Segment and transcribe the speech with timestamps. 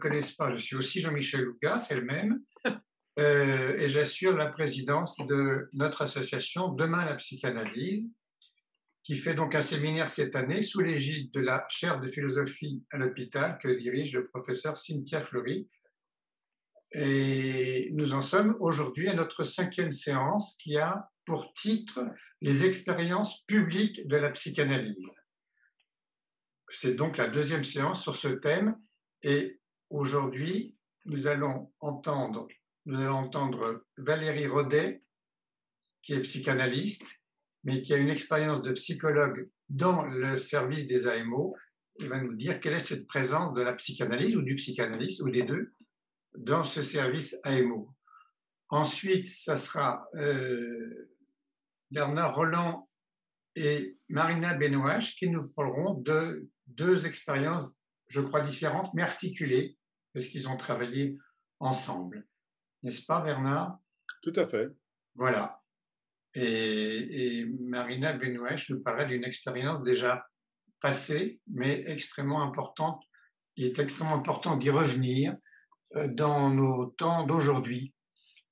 [0.00, 2.40] connaissent pas, je suis aussi Jean-Michel Lucas, c'est le même,
[3.18, 8.14] euh, et j'assure la présidence de notre association Demain la psychanalyse,
[9.06, 12.98] qui fait donc un séminaire cette année sous l'égide de la chaire de philosophie à
[12.98, 15.68] l'hôpital que dirige le professeur Cynthia Fleury.
[16.90, 22.04] Et nous en sommes aujourd'hui à notre cinquième séance qui a pour titre
[22.40, 25.14] Les expériences publiques de la psychanalyse.
[26.70, 28.76] C'est donc la deuxième séance sur ce thème
[29.22, 29.60] et
[29.90, 30.76] aujourd'hui
[31.06, 32.48] nous allons entendre,
[33.96, 35.02] Valérie Rodet
[36.02, 37.22] qui est psychanalyste
[37.64, 41.56] mais qui a une expérience de psychologue dans le service des AMO.
[41.98, 45.30] Il va nous dire quelle est cette présence de la psychanalyse ou du psychanalyste ou
[45.30, 45.72] des deux
[46.36, 47.90] dans ce service AMO.
[48.68, 51.10] Ensuite, ça sera euh,
[51.90, 52.88] Bernard Roland
[53.54, 59.76] et Marina Benoîche qui nous parleront de deux expériences, je crois, différentes, mais articulées,
[60.12, 61.18] parce qu'ils ont travaillé
[61.60, 62.26] ensemble.
[62.82, 63.78] N'est-ce pas, Bernard?
[64.22, 64.68] Tout à fait.
[65.14, 65.62] Voilà.
[66.34, 70.26] Et, et Marina Benoîche nous parlait d'une expérience déjà
[70.80, 73.02] passée, mais extrêmement importante.
[73.56, 75.36] Il est extrêmement important d'y revenir
[75.96, 77.94] euh, dans nos temps d'aujourd'hui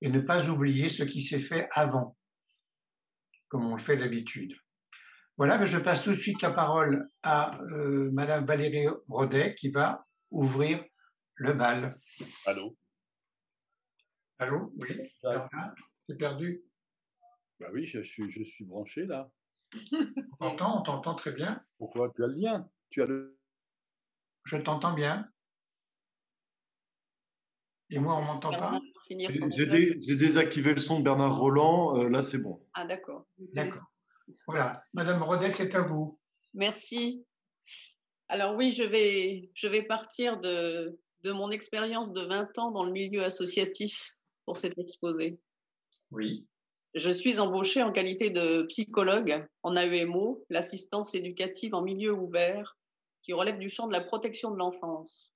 [0.01, 2.17] et ne pas oublier ce qui s'est fait avant
[3.55, 4.57] comme on le fait d'habitude.
[5.37, 9.69] Voilà, mais je passe tout de suite la parole à euh, Madame Valérie Rodet qui
[9.69, 10.85] va ouvrir
[11.35, 11.99] le bal.
[12.47, 12.77] Allô?
[14.39, 14.73] Allô?
[14.77, 14.97] Oui
[16.07, 16.63] T'es perdu?
[17.59, 19.29] Bah oui, je suis, je suis branché là.
[20.41, 21.65] on t'entend, on t'entend très bien.
[21.79, 22.13] Pourquoi?
[22.15, 22.69] Tu as le lien?
[22.91, 23.37] Tu as le...
[24.45, 25.29] Je t'entends bien.
[27.91, 28.79] Et moi, on m'entend pas?
[29.09, 31.99] J'ai désactivé le son de Bernard Roland.
[31.99, 32.65] Euh, là, c'est bon.
[32.75, 33.27] Ah, d'accord.
[33.53, 33.94] D'accord.
[34.47, 34.83] Voilà.
[34.93, 36.19] Madame Rodet, c'est à vous.
[36.53, 37.25] Merci.
[38.29, 42.85] Alors oui, je vais, je vais partir de, de mon expérience de 20 ans dans
[42.85, 44.13] le milieu associatif
[44.45, 45.39] pour cet exposé.
[46.11, 46.47] Oui.
[46.95, 52.79] Je suis embauchée en qualité de psychologue en AEMO, l'assistance éducative en milieu ouvert,
[53.23, 55.33] qui relève du champ de la protection de l'enfance.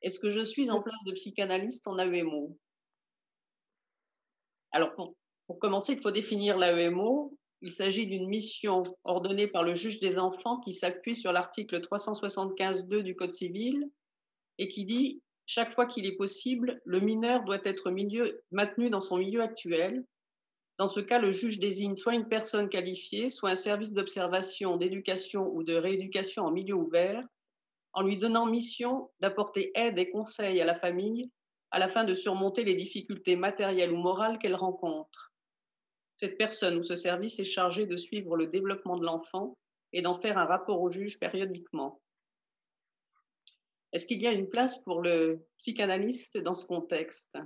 [0.00, 2.56] Est-ce que je suis en place de psychanalyste en AEMO
[4.70, 7.36] Alors, pour, commencer, il faut définir l'AEMO.
[7.62, 13.02] Il s'agit d'une mission ordonnée par le juge des enfants qui s'appuie sur l'article 375.2
[13.02, 13.88] du Code civil
[14.58, 17.90] et qui dit chaque fois qu'il est possible, le mineur doit être
[18.50, 20.04] maintenu dans son milieu actuel.
[20.78, 25.48] Dans ce cas, le juge désigne soit une personne qualifiée, soit un service d'observation, d'éducation
[25.54, 27.22] ou de rééducation en milieu ouvert,
[27.92, 31.30] en lui donnant mission d'apporter aide et conseils à la famille
[31.72, 35.31] à la fin de surmonter les difficultés matérielles ou morales qu'elle rencontre.
[36.14, 39.56] Cette personne ou ce service est chargé de suivre le développement de l'enfant
[39.92, 42.00] et d'en faire un rapport au juge périodiquement.
[43.92, 47.36] Est-ce qu'il y a une place pour le psychanalyste dans ce contexte?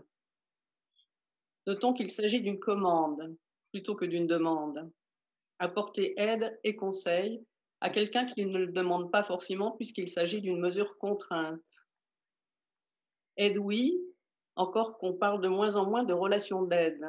[1.66, 3.37] Notons qu'il s'agit d'une commande
[3.72, 4.91] plutôt que d'une demande.
[5.59, 7.44] Apporter aide et conseils
[7.81, 11.87] à quelqu'un qui ne le demande pas forcément puisqu'il s'agit d'une mesure contrainte.
[13.37, 13.98] Aide oui,
[14.54, 17.04] encore qu'on parle de moins en moins de relations d'aide.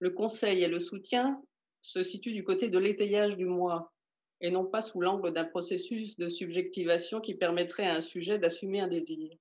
[0.00, 1.42] Le conseil et le soutien
[1.82, 3.92] se situent du côté de l'étayage du moi
[4.40, 8.80] et non pas sous l'angle d'un processus de subjectivation qui permettrait à un sujet d'assumer
[8.80, 9.36] un désir.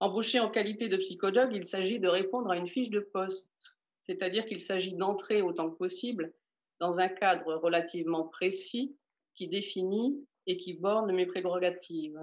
[0.00, 4.44] Embauché en qualité de psychologue, il s'agit de répondre à une fiche de poste, c'est-à-dire
[4.44, 6.34] qu'il s'agit d'entrer autant que possible
[6.80, 8.94] dans un cadre relativement précis
[9.34, 12.20] qui définit et qui borne mes prérogatives.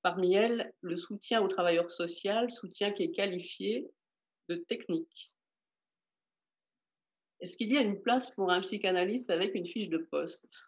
[0.00, 3.90] Parmi elles, le soutien aux travailleurs sociaux, soutien qui est qualifié
[4.56, 5.32] technique.
[7.40, 10.62] Est-ce qu'il y a une place pour un psychanalyste avec une fiche de poste?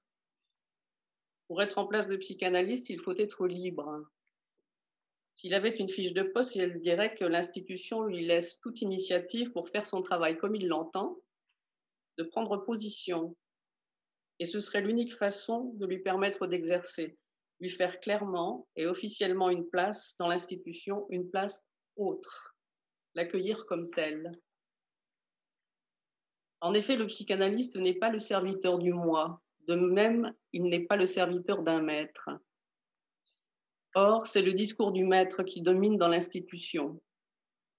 [1.46, 4.04] Pour être en place de psychanalyste, il faut être libre.
[5.34, 9.68] S'il avait une fiche de poste, il dirait que l'institution lui laisse toute initiative pour
[9.68, 11.18] faire son travail comme il l'entend,
[12.18, 13.36] de prendre position.
[14.38, 17.16] Et ce serait l'unique façon de lui permettre d'exercer,
[17.60, 21.64] lui faire clairement et officiellement une place dans l'institution, une place
[21.96, 22.53] autre,
[23.14, 24.32] l'accueillir comme tel.
[26.60, 30.96] En effet, le psychanalyste n'est pas le serviteur du moi, de même, il n'est pas
[30.96, 32.28] le serviteur d'un maître.
[33.94, 37.00] Or, c'est le discours du maître qui domine dans l'institution.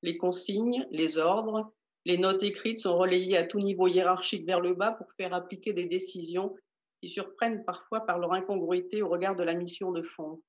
[0.02, 1.74] Les consignes, les ordres,
[2.06, 5.74] les notes écrites sont relayées à tout niveau hiérarchique vers le bas pour faire appliquer
[5.74, 6.56] des décisions
[7.02, 10.42] qui surprennent parfois par leur incongruité au regard de la mission de fond.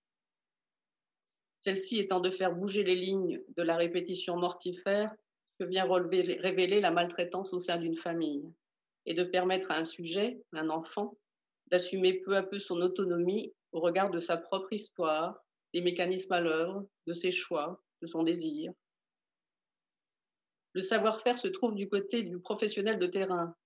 [1.67, 5.13] Celle-ci étant de faire bouger les lignes de la répétition mortifère
[5.59, 8.45] que vient révéler la maltraitance au sein d'une famille
[9.05, 11.19] et de permettre à un sujet, un enfant,
[11.67, 16.41] d'assumer peu à peu son autonomie au regard de sa propre histoire, des mécanismes à
[16.41, 18.73] l'œuvre, de ses choix, de son désir.
[20.73, 23.57] Le savoir-faire se trouve du côté du professionnel de terrain,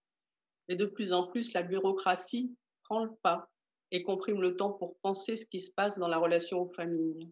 [0.68, 3.50] et de plus en plus la bureaucratie prend le pas
[3.90, 7.30] et comprime le temps pour penser ce qui se passe dans la relation aux familles.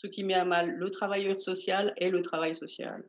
[0.00, 3.06] Ce qui met à mal le travailleur social et le travail social.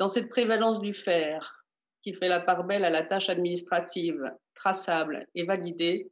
[0.00, 1.64] Dans cette prévalence du faire,
[2.02, 4.20] qui fait la part belle à la tâche administrative,
[4.54, 6.10] traçable et validée,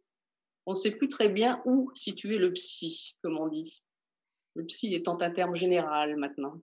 [0.66, 3.82] on ne sait plus très bien où situer le psy, comme on dit.
[4.54, 6.62] Le psy étant un terme général maintenant.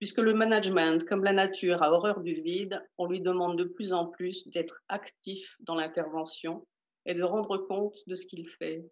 [0.00, 3.92] Puisque le management, comme la nature, a horreur du vide, on lui demande de plus
[3.92, 6.66] en plus d'être actif dans l'intervention
[7.06, 8.84] et de rendre compte de ce qu'il fait.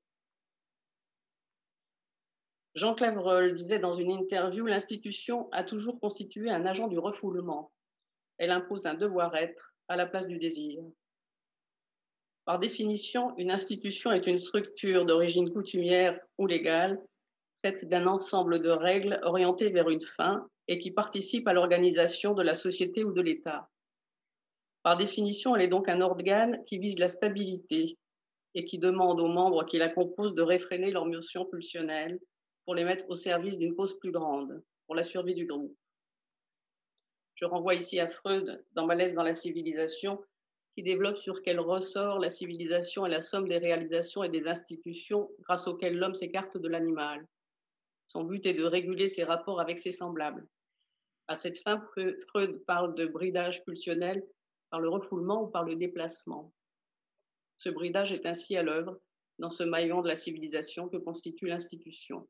[2.74, 7.72] Jean Clavreul disait dans une interview L'institution a toujours constitué un agent du refoulement.
[8.38, 10.82] Elle impose un devoir-être à la place du désir.
[12.44, 17.00] Par définition, une institution est une structure d'origine coutumière ou légale,
[17.62, 22.42] faite d'un ensemble de règles orientées vers une fin et qui participe à l'organisation de
[22.42, 23.68] la société ou de l'État.
[24.82, 27.98] Par définition, elle est donc un organe qui vise la stabilité
[28.54, 32.18] et qui demande aux membres qui la composent de réfréner leurs motions pulsionnelles
[32.64, 35.76] pour les mettre au service d'une cause plus grande, pour la survie du groupe.
[37.34, 40.22] Je renvoie ici à Freud dans Malaise dans la civilisation,
[40.74, 45.30] qui développe sur quel ressort la civilisation est la somme des réalisations et des institutions
[45.40, 47.26] grâce auxquelles l'homme s'écarte de l'animal.
[48.06, 50.46] Son but est de réguler ses rapports avec ses semblables.
[51.28, 51.80] À cette fin,
[52.28, 54.26] Freud parle de bridage pulsionnel
[54.68, 56.52] par le refoulement ou par le déplacement.
[57.58, 59.00] Ce bridage est ainsi à l'œuvre
[59.38, 62.28] dans ce maillon de la civilisation que constitue l'institution.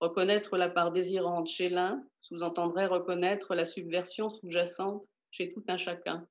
[0.00, 6.28] Reconnaître la part désirante chez l'un sous-entendrait reconnaître la subversion sous-jacente chez tout un chacun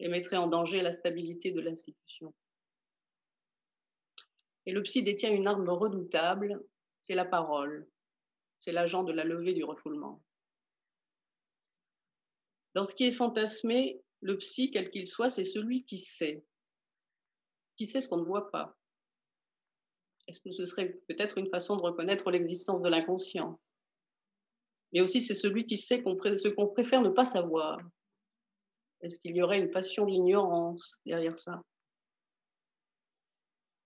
[0.00, 2.34] et mettrait en danger la stabilité de l'institution.
[4.66, 6.64] Et le psy détient une arme redoutable,
[7.00, 7.86] c'est la parole,
[8.56, 10.22] c'est l'agent de la levée du refoulement.
[12.74, 16.44] Dans ce qui est fantasmé, le psy, quel qu'il soit, c'est celui qui sait.
[17.76, 18.76] Qui sait ce qu'on ne voit pas.
[20.26, 23.60] Est-ce que ce serait peut-être une façon de reconnaître l'existence de l'inconscient?
[24.92, 27.78] Mais aussi, c'est celui qui sait ce qu'on préfère ne pas savoir.
[29.00, 31.62] Est-ce qu'il y aurait une passion de l'ignorance derrière ça?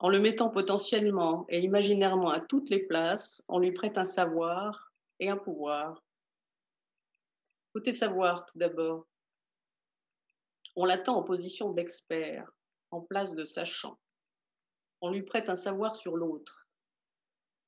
[0.01, 4.93] En le mettant potentiellement et imaginairement à toutes les places, on lui prête un savoir
[5.19, 6.05] et un pouvoir.
[7.73, 9.07] Côté savoir, tout d'abord.
[10.77, 12.49] On l'attend en position d'expert,
[12.93, 13.99] en place de sachant.
[15.01, 16.67] On lui prête un savoir sur l'autre.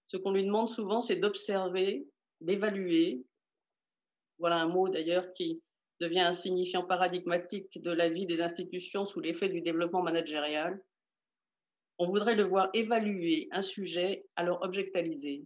[0.09, 2.07] Ce qu'on lui demande souvent, c'est d'observer,
[2.41, 3.23] d'évaluer.
[4.39, 5.63] Voilà un mot d'ailleurs qui
[6.01, 10.83] devient un signifiant paradigmatique de la vie des institutions sous l'effet du développement managérial.
[11.99, 15.45] On voudrait le voir évaluer un sujet, alors objectaliser.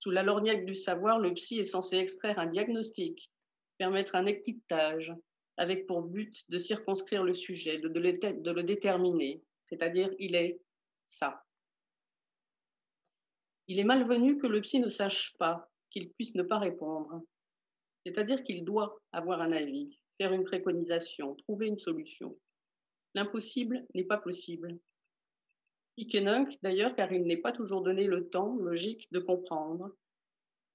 [0.00, 3.30] Sous la lorgnette du savoir, le psy est censé extraire un diagnostic,
[3.78, 5.14] permettre un étiquetage
[5.56, 10.60] avec pour but de circonscrire le sujet, de, de le déterminer, c'est-à-dire il est
[11.06, 11.42] ça.
[13.68, 17.22] Il est malvenu que le psy ne sache pas, qu'il puisse ne pas répondre,
[18.04, 22.38] c'est-à-dire qu'il doit avoir un avis, faire une préconisation, trouver une solution.
[23.14, 24.78] L'impossible n'est pas possible.
[25.96, 29.96] Ikenunk, d'ailleurs, car il n'est pas toujours donné le temps logique de comprendre,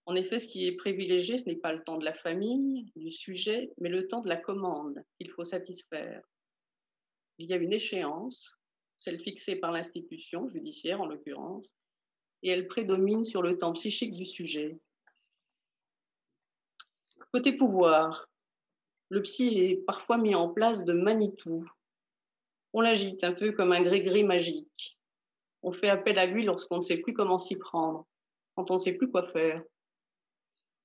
[0.05, 3.11] en effet, ce qui est privilégié, ce n'est pas le temps de la famille, du
[3.11, 6.23] sujet, mais le temps de la commande qu'il faut satisfaire.
[7.37, 8.55] Il y a une échéance,
[9.01, 11.75] celle fixée par l'institution judiciaire en l'occurrence,
[12.43, 14.79] et elle prédomine sur le temps psychique du sujet.
[17.33, 18.29] Côté pouvoir,
[19.09, 21.67] le psy est parfois mis en place de Manitou.
[22.73, 24.99] On l'agite un peu comme un gris-gris magique.
[25.63, 28.07] On fait appel à lui lorsqu'on ne sait plus comment s'y prendre,
[28.55, 29.63] quand on ne sait plus quoi faire.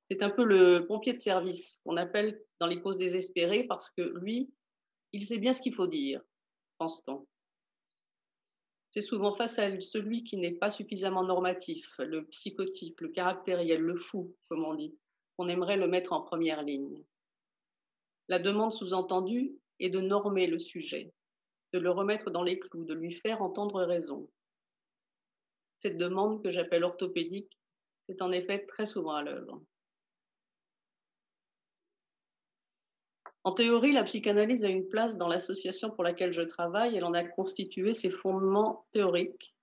[0.05, 4.01] C'est un peu le pompier de service qu'on appelle dans les causes désespérées parce que
[4.21, 4.51] lui,
[5.13, 6.23] il sait bien ce qu'il faut dire,
[6.79, 7.27] pense-t-on.
[8.97, 13.95] C'est souvent face à celui qui n'est pas suffisamment normatif, le psychotype, le caractériel, le
[13.95, 14.97] fou, comme on dit,
[15.37, 17.05] qu'on aimerait le mettre en première ligne.
[18.29, 21.13] La demande sous-entendue est de normer le sujet,
[21.75, 24.31] de le remettre dans les clous, de lui faire entendre raison.
[25.77, 27.61] Cette demande que j'appelle orthopédique,
[28.09, 29.61] c'est en effet très souvent à l'œuvre.
[33.47, 36.97] En théorie, la psychanalyse a une place dans l'association pour laquelle je travaille.
[36.97, 39.55] Elle en a constitué ses fondements théoriques.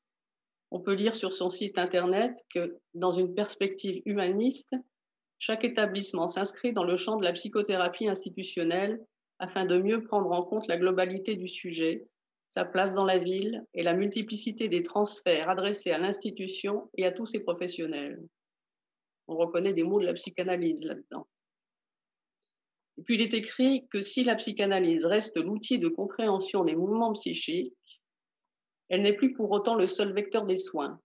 [0.71, 4.73] On peut lire sur son site internet que, dans une perspective humaniste,
[5.37, 9.05] chaque établissement s'inscrit dans le champ de la psychothérapie institutionnelle
[9.39, 12.07] afin de mieux prendre en compte la globalité du sujet,
[12.47, 17.11] sa place dans la ville et la multiplicité des transferts adressés à l'institution et à
[17.11, 18.23] tous ses professionnels.
[19.27, 21.27] On reconnaît des mots de la psychanalyse là-dedans.
[22.97, 27.13] Et puis il est écrit que si la psychanalyse reste l'outil de compréhension des mouvements
[27.13, 27.73] psychiques,
[28.89, 30.99] elle n'est plus pour autant le seul vecteur des soins.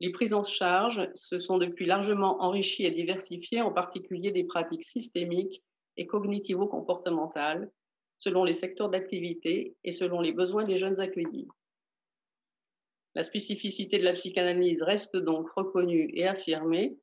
[0.00, 4.84] Les prises en charge se sont depuis largement enrichies et diversifiées, en particulier des pratiques
[4.84, 5.62] systémiques
[5.96, 7.70] et cognitivo-comportementales,
[8.18, 11.48] selon les secteurs d'activité et selon les besoins des jeunes accueillis.
[13.14, 16.96] La spécificité de la psychanalyse reste donc reconnue et affirmée,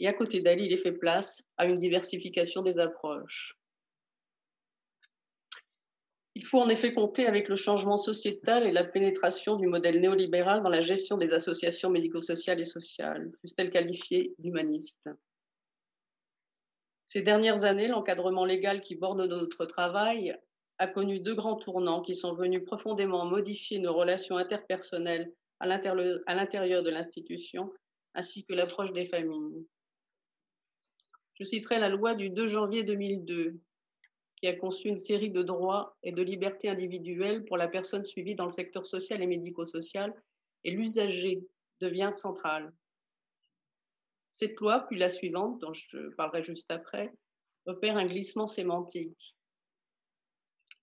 [0.00, 3.58] et à côté d'elle, il est fait place à une diversification des approches.
[6.34, 10.62] Il faut en effet compter avec le changement sociétal et la pénétration du modèle néolibéral
[10.62, 15.10] dans la gestion des associations médico-sociales et sociales, plus-elles qualifiées d'humanistes.
[17.06, 20.38] Ces dernières années, l'encadrement légal qui borde notre travail
[20.78, 26.82] a connu deux grands tournants qui sont venus profondément modifier nos relations interpersonnelles à l'intérieur
[26.84, 27.72] de l'institution,
[28.14, 29.66] ainsi que l'approche des familles.
[31.38, 33.60] Je citerai la loi du 2 janvier 2002,
[34.36, 38.34] qui a conçu une série de droits et de libertés individuelles pour la personne suivie
[38.34, 40.14] dans le secteur social et médico-social,
[40.64, 41.46] et l'usager
[41.80, 42.72] devient central.
[44.30, 47.12] Cette loi, puis la suivante, dont je parlerai juste après,
[47.66, 49.36] opère un glissement sémantique.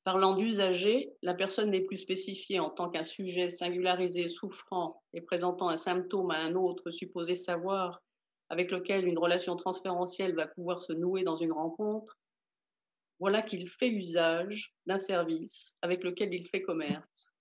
[0.04, 5.68] Parlant d'usager, la personne n'est plus spécifiée en tant qu'un sujet singularisé, souffrant et présentant
[5.68, 8.02] un symptôme à un autre supposé savoir,
[8.50, 12.18] avec lequel une relation transférentielle va pouvoir se nouer dans une rencontre,
[13.20, 17.32] voilà qu'il fait usage d'un service avec lequel il fait commerce.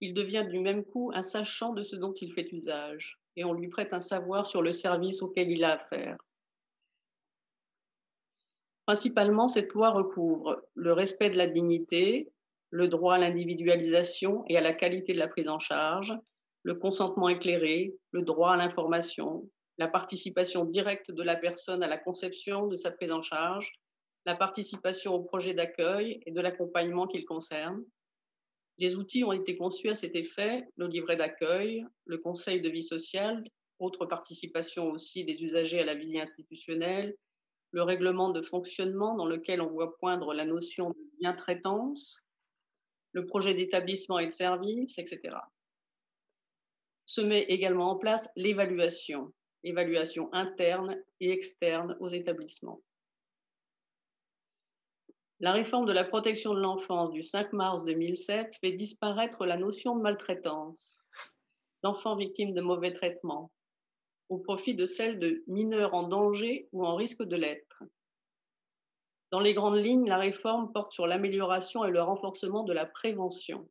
[0.00, 3.52] Il devient du même coup un sachant de ce dont il fait usage, et on
[3.52, 6.18] lui prête un savoir sur le service auquel il a affaire.
[8.86, 12.30] Principalement, cette loi recouvre le respect de la dignité,
[12.70, 16.14] le droit à l'individualisation et à la qualité de la prise en charge,
[16.64, 21.98] le consentement éclairé, le droit à l'information, la participation directe de la personne à la
[21.98, 23.72] conception de sa prise en charge,
[24.26, 27.84] la participation au projet d'accueil et de l'accompagnement qu'il concerne.
[28.78, 32.82] Des outils ont été conçus à cet effet, le livret d'accueil, le conseil de vie
[32.82, 33.44] sociale,
[33.78, 37.14] autre participation aussi des usagers à la vie institutionnelle,
[37.72, 42.20] le règlement de fonctionnement dans lequel on voit poindre la notion de bien-traitance,
[43.12, 45.36] le projet d'établissement et de service, etc.
[47.06, 49.32] Se met également en place l'évaluation,
[49.64, 52.80] évaluation interne et externe aux établissements.
[55.40, 59.96] La réforme de la protection de l'enfance du 5 mars 2007 fait disparaître la notion
[59.96, 61.02] de maltraitance,
[61.82, 63.50] d'enfants victimes de mauvais traitements,
[64.28, 67.82] au profit de celle de mineurs en danger ou en risque de l'être.
[69.32, 73.68] Dans les grandes lignes, la réforme porte sur l'amélioration et le renforcement de la prévention,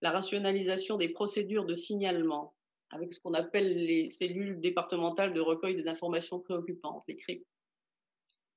[0.00, 2.54] la rationalisation des procédures de signalement,
[2.92, 7.44] avec ce qu'on appelle les cellules départementales de recueil des informations préoccupantes, les CRIP,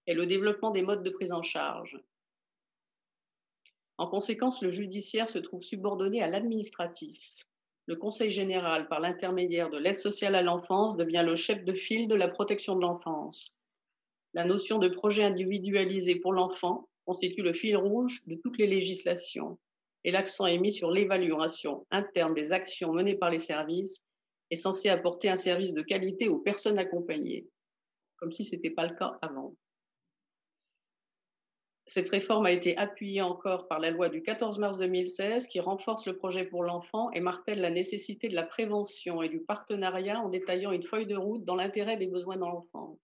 [0.08, 1.98] et le développement des modes de prise en charge,
[3.98, 7.34] en conséquence, le judiciaire se trouve subordonné à l'administratif.
[7.86, 12.10] Le Conseil général, par l'intermédiaire de l'aide sociale à l'enfance, devient le chef de file
[12.10, 13.56] de la protection de l'enfance.
[14.34, 19.58] La notion de projet individualisé pour l'enfant constitue le fil rouge de toutes les législations
[20.04, 24.04] et l'accent est mis sur l'évaluation interne des actions menées par les services
[24.56, 27.46] et censé apporter un service de qualité aux personnes accompagnées,
[28.16, 29.54] comme si ce n'était pas le cas avant.
[31.86, 36.08] Cette réforme a été appuyée encore par la loi du 14 mars 2016 qui renforce
[36.08, 40.30] le projet pour l'enfant et martèle la nécessité de la prévention et du partenariat en
[40.30, 42.98] détaillant une feuille de route dans l'intérêt des besoins de l'enfant.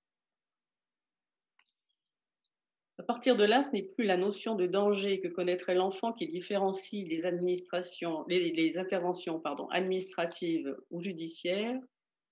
[3.02, 6.28] À partir de là, ce n'est plus la notion de danger que connaîtrait l'enfant qui
[6.28, 9.42] différencie les, interventions
[9.72, 11.80] administratives ou judiciaires,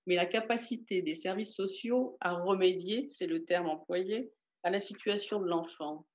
[0.06, 4.30] mais la capacité des services sociaux à remédier, c'est le terme employé,
[4.62, 6.06] à la situation de l'enfant.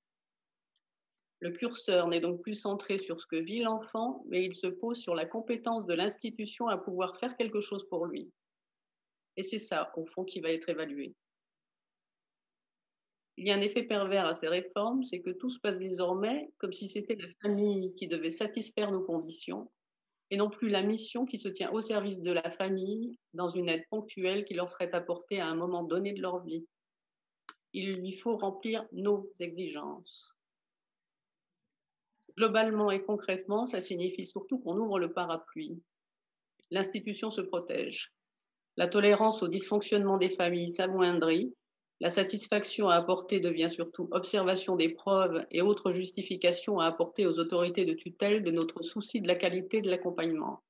[1.40, 4.96] Le curseur n'est donc plus centré sur ce que vit l'enfant, mais il se pose
[4.96, 8.32] sur la compétence de l'institution à pouvoir faire quelque chose pour lui.
[9.36, 11.14] Et c'est ça, au fond, qui va être évalué.
[13.38, 16.50] Il y a un effet pervers à ces réformes, c'est que tout se passe désormais
[16.58, 19.70] comme si c'était la famille qui devait satisfaire nos conditions,
[20.30, 23.68] et non plus la mission qui se tient au service de la famille dans une
[23.68, 26.66] aide ponctuelle qui leur serait apportée à un moment donné de leur vie.
[27.72, 30.32] Il lui faut remplir nos exigences.
[32.36, 35.80] Globalement et concrètement, ça signifie surtout qu'on ouvre le parapluie.
[36.70, 38.12] L'institution se protège.
[38.76, 41.54] La tolérance au dysfonctionnement des familles s'amoindrit
[42.00, 47.38] La satisfaction à apporter devient surtout observation des preuves et autres justifications à apporter aux
[47.38, 50.62] autorités de tutelle de notre souci de la qualité de l'accompagnement.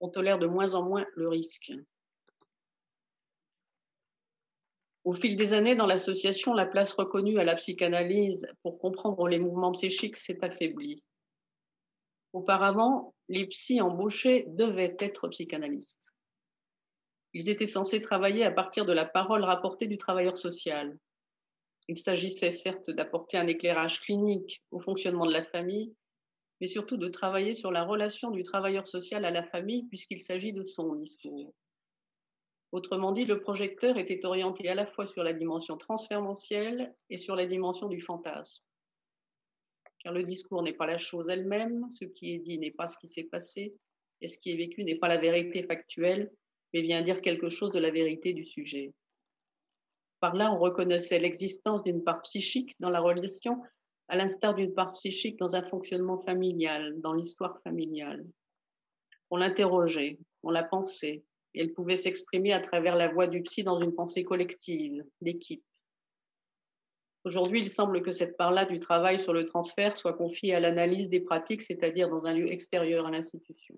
[0.00, 1.72] On tolère de moins en moins le risque.
[5.04, 9.38] Au fil des années, dans l'association, la place reconnue à la psychanalyse pour comprendre les
[9.38, 11.02] mouvements psychiques s'est affaiblie.
[12.32, 16.15] Auparavant, les psys embauchés devaient être psychanalystes.
[17.38, 20.98] Ils étaient censés travailler à partir de la parole rapportée du travailleur social.
[21.86, 25.94] Il s'agissait certes d'apporter un éclairage clinique au fonctionnement de la famille,
[26.58, 30.54] mais surtout de travailler sur la relation du travailleur social à la famille puisqu'il s'agit
[30.54, 31.52] de son discours.
[32.72, 37.36] Autrement dit, le projecteur était orienté à la fois sur la dimension transférentielle et sur
[37.36, 38.64] la dimension du fantasme.
[39.98, 42.96] Car le discours n'est pas la chose elle-même, ce qui est dit n'est pas ce
[42.96, 43.74] qui s'est passé,
[44.22, 46.32] et ce qui est vécu n'est pas la vérité factuelle,
[46.72, 48.92] mais vient dire quelque chose de la vérité du sujet.
[50.20, 53.62] Par là, on reconnaissait l'existence d'une part psychique dans la relation,
[54.08, 58.24] à l'instar d'une part psychique dans un fonctionnement familial, dans l'histoire familiale.
[59.30, 63.78] On l'interrogeait, on la pensait, elle pouvait s'exprimer à travers la voix du psy dans
[63.78, 65.64] une pensée collective, d'équipe.
[67.24, 71.08] Aujourd'hui, il semble que cette part-là du travail sur le transfert soit confiée à l'analyse
[71.08, 73.76] des pratiques, c'est-à-dire dans un lieu extérieur à l'institution.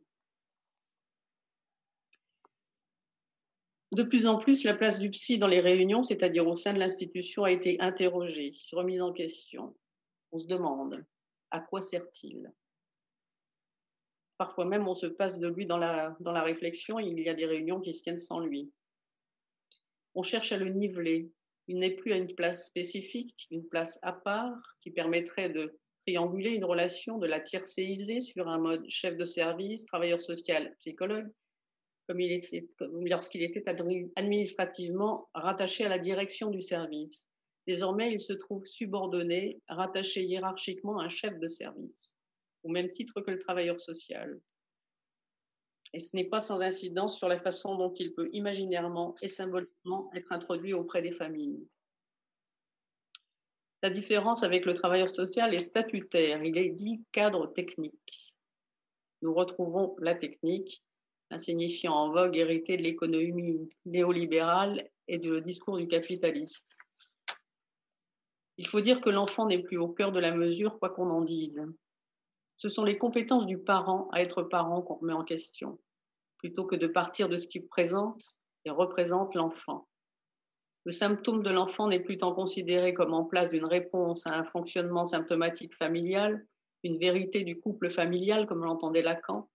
[3.99, 6.79] De plus en plus, la place du psy dans les réunions, c'est-à-dire au sein de
[6.79, 9.75] l'institution, a été interrogée, remise en question.
[10.31, 11.05] On se demande,
[11.51, 12.49] à quoi sert-il?
[14.37, 17.01] Parfois même, on se passe de lui dans la, dans la réflexion.
[17.01, 18.71] Il y a des réunions qui se tiennent sans lui.
[20.15, 21.33] On cherche à le niveler.
[21.67, 25.77] Il n'est plus à une place spécifique, une place à part qui permettrait de
[26.07, 31.29] trianguler une relation, de la tiercéiser sur un mode chef de service, travailleur social, psychologue,
[32.09, 32.37] comme il
[33.09, 33.69] lorsqu'il était
[34.17, 37.29] administrativement rattaché à la direction du service.
[37.67, 42.17] Désormais, il se trouve subordonné, rattaché hiérarchiquement à un chef de service
[42.65, 44.41] au même titre que le travailleur social.
[45.95, 50.11] Et ce n'est pas sans incidence sur la façon dont il peut imaginairement et symboliquement
[50.15, 51.67] être introduit auprès des familles.
[53.77, 58.35] Sa différence avec le travailleur social est statutaire, il est dit cadre technique.
[59.23, 60.83] Nous retrouvons la technique,
[61.31, 66.79] un signifiant en vogue hérité de l'économie néolibérale et du discours du capitaliste.
[68.57, 71.23] Il faut dire que l'enfant n'est plus au cœur de la mesure, quoi qu'on en
[71.23, 71.65] dise
[72.59, 75.79] ce sont les compétences du parent à être parent qu'on remet en question,
[76.39, 79.89] plutôt que de partir de ce qui présente et représente l'enfant.
[80.85, 84.45] Le symptôme de l'enfant n'est plus tant considéré comme en place d'une réponse à un
[84.45, 86.45] fonctionnement symptomatique familial,
[86.83, 89.49] une vérité du couple familial, comme l'entendait Lacan.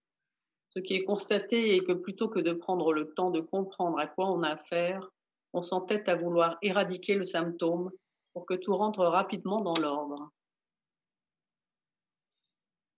[0.67, 4.07] Ce qui est constaté est que plutôt que de prendre le temps de comprendre à
[4.07, 5.09] quoi on a affaire,
[5.53, 7.91] on s'entête à vouloir éradiquer le symptôme
[8.33, 10.31] pour que tout rentre rapidement dans l'ordre.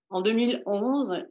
[0.10, 1.26] En 2011,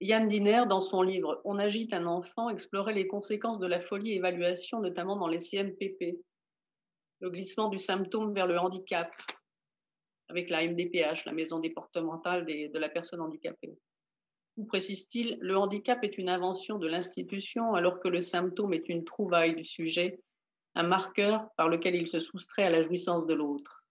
[0.00, 4.14] Yann Diner, dans son livre On agite un enfant, explorait les conséquences de la folie
[4.14, 6.18] évaluation, notamment dans les CMPP,
[7.20, 9.10] le glissement du symptôme vers le handicap,
[10.28, 13.76] avec la MDPH, la maison départementale de la personne handicapée.
[14.66, 19.54] Précise-t-il Le handicap est une invention de l'institution alors que le symptôme est une trouvaille
[19.54, 20.20] du sujet,
[20.74, 23.84] un marqueur par lequel il se soustrait à la jouissance de l'autre.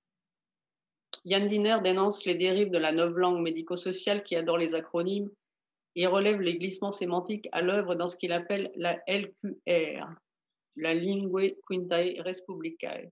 [1.25, 5.29] Yann Diner dénonce les dérives de la langue médico-sociale qui adore les acronymes
[5.95, 10.05] et relève les glissements sémantiques à l'œuvre dans ce qu'il appelle la LQR,
[10.75, 13.10] la Lingue Quintae Respublicae,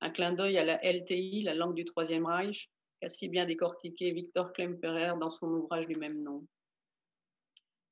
[0.00, 4.12] un clin d'œil à la LTI, la langue du Troisième Reich, qu'a si bien décortiqué
[4.12, 6.46] Victor Klemperer dans son ouvrage du même nom.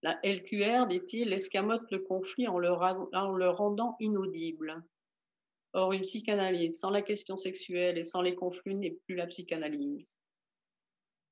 [0.03, 4.83] La LQR, dit-il, escamote le conflit en le, en le rendant inaudible,
[5.75, 10.19] Or, une psychanalyse sans la question sexuelle et sans les conflits n'est plus la psychanalyse.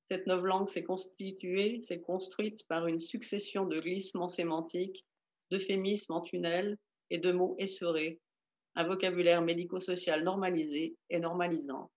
[0.04, 5.04] Cette langue s'est constituée, s'est construite par une succession de glissements sémantiques,
[5.50, 6.78] d'euphémismes en tunnel
[7.10, 8.20] et de mots essorés,
[8.74, 11.90] un vocabulaire médico-social normalisé et normalisant.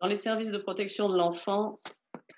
[0.00, 1.80] Dans les services de protection de l'enfant,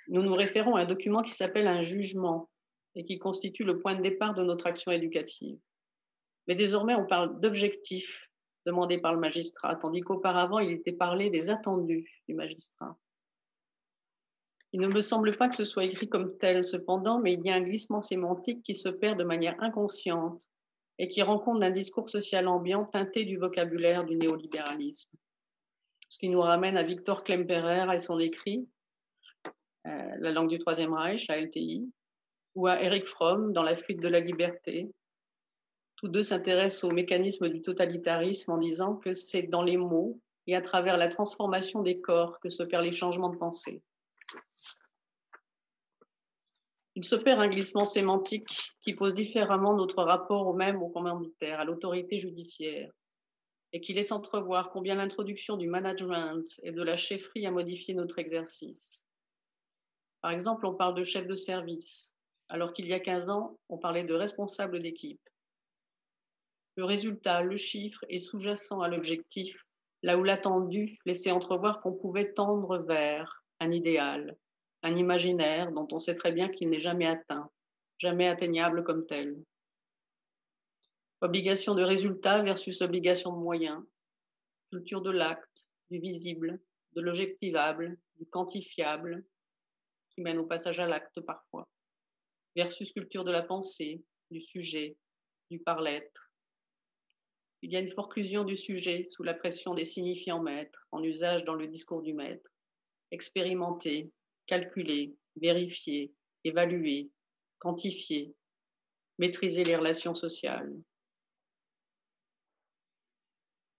[0.09, 2.49] nous nous référons à un document qui s'appelle un jugement
[2.95, 5.59] et qui constitue le point de départ de notre action éducative.
[6.47, 8.31] Mais désormais, on parle d'objectifs
[8.65, 12.97] demandés par le magistrat, tandis qu'auparavant, il était parlé des attendus du magistrat.
[14.73, 17.51] Il ne me semble pas que ce soit écrit comme tel, cependant, mais il y
[17.51, 20.43] a un glissement sémantique qui se perd de manière inconsciente
[20.99, 25.17] et qui rend compte d'un discours social ambiant teinté du vocabulaire du néolibéralisme.
[26.09, 28.69] Ce qui nous ramène à Victor Klemperer et son écrit,
[29.87, 31.89] La langue du Troisième Reich, la LTI,
[32.55, 34.91] ou à Eric Fromm dans La fuite de la liberté,
[35.97, 40.55] Tous deux s'intéressent au mécanisme du totalitarisme en disant que c'est dans les mots et
[40.55, 43.83] à travers la transformation des corps que s'opèrent les changements de pensée.
[46.95, 51.65] Il s'opère un glissement sémantique qui pose différemment notre rapport au même au commanditaire, à
[51.65, 52.91] l'autorité judiciaire,
[53.73, 58.19] et qui laisse entrevoir combien l'introduction du management et de la chefferie a modifié notre
[58.19, 59.07] exercice.
[60.27, 62.13] Par exemple, on parle de chef de service,
[62.49, 65.21] alors qu'il y a 15 ans, on parlait de responsable d'équipe.
[66.75, 69.57] Le résultat, le chiffre est sous-jacent à l'objectif,
[70.03, 74.37] là où l'attendu laissait entrevoir qu'on pouvait tendre vers un idéal,
[74.83, 77.49] un imaginaire dont on sait très bien qu'il n'est jamais atteint,
[77.99, 79.41] jamais atteignable comme tel.
[81.21, 83.81] Obligation de résultat versus obligation de moyens,
[84.73, 86.61] culture de l'acte, du visible,
[86.97, 89.25] de l'objectivable, du quantifiable,
[90.17, 91.69] qui mène au passage à l'acte parfois,
[92.57, 94.97] versus culture de la pensée, du sujet,
[95.51, 96.33] du par-l'être.
[97.61, 101.45] Il y a une forclusion du sujet sous la pression des signifiants maîtres, en usage
[101.45, 102.51] dans le discours du maître,
[103.11, 104.11] expérimenté,
[104.47, 106.13] calculer, vérifier,
[106.45, 107.11] évaluer,
[107.59, 108.35] quantifier,
[109.19, 110.73] maîtriser les relations sociales.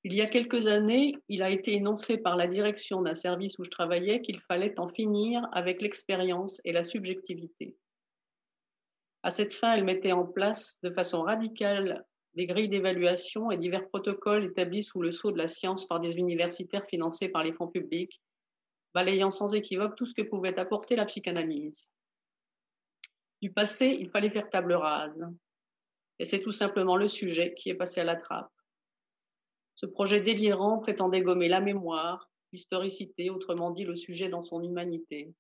[0.10, 3.66] Il y a quelques années, il a été énoncé par la direction d'un service où
[3.66, 7.76] je travaillais qu'il fallait en finir avec l'expérience et la subjectivité.
[9.22, 13.86] À cette fin, elle mettait en place de façon radicale des grilles d'évaluation et divers
[13.90, 17.68] protocoles établis sous le sceau de la science par des universitaires financés par les fonds
[17.68, 18.22] publics
[18.94, 21.92] balayant sans équivoque tout ce que pouvait apporter la psychanalyse.
[23.42, 25.28] Du passé, il fallait faire table rase.
[26.18, 28.57] Et c'est tout simplement le sujet qui est passé à la trappe.
[29.78, 35.36] Ce projet délirant prétendait gommer la mémoire, l'historicité, autrement dit le sujet dans son humanité,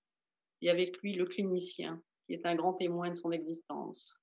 [0.61, 4.21] et avec lui le clinicien, qui est un grand témoin de son existence.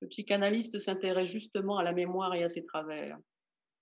[0.00, 3.18] Le psychanalyste s'intéresse justement à la mémoire et à ses travers.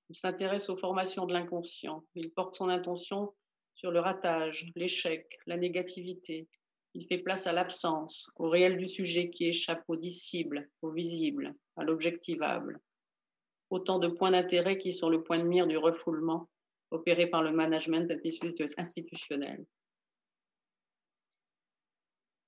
[0.08, 2.02] Il s'intéresse aux formations de l'inconscient.
[2.16, 3.32] Il porte son intention
[3.76, 6.48] sur le ratage, l'échec, la négativité.
[6.94, 11.54] Il fait place à l'absence, au réel du sujet qui échappe au dissible, au visible,
[11.76, 12.80] à l'objectivable.
[13.70, 16.48] Autant de points d'intérêt qui sont le point de mire du refoulement
[16.90, 18.10] opéré par le management
[18.78, 19.64] institutionnel.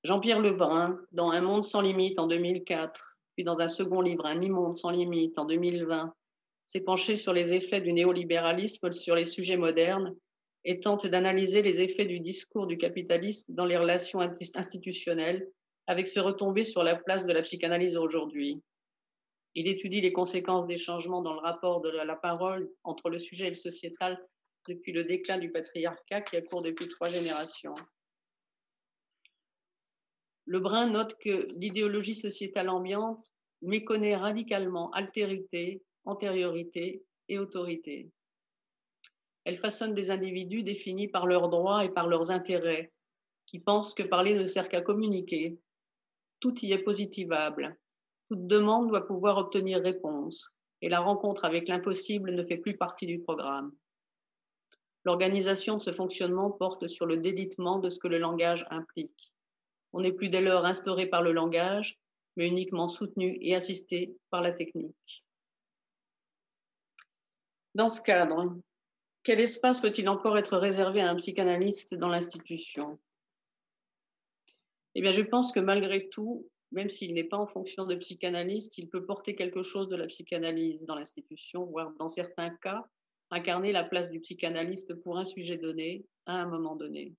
[0.02, 4.40] Jean-Pierre Lebrun, dans Un monde sans limite en 2004, puis dans un second livre, Un
[4.40, 6.14] immonde sans limite en 2020,
[6.64, 10.16] s'est penché sur les effets du néolibéralisme sur les sujets modernes
[10.64, 15.48] et tente d'analyser les effets du discours du capitalisme dans les relations institutionnelles,
[15.87, 18.62] avec ce retombé sur la place de la psychanalyse aujourd'hui.
[19.55, 23.47] Il étudie les conséquences des changements dans le rapport de la parole entre le sujet
[23.47, 24.19] et le sociétal
[24.69, 27.75] depuis le déclin du patriarcat qui a cours depuis trois générations.
[30.47, 33.33] Lebrun note que l'idéologie sociétale ambiante
[33.63, 38.11] méconnaît radicalement altérité, antériorité et autorité.
[39.45, 42.93] Elle façonne des individus définis par leurs droits et par leurs intérêts,
[43.47, 45.59] qui pensent que parler ne sert qu'à communiquer.
[46.41, 47.77] Tout y est positivable.
[48.31, 50.51] Toute demande doit pouvoir obtenir réponse,
[50.83, 53.73] et la rencontre avec l'impossible ne fait plus partie du programme.
[55.05, 59.33] L'organisation de ce fonctionnement porte sur le délitement de ce que le langage implique.
[59.93, 61.99] On n'est plus dès lors instauré par le langage,
[62.37, 65.25] mais uniquement soutenu et assisté par la technique.
[67.75, 68.57] Dans ce cadre,
[69.25, 73.01] quel espace peut-il encore être réservé à un psychanalyste dans l'institution?
[74.95, 78.78] Eh bien, je pense que malgré tout, même s'il n'est pas en fonction de psychanalyste,
[78.78, 82.85] il peut porter quelque chose de la psychanalyse dans l'institution, voire dans certains cas,
[83.30, 87.14] incarner la place du psychanalyste pour un sujet donné, à un moment donné.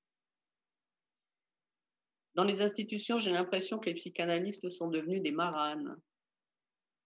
[2.35, 5.97] Dans les institutions, j'ai l'impression que les psychanalystes sont devenus des maranes,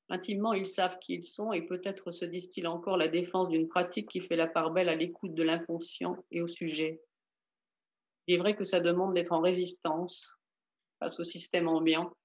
[0.10, 4.10] Intimement, ils savent qui ils sont et peut-être se disent-ils encore la défense d'une pratique
[4.10, 7.02] qui fait la part belle à l'écoute de l'inconscient et au sujet.
[8.28, 10.36] Il est vrai que ça demande d'être en résistance
[11.00, 12.16] face au système ambiant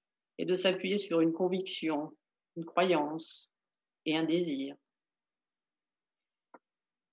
[0.41, 2.17] et de s'appuyer sur une conviction,
[2.57, 3.51] une croyance
[4.07, 4.75] et un désir.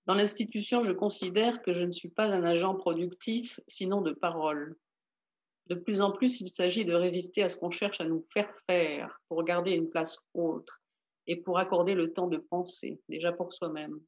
[0.05, 4.77] Dans l'institution, je considère que je ne suis pas un agent productif, sinon de parole.
[5.65, 8.49] De plus en plus, il s'agit de résister à ce qu'on cherche à nous faire
[8.65, 10.81] faire pour garder une place autre
[11.25, 13.99] et pour accorder le temps de penser, déjà pour soi-même.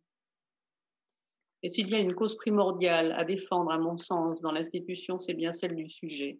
[1.61, 5.33] Et s'il y a une cause primordiale à défendre, à mon sens, dans l'institution, c'est
[5.33, 6.39] bien celle du sujet.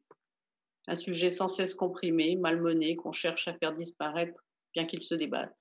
[0.90, 5.56] Un sujet sans cesse comprimé, malmené, qu'on cherche à faire disparaître, bien qu'il se débatte.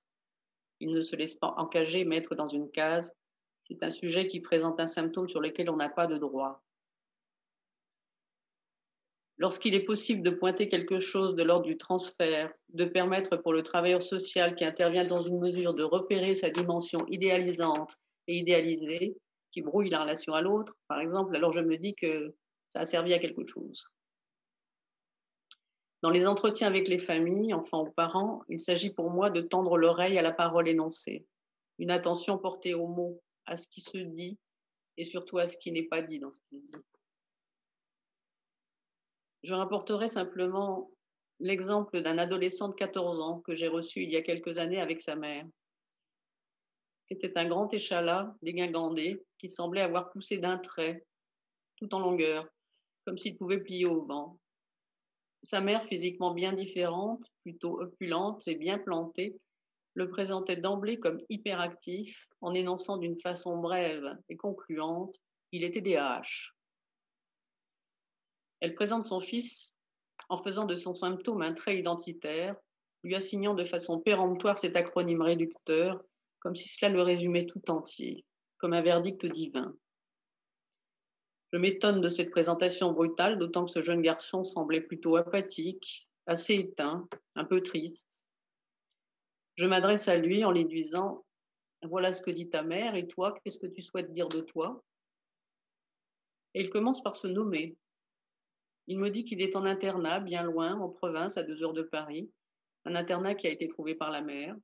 [0.80, 3.12] Il ne se laisse pas encager, mettre dans une case.
[3.60, 6.64] C'est un sujet qui présente un symptôme sur lequel on n'a pas de droit.
[9.36, 13.62] Lorsqu'il est possible de pointer quelque chose de l'ordre du transfert, de permettre pour le
[13.62, 17.92] travailleur social qui intervient dans une mesure de repérer sa dimension idéalisante
[18.28, 19.14] et idéalisée,
[19.50, 22.34] qui brouille la relation à l'autre, par exemple, alors je me dis que
[22.66, 23.84] ça a servi à quelque chose.
[26.02, 29.76] Dans les entretiens avec les familles, enfants ou parents, il s'agit pour moi de tendre
[29.76, 31.26] l'oreille à la parole énoncée,
[31.78, 34.38] une attention portée aux mots, à ce qui se dit
[34.96, 36.84] et surtout à ce qui n'est pas dit dans ce qui se dit.
[39.42, 40.90] Je rapporterai simplement
[41.40, 45.00] l'exemple d'un adolescent de 14 ans que j'ai reçu il y a quelques années avec
[45.00, 45.46] sa mère.
[47.04, 51.06] C'était un grand échalas dégingandé qui semblait avoir poussé d'un trait,
[51.76, 52.46] tout en longueur,
[53.06, 54.38] comme s'il pouvait plier au vent.
[55.42, 59.36] Sa mère, physiquement bien différente, plutôt opulente et bien plantée,
[59.94, 65.16] le présentait d'emblée comme hyperactif en énonçant d'une façon brève et concluante
[65.52, 66.52] il était DAH.
[68.60, 69.78] Elle présente son fils
[70.28, 72.54] en faisant de son symptôme un trait identitaire,
[73.02, 76.02] lui assignant de façon péremptoire cet acronyme réducteur,
[76.40, 78.24] comme si cela le résumait tout entier,
[78.58, 79.74] comme un verdict divin.
[81.52, 86.54] Je m'étonne de cette présentation brutale, d'autant que ce jeune garçon semblait plutôt apathique, assez
[86.54, 88.26] éteint, un peu triste.
[89.56, 91.24] Je m'adresse à lui en lui disant
[91.82, 94.82] Voilà ce que dit ta mère, et toi, qu'est-ce que tu souhaites dire de toi?
[96.54, 97.76] Et il commence par se nommer,
[98.90, 101.82] il me dit qu'il est en internat, bien loin, en province, à deux heures de
[101.82, 102.30] Paris.
[102.86, 104.56] Un internat qui a été trouvé par la mère.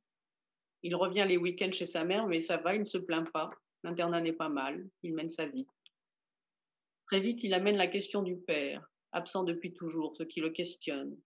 [0.83, 3.51] Il revient les week-ends chez sa mère, mais ça va, il ne se plaint pas.
[3.83, 5.67] L'internat n'est pas mal, il mène sa vie.
[7.07, 11.17] Très vite, il amène la question du père, absent depuis toujours, ce qui le questionne.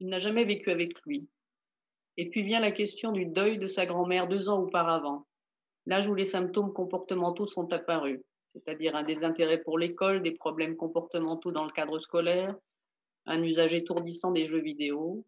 [0.00, 1.28] Il n'a jamais vécu avec lui.
[2.16, 5.26] Et puis vient la question du deuil de sa grand-mère deux ans auparavant,
[5.86, 8.20] l'âge où les symptômes comportementaux sont apparus
[8.52, 12.54] c'est-à-dire un désintérêt pour l'école, des problèmes comportementaux dans le cadre scolaire,
[13.26, 15.24] un usage étourdissant des jeux vidéo.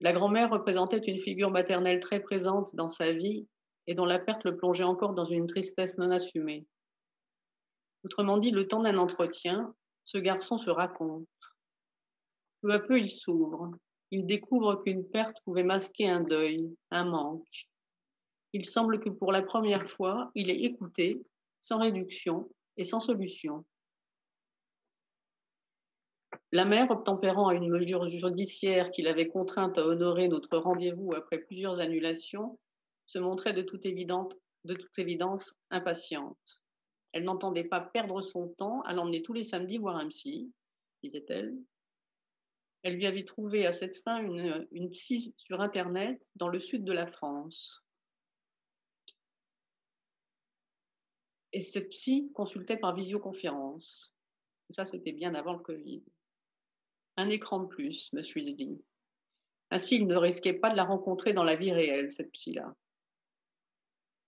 [0.00, 3.46] La grand-mère représentait une figure maternelle très présente dans sa vie
[3.86, 6.66] et dont la perte le plongeait encore dans une tristesse non assumée.
[8.04, 11.26] Autrement dit, le temps d'un entretien, ce garçon se raconte.
[12.60, 13.70] Peu à peu, il s'ouvre.
[14.10, 17.68] Il découvre qu'une perte pouvait masquer un deuil, un manque.
[18.52, 21.20] Il semble que pour la première fois, il est écouté
[21.60, 23.64] sans réduction et sans solution.
[26.52, 31.38] La mère, obtempérant à une mesure judiciaire qui l'avait contrainte à honorer notre rendez-vous après
[31.38, 32.58] plusieurs annulations,
[33.06, 36.60] se montrait de toute, évidente, de toute évidence impatiente.
[37.14, 40.52] Elle n'entendait pas perdre son temps à l'emmener tous les samedis voir un psy,
[41.00, 41.56] disait-elle.
[42.82, 46.90] Elle lui avait trouvé à cette fin une, psy sur Internet dans le sud de
[46.90, 47.84] la France.
[51.52, 54.12] Et cette psy consultait par visioconférence.
[54.68, 56.02] Ça, c'était bien avant le Covid.
[57.16, 58.82] Un écran de plus, me suis dit.
[59.70, 62.74] Ainsi, il ne risquait pas de la rencontrer dans la vie réelle, cette psy-là.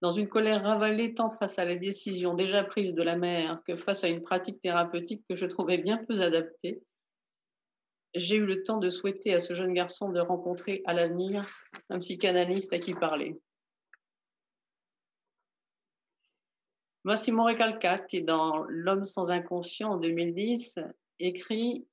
[0.06, 3.74] Dans une colère ravalée tant face à la décision déjà prise de la mère que
[3.74, 6.80] face à une pratique thérapeutique que je trouvais bien peu adaptée,
[8.14, 11.44] j'ai eu le temps de souhaiter à ce jeune garçon de rencontrer à l'avenir
[11.90, 13.36] un psychanalyste à qui parler.
[17.02, 20.78] Massimo Recalcati, dans L'homme sans inconscient en 2010,
[21.18, 21.84] écrit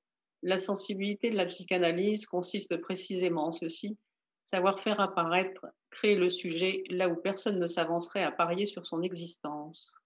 [0.44, 3.98] La sensibilité de la psychanalyse consiste précisément en ceci,
[4.44, 9.02] savoir faire apparaître, créer le sujet là où personne ne s'avancerait à parier sur son
[9.02, 9.96] existence.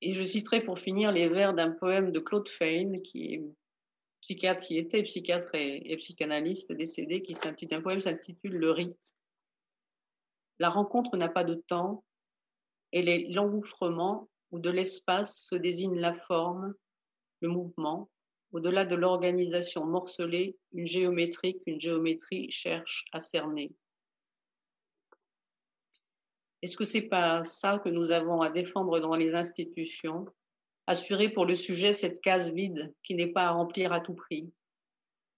[0.00, 3.44] Et je citerai pour finir les vers d'un poème de Claude Fane, qui, est
[4.20, 9.14] psychiatre, qui était psychiatre et, et psychanalyste décédé, qui s'intitule, un poème s'intitule Le rite.
[10.58, 12.04] La rencontre n'a pas de temps,
[12.92, 16.74] elle est l'engouffrement où de l'espace se désigne la forme,
[17.40, 18.08] le mouvement,
[18.54, 23.72] au-delà de l'organisation morcelée, une géométrie qu'une géométrie cherche à cerner.
[26.62, 30.24] Est-ce que c'est pas ça que nous avons à défendre dans les institutions?
[30.86, 34.50] Assurer pour le sujet cette case vide qui n'est pas à remplir à tout prix.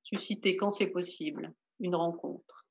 [0.03, 2.67] Susciter quand c'est possible une rencontre.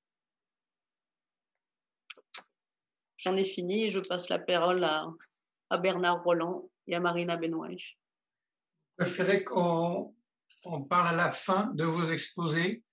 [3.17, 5.07] J'en ai fini et je passe la parole à,
[5.79, 7.75] Bernard Roland et à Marina Benoît.
[7.75, 7.93] Je
[8.97, 10.14] préférais qu'on
[10.83, 12.83] parle à la fin de vos exposés.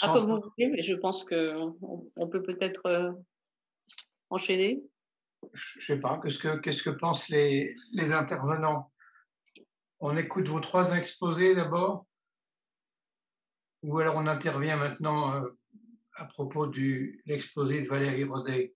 [0.00, 1.76] Ah, comme vous voulez, mais je pense qu'on
[2.14, 3.12] on peut peut-être euh,
[4.30, 4.80] enchaîner.
[5.52, 8.92] Je ne sais pas, qu'est-ce que, qu'est-ce que pensent les, les intervenants?
[9.98, 12.06] On écoute vos trois exposés d'abord?
[13.82, 15.48] Ou alors on intervient maintenant euh,
[16.14, 18.74] à propos de l'exposé de Valérie Rodet.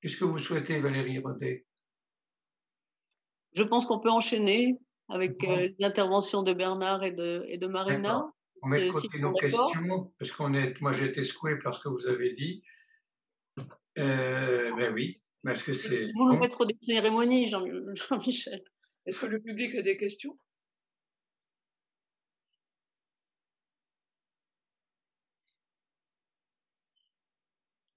[0.00, 1.64] Qu'est-ce que vous souhaitez, Valérie Rodet
[3.56, 8.30] Je pense qu'on peut enchaîner avec euh, l'intervention de Bernard et de, et de Marina.
[8.62, 11.82] On met de côté nos questions, parce qu'on est, moi j'ai été secoué par ce
[11.82, 12.62] que vous avez dit.
[13.98, 16.10] Euh, ben oui, parce que c'est.
[16.14, 18.62] Vous nous mettre des cérémonies, Jean-Michel.
[19.06, 20.38] Est-ce que le public a des questions?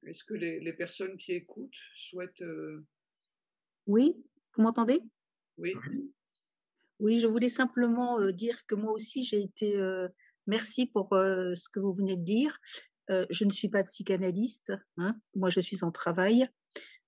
[0.08, 2.41] Est-ce que les, personnes qui écoutent souhaitent...
[2.41, 2.84] Euh,
[3.86, 4.15] oui,
[4.56, 5.02] vous m'entendez?
[5.60, 5.74] Oui.
[7.00, 9.78] Oui, je voulais simplement euh, dire que moi aussi, j'ai été...
[9.78, 10.08] Euh,
[10.48, 12.60] merci pour ce que vous venez de dire.
[13.08, 14.74] je ne suis pas psychanalyste.
[14.98, 15.15] Hein.
[15.36, 16.50] Moi, je suis en travail.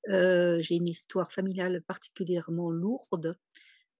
[0.07, 3.35] j'ai une histoire familiale particulièrement lourde.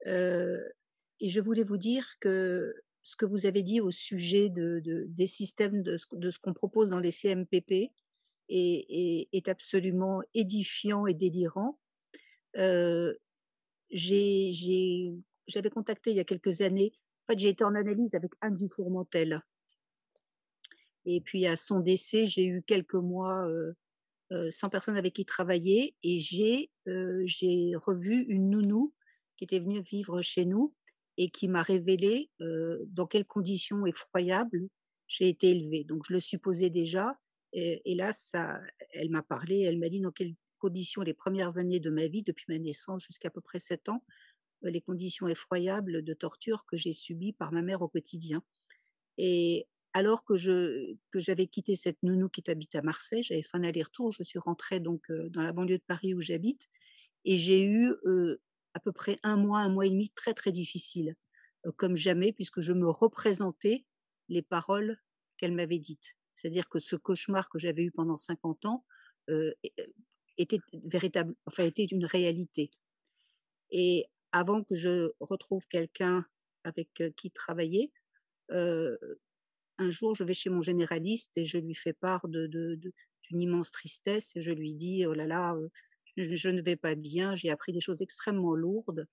[0.06, 5.28] et je voulais vous dire que ce que vous avez dit au sujet de, des
[5.28, 7.92] systèmes de ce qu'on propose dans les CMPP,
[8.52, 11.80] est, absolument édifiant et délirant.
[13.91, 16.91] J'avais contacté il y a quelques années,
[17.23, 19.41] en fait, j'ai été en analyse avec Anne Dufourmentel.
[21.06, 23.47] Et puis, à son décès, j'ai eu quelques mois
[24.49, 26.71] sans personne avec qui travailler et j'ai
[27.25, 28.93] j'ai revu une nounou
[29.38, 30.73] qui était venue vivre chez nous
[31.17, 32.30] et qui m'a révélé
[32.88, 34.67] dans quelles conditions effroyables
[35.08, 35.84] j'ai été élevée.
[35.84, 37.19] Donc, je le supposais déjà,
[37.54, 41.80] et, là, ça, elle m'a parlé, elle m'a dit dans quelles conditions les premières années
[41.80, 44.04] de ma vie, depuis ma naissance jusqu'à peu près 7 ans,
[44.63, 48.43] euh, les conditions effroyables de torture que j'ai subies par ma mère au quotidien.
[49.17, 53.58] Et alors que je que j'avais quitté cette nounou qui habite à Marseille, j'avais fait
[53.58, 56.67] un aller-retour, je suis rentrée donc euh, dans la banlieue de Paris où j'habite,
[57.26, 58.39] et j'ai eu euh,
[58.76, 61.15] à peu près un mois, un mois et demi très très difficile,
[61.76, 63.86] comme jamais, puisque je me représentais
[64.30, 64.97] les paroles
[65.38, 66.15] qu'elle m'avait dites.
[66.36, 68.86] C'est-à-dire que ce cauchemar que j'avais eu pendant 50 ans
[70.41, 72.69] était véritable, enfin était une réalité.
[73.71, 76.25] Et avant que je retrouve quelqu'un
[76.63, 77.91] avec qui travailler,
[78.49, 82.91] un jour je vais chez mon généraliste et je lui fais part d'une
[83.32, 85.56] immense tristesse et je lui dis oh là là,
[86.17, 89.08] je, ne vais pas bien, j'ai appris des choses extrêmement lourdes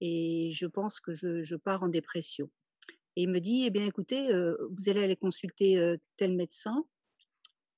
[0.00, 2.50] et je pense que je pars en dépression.
[3.16, 4.32] Et il me dit, eh bien, écoutez,
[4.70, 6.84] vous allez aller consulter tel médecin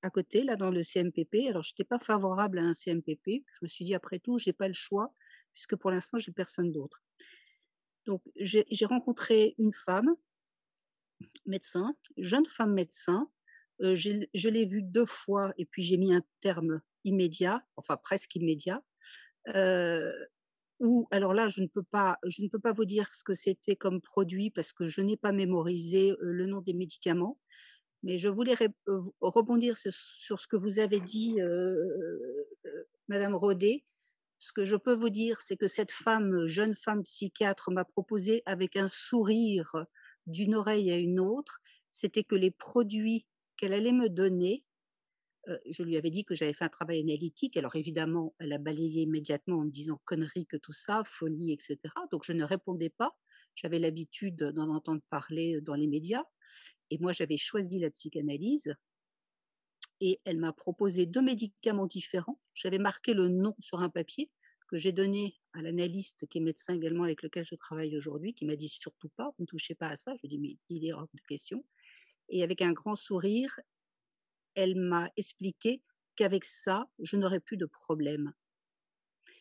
[0.03, 1.49] à côté, là, dans le CMPP.
[1.49, 3.45] Alors, je n'étais pas favorable à un CMPP.
[3.53, 5.15] Je me suis dit, après tout, je n'ai pas le choix,
[5.53, 7.03] puisque pour l'instant, j'ai personne d'autre.
[8.07, 10.15] Donc, j'ai rencontré une femme,
[11.47, 13.31] médecin, jeune femme médecin.
[13.81, 18.83] je l'ai vue deux fois et puis j'ai mis un terme immédiat, enfin presque immédiat
[21.11, 23.77] alors là, je ne peux pas, je ne peux pas vous dire ce que c'était
[23.77, 27.39] comme produit parce que je n'ai pas mémorisé le nom des médicaments.
[28.03, 28.55] Mais je voulais
[29.21, 31.37] rebondir sur ce que vous avez dit,
[33.09, 33.85] Madame Rodet.
[34.39, 38.43] Ce que je peux vous dire, c'est que cette femme, jeune femme psychiatre, m'a proposé
[38.45, 39.87] avec un sourire
[40.27, 41.61] d'une oreille à une autre,
[41.91, 43.25] c'était que les produits
[43.57, 44.65] qu'elle allait me donner
[45.67, 47.57] je lui avais dit que j'avais fait un travail analytique.
[47.57, 51.79] Alors évidemment, elle a balayé immédiatement en me disant conneries que tout ça, folie, etc.
[52.11, 53.17] Donc je ne répondais pas.
[53.55, 56.25] J'avais l'habitude d'en entendre parler dans les médias.
[56.91, 58.75] Et moi, j'avais choisi la psychanalyse.
[60.01, 62.41] Et elle m'a proposé deux médicaments différents.
[62.55, 64.31] J'avais marqué le nom sur un papier
[64.69, 68.47] que j'ai donné à l'analyste qui est médecin également avec lequel je travaille aujourd'hui, qui
[68.47, 70.15] m'a dit surtout pas, ne touchez pas à ça.
[70.23, 71.65] Je dis mais il est hors de question.
[72.31, 73.61] Et avec un grand sourire,
[74.55, 75.83] elle m'a expliqué
[76.17, 78.33] qu'avec ça, je n'aurais plus de problème.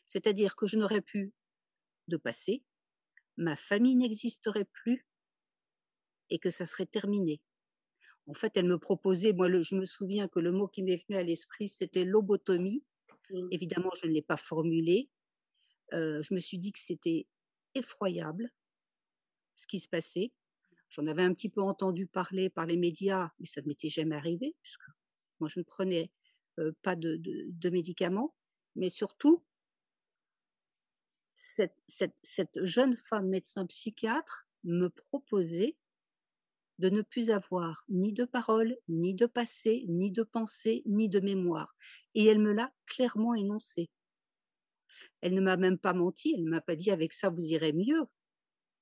[0.05, 1.31] C'est-à-dire que je n'aurais plus
[2.07, 2.63] de passé,
[3.37, 5.05] ma famille n'existerait plus
[6.29, 7.41] et que ça serait terminé.
[8.27, 11.17] En fait, elle me proposait, moi je me souviens que le mot qui m'est venu
[11.17, 12.83] à l'esprit, c'était lobotomie.
[13.29, 13.47] Mmh.
[13.51, 15.09] Évidemment, je ne l'ai pas formulé.
[15.93, 17.27] Euh, je me suis dit que c'était
[17.75, 18.49] effroyable
[19.55, 20.31] ce qui se passait.
[20.89, 24.15] J'en avais un petit peu entendu parler par les médias, mais ça ne m'était jamais
[24.15, 24.87] arrivé, puisque
[25.39, 26.11] moi, je ne prenais
[26.81, 28.35] pas de, médicaments,
[28.75, 29.43] mais surtout,
[31.87, 35.77] cette, jeune femme médecin psychiatre me proposait
[36.79, 41.19] de ne plus avoir ni de parole, ni de passé, ni de pensée, ni de
[41.19, 41.75] mémoire.
[42.15, 43.89] Et elle me l'a clairement énoncé.
[45.21, 47.73] Elle ne m'a même pas menti, elle ne m'a pas dit avec ça vous irez
[47.73, 48.03] mieux.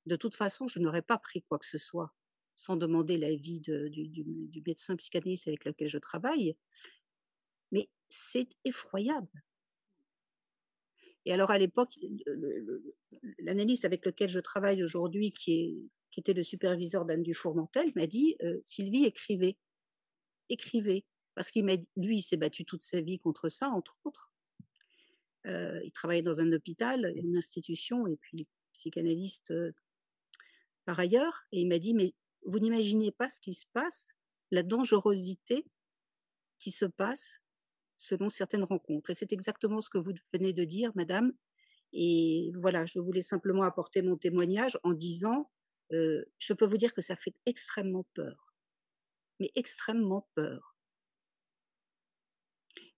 [0.06, 2.14] De toute façon, je n'aurais pas pris quoi que ce soit
[2.60, 6.58] sans demander l'avis du, du, médecin psychanalyste avec lequel je travaille.
[7.72, 9.44] Mais c'est effroyable.
[11.26, 11.98] Et alors à l'époque,
[13.40, 18.36] l'analyste avec lequel je travaille aujourd'hui, qui, qui était le superviseur d'Anne Dufourmentel, m'a dit
[18.44, 19.58] euh, Sylvie, écrivez.
[20.50, 21.06] Écrivez.
[21.36, 21.66] Parce qu'il
[21.96, 24.32] lui, il s'est battu toute sa vie contre ça, entre autres.
[25.46, 29.72] euh, il travaillait dans un hôpital, une institution, et puis psychanalyste euh,
[30.86, 31.44] par ailleurs.
[31.52, 32.14] Et il m'a dit, mais
[32.46, 34.14] vous n'imaginez pas ce qui se passe,
[34.52, 35.66] la dangerosité
[36.58, 37.42] qui se passe
[38.00, 39.10] selon certaines rencontres.
[39.10, 41.34] Et c'est exactement ce que vous venez de dire, madame.
[41.92, 45.52] Et voilà, je voulais simplement apporter mon témoignage en disant,
[45.92, 48.54] euh, je peux vous dire que ça fait extrêmement peur,
[49.40, 50.78] mais extrêmement peur.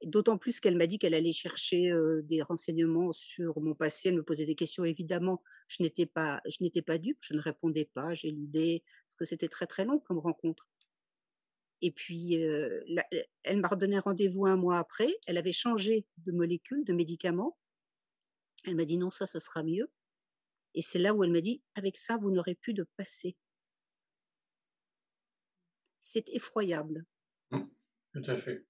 [0.03, 4.15] D'autant plus qu'elle m'a dit qu'elle allait chercher euh, des renseignements sur mon passé, elle
[4.15, 4.83] me posait des questions.
[4.83, 9.15] Évidemment, je n'étais pas, je n'étais pas dupe, je ne répondais pas, j'ai l'idée parce
[9.15, 10.67] que c'était très très long comme rencontre.
[11.81, 12.83] Et puis, euh,
[13.43, 15.09] elle m'a redonné rendez-vous un mois après.
[15.25, 17.57] Elle avait changé de molécule, de médicament.
[18.65, 19.89] Elle m'a dit non, ça, ça sera mieux.
[20.75, 23.35] Et c'est là où elle m'a dit, avec ça, vous n'aurez plus de passé.
[25.99, 27.05] C'est effroyable.
[27.49, 27.63] Mmh,
[28.13, 28.65] tout à fait.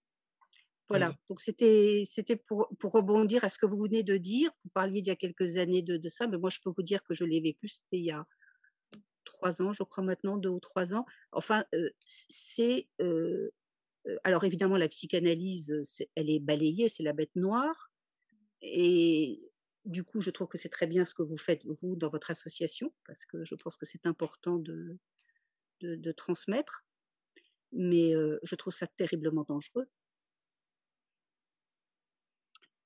[0.90, 4.52] Voilà, donc c'était c'était pour, pour rebondir à ce que vous venez de dire.
[4.62, 6.84] Vous parliez d'il y a quelques années de, de ça, mais moi je peux vous
[6.84, 8.26] dire que je l'ai vécu, c'était il y a
[9.42, 11.06] trois ans, je crois maintenant, deux ou trois ans.
[11.32, 13.50] Enfin, euh, c'est euh,
[14.08, 15.74] euh, alors évidemment la psychanalyse,
[16.16, 17.92] elle est balayée, c'est la bête noire,
[18.62, 19.52] et
[19.86, 22.30] du coup je trouve que c'est très bien ce que vous faites vous dans votre
[22.30, 25.00] association parce que je pense que c'est important de,
[25.80, 26.86] de, de transmettre,
[27.72, 28.14] mais
[28.44, 29.88] je trouve ça terriblement dangereux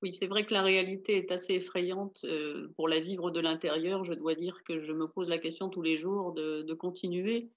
[0.01, 2.25] oui, c'est vrai que la réalité est assez effrayante.
[2.25, 5.69] Euh, pour la vivre de l'intérieur, je dois dire que je me pose la question
[5.69, 7.49] tous les jours de, continuer.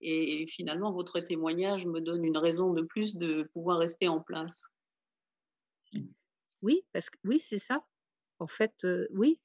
[0.00, 4.66] Et, finalement, votre témoignage me donne une raison de plus de pouvoir rester en place.
[6.62, 7.84] Oui, parce que oui, c'est ça.
[8.38, 9.38] En fait, euh, oui.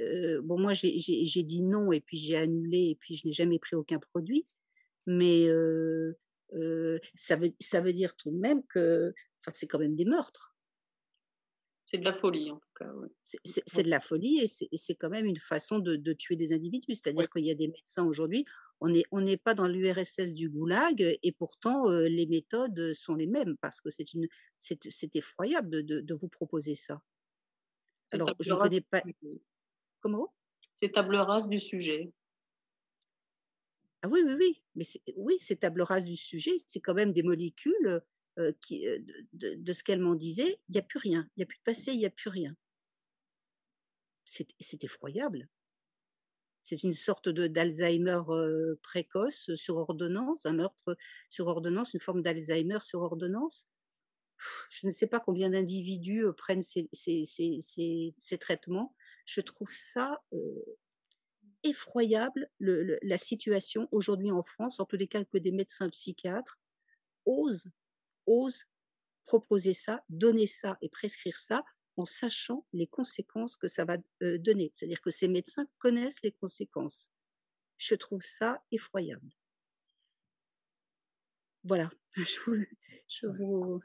[0.00, 3.58] Euh, bon, moi, j'ai dit non et puis j'ai annulé et puis je n'ai jamais
[3.58, 4.46] pris aucun produit.
[5.06, 5.46] Mais
[7.14, 9.12] ça, veut, ça veut dire tout de même que
[9.52, 10.51] c'est quand même des meurtres.
[11.84, 12.90] C'est de la folie, en tout cas.
[13.24, 16.94] C'est de la folie et c'est quand même une façon de, tuer des individus.
[16.94, 18.44] C'est-à-dire qu'il y a des médecins aujourd'hui,
[18.80, 23.26] on n'est on pas dans l'URSS du goulag et pourtant euh, les méthodes sont les
[23.26, 27.02] mêmes parce que c'est effroyable de, de, vous proposer ça.
[28.10, 29.02] Alors, je ne connais pas.
[30.00, 30.32] Comment?
[30.74, 32.12] C'est table rase du sujet.
[34.02, 34.62] Ah oui, oui, oui.
[34.74, 34.84] Mais
[35.16, 36.52] oui, c'est table rase du sujet.
[36.66, 38.02] C'est quand même des molécules
[38.38, 38.98] euh, euh,
[39.34, 41.62] de, ce qu'elle m'en disait, il n'y a plus rien, il n'y a plus de
[41.64, 42.56] passé, il n'y a plus rien.
[44.24, 45.48] C'est effroyable.
[46.62, 50.96] C'est une sorte d'Alzheimer euh, précoce sur ordonnance, un meurtre
[51.28, 53.68] sur ordonnance, une forme d'Alzheimer sur ordonnance.
[54.70, 57.58] Je ne sais pas combien d'individus prennent ces, ces, ces,
[58.18, 58.94] ces, traitements.
[59.26, 60.22] Je trouve ça
[61.62, 66.58] effroyable, le, la situation aujourd'hui en France, en tous les cas que des médecins psychiatres
[67.24, 67.70] osent
[68.26, 68.66] ose
[69.26, 71.64] proposer ça, donner ça et prescrire ça
[71.96, 74.70] en sachant les conséquences que ça va euh, donner.
[74.72, 77.10] C'est-à-dire que ces médecins connaissent les conséquences.
[77.78, 79.30] Je trouve ça effroyable.
[81.64, 81.90] Voilà,
[83.08, 83.80] je vous,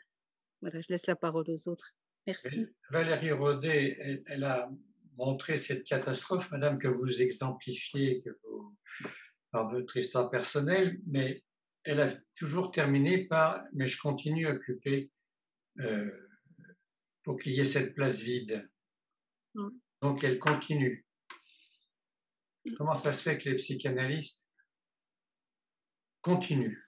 [0.61, 1.93] voilà, je laisse la parole aux autres.
[2.25, 2.67] Merci.
[2.89, 4.69] Valérie Rodet, elle, a
[5.15, 8.75] montré cette catastrophe, madame, que vous exemplifiez que vous,
[9.51, 11.43] par votre histoire personnelle, mais
[11.87, 15.09] elle a toujours terminé par mais je continue à occuper
[15.79, 16.11] euh,
[17.23, 18.69] pour qu'il y ait cette place vide.
[19.55, 19.69] Mm.
[20.01, 21.05] Donc elle continue.
[22.77, 24.49] Comment ça se fait que les psychanalystes
[26.21, 26.83] continuent?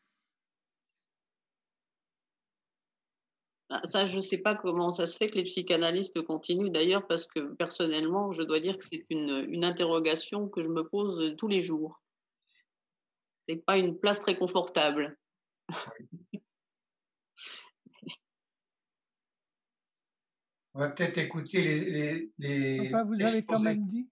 [3.69, 7.07] Ah, Ça, je ne sais pas comment ça se fait que les psychanalystes continuent d'ailleurs,
[7.07, 11.47] parce que personnellement, je dois dire que c'est une interrogation que je me pose tous
[11.47, 12.01] les jours
[13.49, 15.17] c'est pas une place très confortable.
[20.75, 24.07] On va peut-être écouter les, Enfin, vous avez quand même dit.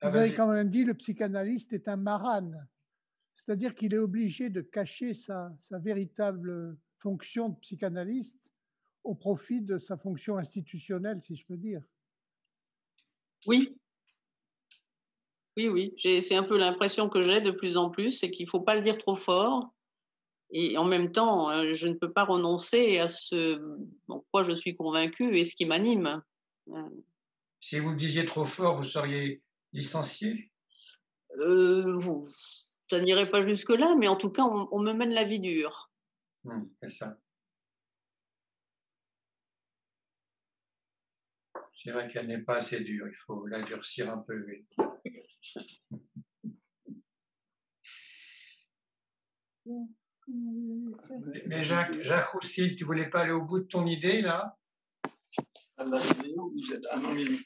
[0.00, 2.68] Ah, vous avez quand même dit le psychanalyste est un marane.
[3.34, 8.52] C'est-à-dire qu'il est obligé de cacher sa, sa véritable fonction de psychanalyste
[9.02, 11.82] au profit de sa fonction institutionnelle, si je peux dire.
[13.46, 13.76] Oui,
[15.58, 18.50] oui, oui, c'est un peu l'impression que j'ai de plus en plus, c'est qu'il ne
[18.50, 19.74] faut pas le dire trop fort.
[20.50, 23.60] Et en même temps, euh, je ne peux pas renoncer à ce
[24.30, 26.22] quoi je suis convaincue et ce qui m'anime.
[26.68, 26.88] Euh.
[27.60, 29.42] Si vous le disiez trop fort, vous seriez
[29.72, 30.50] licencié
[31.40, 31.96] euh,
[32.88, 35.90] Ça n'irait pas jusque-là, mais en tout cas, on, me mène la vie dure.
[36.44, 37.18] Mmh, c'est ça.
[41.80, 44.44] C'est vrai qu'elle n'est pas assez dure, il faut la durcir un peu.
[51.46, 54.58] Mais Jacques, Jacques tu voulais pas aller au bout de ton idée là?
[55.76, 57.36] À la réunion, vous êtes anonyme.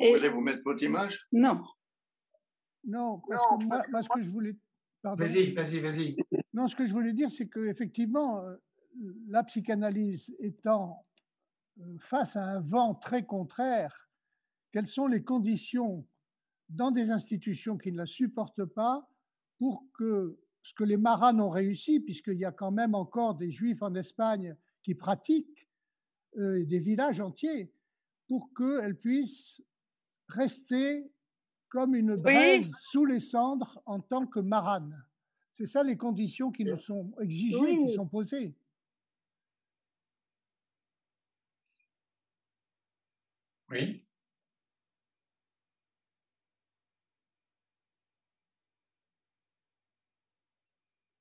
[0.00, 1.26] Vous voulez vous mettre votre image?
[1.32, 1.62] Non.
[2.84, 4.56] Non, parce que moi, moi, ce que je voulais.
[5.02, 6.16] Vas-y, vas-y, vas-y.
[6.52, 8.56] Non, ce que je voulais dire, c'est qu'effectivement, euh,
[9.26, 11.04] la psychanalyse étant
[11.98, 14.08] face à un vent très contraire,
[14.72, 16.06] quelles sont les conditions
[16.68, 19.08] dans des institutions qui ne la supportent pas
[19.58, 23.50] pour que ce que les marans ont réussi, puisqu'il y a quand même encore des
[23.50, 25.68] juifs en Espagne qui pratiquent,
[26.38, 27.72] euh, des villages entiers,
[28.28, 29.60] pour qu'elles puissent
[30.28, 31.10] rester
[31.68, 35.04] comme une braise sous les cendres en tant que marane.
[35.52, 37.86] C'est ça les conditions qui nous sont exigées, Oui.
[37.86, 38.54] qui sont posées.
[43.72, 44.06] Oui.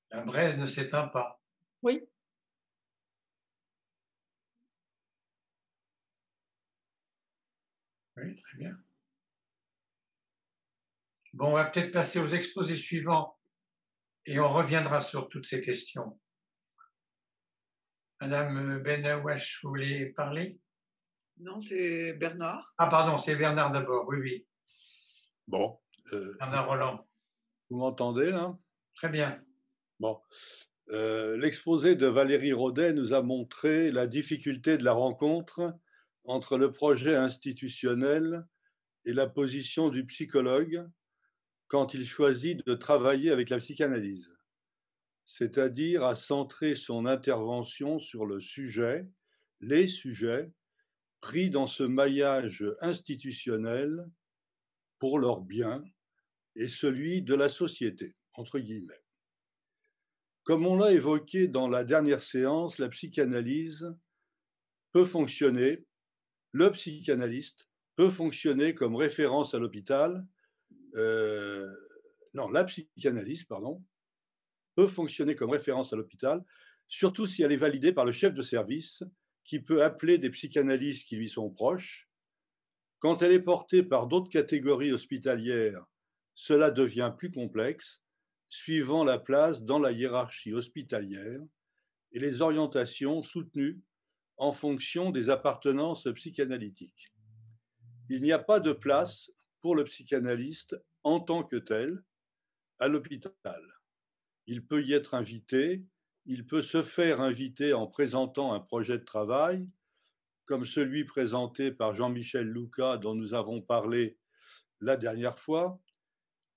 [0.09, 1.41] La braise ne s'éteint pas.
[1.81, 2.01] Oui.
[8.17, 8.77] Oui, très bien.
[11.31, 13.39] Bon, on va peut-être passer aux exposés suivants
[14.25, 16.19] et on reviendra sur toutes ces questions.
[18.19, 20.59] Madame Benawash, vous voulez parler?
[21.41, 22.71] Non, c'est Bernard.
[22.77, 24.07] Ah, pardon, c'est Bernard d'abord.
[24.07, 24.47] Oui, oui.
[25.47, 25.79] Bon,
[26.13, 27.07] euh, Bernard Roland.
[27.69, 28.55] vous m'entendez là?
[28.93, 29.43] Très bien.
[29.99, 30.21] Bon.
[30.91, 35.73] Euh, L'exposé de Valérie Rodet nous a montré la difficulté de la rencontre
[36.25, 38.45] entre le projet institutionnel
[39.05, 40.87] et la position du psychologue
[41.65, 44.31] quand il choisit de travailler avec la psychanalyse,
[45.25, 49.07] c'est-à-dire à centrer son intervention sur le sujet,
[49.59, 50.51] les sujets
[51.21, 54.05] pris dans ce maillage institutionnel
[54.99, 55.83] pour leur bien
[56.55, 59.01] et celui de la société, entre guillemets.
[60.43, 63.95] Comme on l'a évoqué dans la dernière séance, la psychanalyse
[64.91, 65.85] peut fonctionner,
[66.51, 70.25] le psychanalyste peut fonctionner comme référence à l'hôpital,
[70.95, 71.71] euh,
[72.33, 73.83] non, la psychanalyse, pardon,
[74.75, 76.43] peut fonctionner comme référence à l'hôpital,
[76.87, 79.03] surtout si elle est validée par le chef de service,
[79.43, 82.09] qui peut appeler des psychanalystes qui lui sont proches.
[82.99, 85.85] Quand elle est portée par d'autres catégories hospitalières,
[86.33, 88.03] cela devient plus complexe,
[88.49, 91.41] suivant la place dans la hiérarchie hospitalière
[92.11, 93.81] et les orientations soutenues
[94.37, 97.13] en fonction des appartenances psychanalytiques.
[98.09, 102.03] Il n'y a pas de place pour le psychanalyste en tant que tel
[102.79, 103.31] à l'hôpital.
[104.47, 105.83] Il peut y être invité,
[106.25, 109.67] il peut se faire inviter en présentant un projet de travail,
[110.45, 114.17] comme celui présenté par Jean-Michel Louca dont nous avons parlé
[114.79, 115.79] la dernière fois,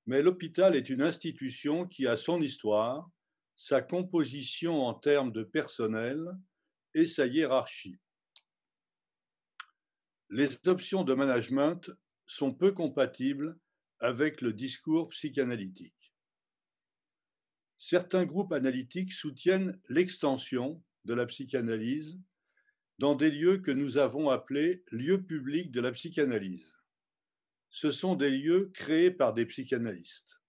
[0.07, 3.11] mais l'hôpital est une institution qui a son histoire,
[3.57, 6.25] sa composition en termes de personnel
[6.95, 7.99] et sa hiérarchie.
[10.31, 11.91] Les options de management
[12.27, 13.59] sont peu compatibles
[14.01, 16.14] avec le discours psychanalytique.
[17.79, 22.19] Certains groupes analytiques soutiennent l'extension de la psychanalyse
[22.99, 26.79] dans des lieux que nous avons appelés lieux publics de la psychanalyse.
[27.71, 30.41] Ce sont des lieux créés par des psychanalystes.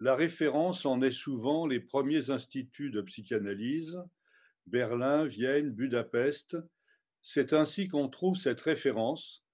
[0.00, 3.96] La référence en est souvent les premiers instituts de psychanalyse,
[4.66, 6.56] Berlin, Vienne, Budapest.
[7.22, 9.44] C'est ainsi qu'on trouve cette référence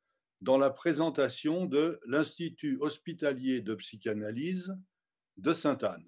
[0.40, 4.76] dans la présentation de l'Institut hospitalier de psychanalyse
[5.36, 6.06] de Sainte-Anne.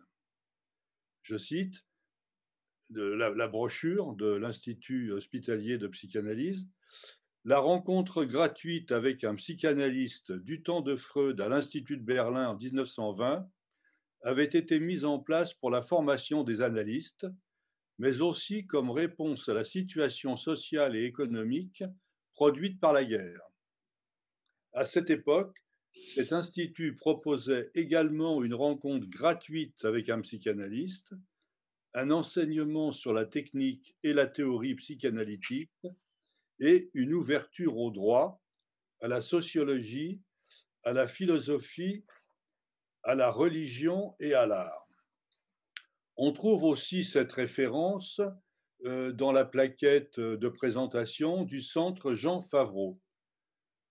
[1.23, 1.85] Je cite
[2.91, 6.69] la, la brochure de l'Institut hospitalier de psychanalyse.
[7.45, 12.57] La rencontre gratuite avec un psychanalyste du temps de Freud à l'Institut de Berlin en
[12.57, 13.49] 1920
[14.23, 17.27] avait été mise en place pour la formation des analystes,
[17.99, 21.85] mais aussi comme réponse à la situation sociale et économique
[22.35, 23.41] produite par la guerre.
[24.73, 25.57] À cette époque,
[25.93, 31.15] cet institut proposait également une rencontre gratuite avec un psychanalyste,
[31.95, 35.71] un enseignement sur la technique et la théorie psychanalytique
[36.61, 38.43] et une ouverture au droit,
[39.01, 40.21] à la sociologie,
[40.83, 42.05] à la philosophie,
[43.03, 44.89] à la religion et à l'art.
[46.17, 48.21] On trouve aussi cette référence
[48.85, 53.01] euh, dans la plaquette de présentation du centre Jean Favreau.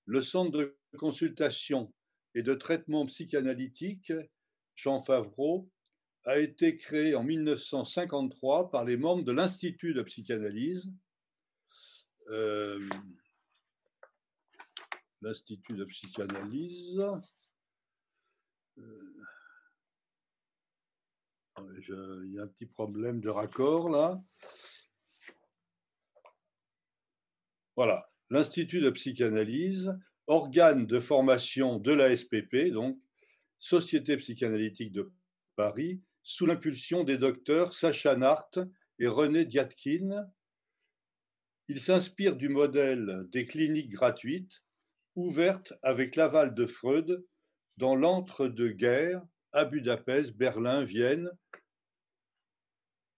[0.05, 1.93] Le centre consultation
[2.35, 4.13] et de traitement psychanalytique
[4.75, 5.69] Jean Favreau
[6.25, 10.93] a été créé en 1953 par les membres de l'Institut de psychanalyse.
[12.29, 12.87] Euh,
[15.21, 17.01] L'Institut de psychanalyse.
[18.77, 19.17] Euh,
[22.25, 24.21] il y a un petit problème de raccord là.
[27.75, 29.97] Voilà, l'Institut de psychanalyse,
[30.27, 32.99] organe de formation de la SPP, donc
[33.59, 35.11] Société psychanalytique de
[35.55, 38.51] Paris, sous l'impulsion des docteurs Sacha Nart
[38.99, 40.29] et René Diatkin.
[41.67, 44.61] Il s'inspire du modèle des cliniques gratuites
[45.15, 47.25] ouvertes avec l'aval de Freud
[47.77, 51.31] dans l'entre-deux-guerres à Budapest, Berlin, Vienne,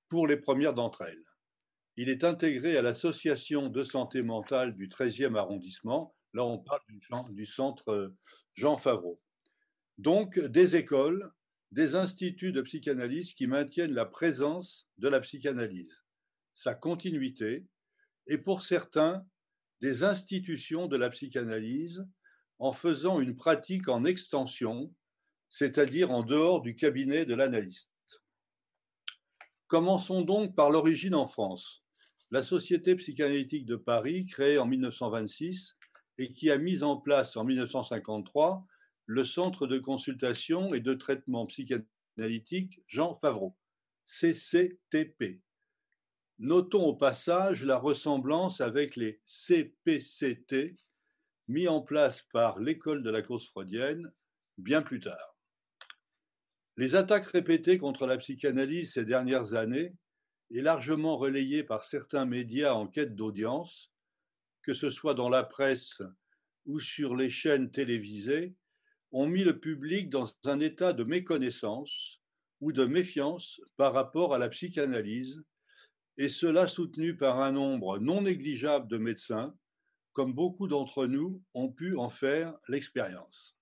[0.07, 1.25] pour les premières d'entre elles.
[1.97, 6.15] Il est intégré à l'association de santé mentale du 13e arrondissement.
[6.33, 6.81] Là, on parle
[7.31, 8.13] du, centre
[8.53, 9.19] Jean Favreau.
[9.97, 11.31] Donc, des écoles,
[11.71, 16.03] des instituts de psychanalyse qui maintiennent la présence de la psychanalyse,
[16.53, 17.65] sa continuité,
[18.27, 19.25] et pour certains,
[19.81, 22.05] des institutions de la psychanalyse
[22.59, 24.93] en faisant une pratique en extension,
[25.47, 27.91] c'est-à-dire en dehors du cabinet de l'analyste.
[29.67, 31.83] Commençons donc par l'origine en France.
[32.31, 35.78] La Société psychanalytique de Paris, créée en 1926
[36.19, 38.67] et qui a mis en place en 1953
[39.05, 43.57] le Centre de consultation et de traitement psychanalytique Jean Favreau,
[44.03, 45.41] CCTP.
[46.37, 50.77] Notons au passage la ressemblance avec les CPCT
[51.47, 54.11] mis en place par l'école de la cause freudienne
[54.57, 55.37] bien plus tard.
[56.77, 59.95] Les attaques répétées contre la psychanalyse ces dernières années
[60.51, 63.93] et largement relayées par certains médias en quête d'audience,
[64.61, 66.01] que ce soit dans la presse
[66.65, 68.55] ou sur les chaînes télévisées,
[69.11, 72.21] ont mis le public dans un état de méconnaissance
[72.61, 75.43] ou de méfiance par rapport à la psychanalyse,
[76.17, 79.55] et cela soutenu par un nombre non négligeable de médecins,
[80.13, 83.55] comme beaucoup d'entre nous ont pu en faire l'expérience.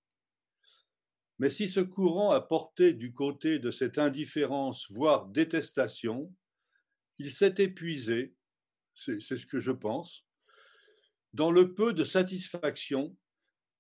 [1.40, 6.34] Mais si ce courant a porté du côté de cette indifférence, voire détestation,
[7.20, 8.36] il s'est épuisé,
[8.96, 10.27] c'est ce que je pense,
[11.34, 13.16] dans le peu de satisfaction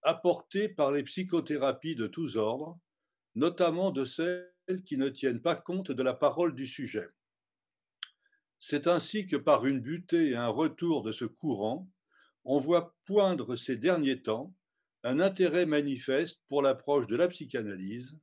[0.04, 2.80] apportées par les psychothérapies de tous ordres,
[3.36, 4.52] notamment de celles
[4.86, 7.08] qui ne tiennent pas compte de la parole du sujet.
[8.60, 11.89] C'est ainsi que par une butée et un retour de ce courant,
[12.43, 14.54] on voit poindre ces derniers temps
[15.04, 18.18] un intérêt manifeste pour l'approche de la psychanalyse,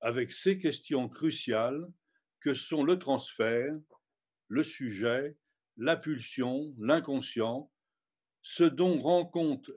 [0.00, 1.86] avec ces questions cruciales
[2.40, 3.74] que sont le transfert,
[4.48, 5.36] le sujet,
[5.76, 7.70] la pulsion, l'inconscient,
[8.48, 9.72] ce dont rend compte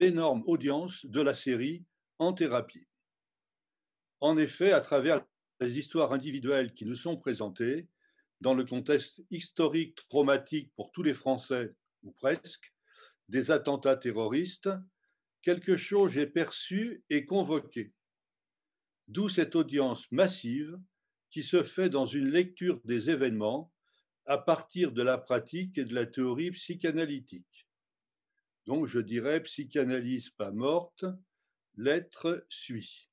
[0.00, 1.84] énorme audience de la série
[2.18, 2.86] en thérapie.
[4.20, 5.22] En effet, à travers
[5.60, 7.88] les histoires individuelles qui nous sont présentées,
[8.40, 12.72] dans le contexte historique traumatique pour tous les Français, ou presque,
[13.28, 14.70] des attentats terroristes,
[15.42, 17.92] quelque chose est perçu et convoqué.
[19.08, 20.80] D'où cette audience massive
[21.28, 23.70] qui se fait dans une lecture des événements
[24.24, 27.65] à partir de la pratique et de la théorie psychanalytique.
[28.66, 31.04] Donc je dirais psychanalyse pas morte,
[31.76, 33.08] l'être suit.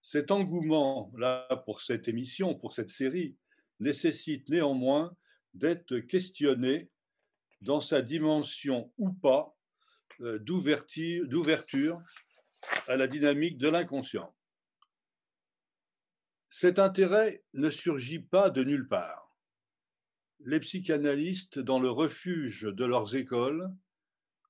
[0.00, 3.36] Cet engouement-là pour cette émission, pour cette série,
[3.80, 5.16] nécessite néanmoins
[5.52, 6.90] d'être questionné
[7.60, 9.56] dans sa dimension ou pas
[10.20, 12.00] euh, d'ouverture
[12.86, 14.34] à la dynamique de l'inconscient.
[16.48, 19.36] Cet intérêt ne surgit pas de nulle part.
[20.40, 23.74] Les psychanalystes, dans le refuge de leurs écoles,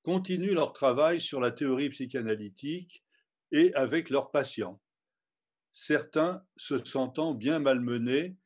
[0.05, 3.03] continuent leur travail sur la théorie psychanalytique
[3.51, 4.81] et avec leurs patients,
[5.73, 8.37] certains se sentant bien malmenés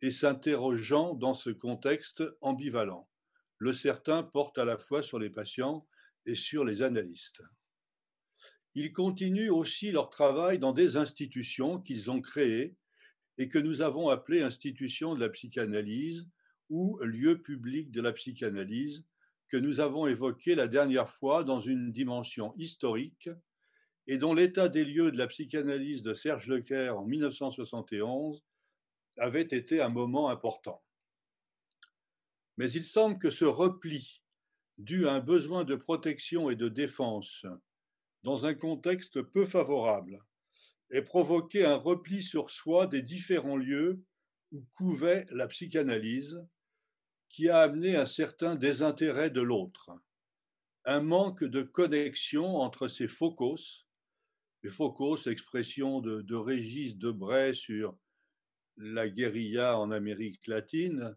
[0.00, 3.08] et s'interrogeant dans ce contexte ambivalent.
[3.58, 5.86] Le certain porte à la fois sur les patients
[6.24, 7.42] et sur les analystes.
[8.74, 12.74] Ils continuent aussi leur travail dans des institutions qu'ils ont créées
[13.36, 16.26] et que nous avons appelées institutions de la psychanalyse
[16.70, 19.04] ou lieux publics de la psychanalyse
[19.52, 23.28] que nous avons évoqué la dernière fois dans une dimension historique
[24.06, 28.42] et dont l'état des lieux de la psychanalyse de Serge Leclerc en 1971
[29.18, 30.82] avait été un moment important.
[32.56, 34.22] Mais il semble que ce repli,
[34.78, 37.44] dû à un besoin de protection et de défense
[38.22, 40.24] dans un contexte peu favorable,
[40.90, 44.02] ait provoqué un repli sur soi des différents lieux
[44.50, 46.42] où couvait la psychanalyse,
[47.32, 49.90] qui a amené un certain désintérêt de l'autre,
[50.84, 53.86] un manque de connexion entre ces focos,
[54.62, 57.96] les focos, expression de, Régis Debray sur
[58.76, 61.16] la guérilla en Amérique latine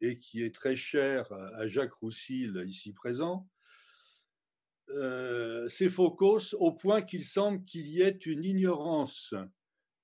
[0.00, 3.48] et qui est très cher à Jacques Roussil ici présent,
[4.90, 9.34] euh, ces focos au point qu'il semble qu'il y ait une ignorance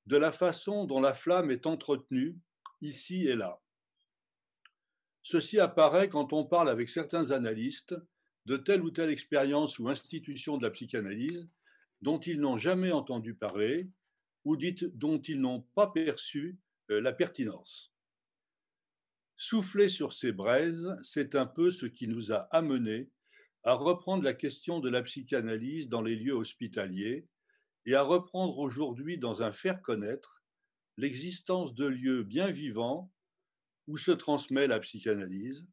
[0.06, 2.36] de la façon dont la flamme est entretenue
[2.80, 3.60] ici et là.
[5.22, 7.94] Ceci apparaît quand on parle avec certains analystes
[8.46, 11.48] de telle ou telle expérience ou institution de la psychanalyse
[12.00, 13.88] dont ils n'ont jamais entendu parler
[14.44, 16.58] ou dont ils n'ont pas perçu
[16.90, 17.92] euh, la pertinence.
[19.36, 23.08] Souffler sur ces braises, c'est un peu ce qui nous a amenés
[23.64, 27.28] à reprendre la question de la psychanalyse dans les lieux hospitaliers
[27.86, 30.42] et à reprendre aujourd'hui dans un faire connaître
[30.96, 33.12] l'existence de lieux bien vivants
[33.86, 35.66] où se transmet la psychanalyse,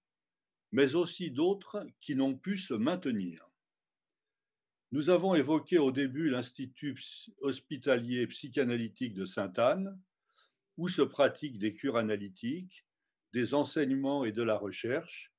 [0.71, 3.49] mais aussi d'autres qui n'ont pu se maintenir.
[4.91, 6.97] Nous avons évoqué au début l'Institut
[7.41, 9.99] hospitalier psychanalytique de Sainte-Anne,
[10.77, 12.85] où se pratiquent des cures analytiques,
[13.33, 15.31] des enseignements et de la recherche.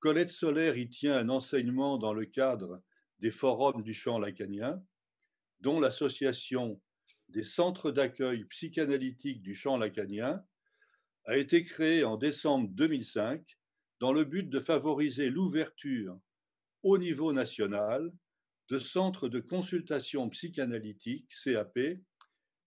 [0.00, 2.82] Colette Solaire y tient un enseignement dans le cadre
[3.18, 4.82] des forums du champ lacanien,
[5.60, 6.80] dont l'association
[7.28, 10.44] des centres d'accueil psychanalytique du champ lacanien
[11.30, 13.56] a été créée en décembre 2005
[14.00, 16.18] dans le but de favoriser l'ouverture
[16.82, 18.12] au niveau national
[18.68, 21.78] de centres de consultation psychanalytique, CAP,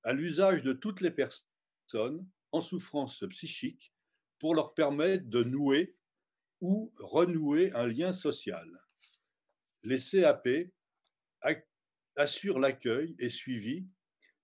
[0.04, 3.94] à l'usage de toutes les personnes en souffrance psychique
[4.40, 5.98] pour leur permettre de nouer
[6.62, 8.82] ou renouer un lien social.
[9.84, 10.48] Les CAP
[12.16, 13.86] assurent l'accueil et suivi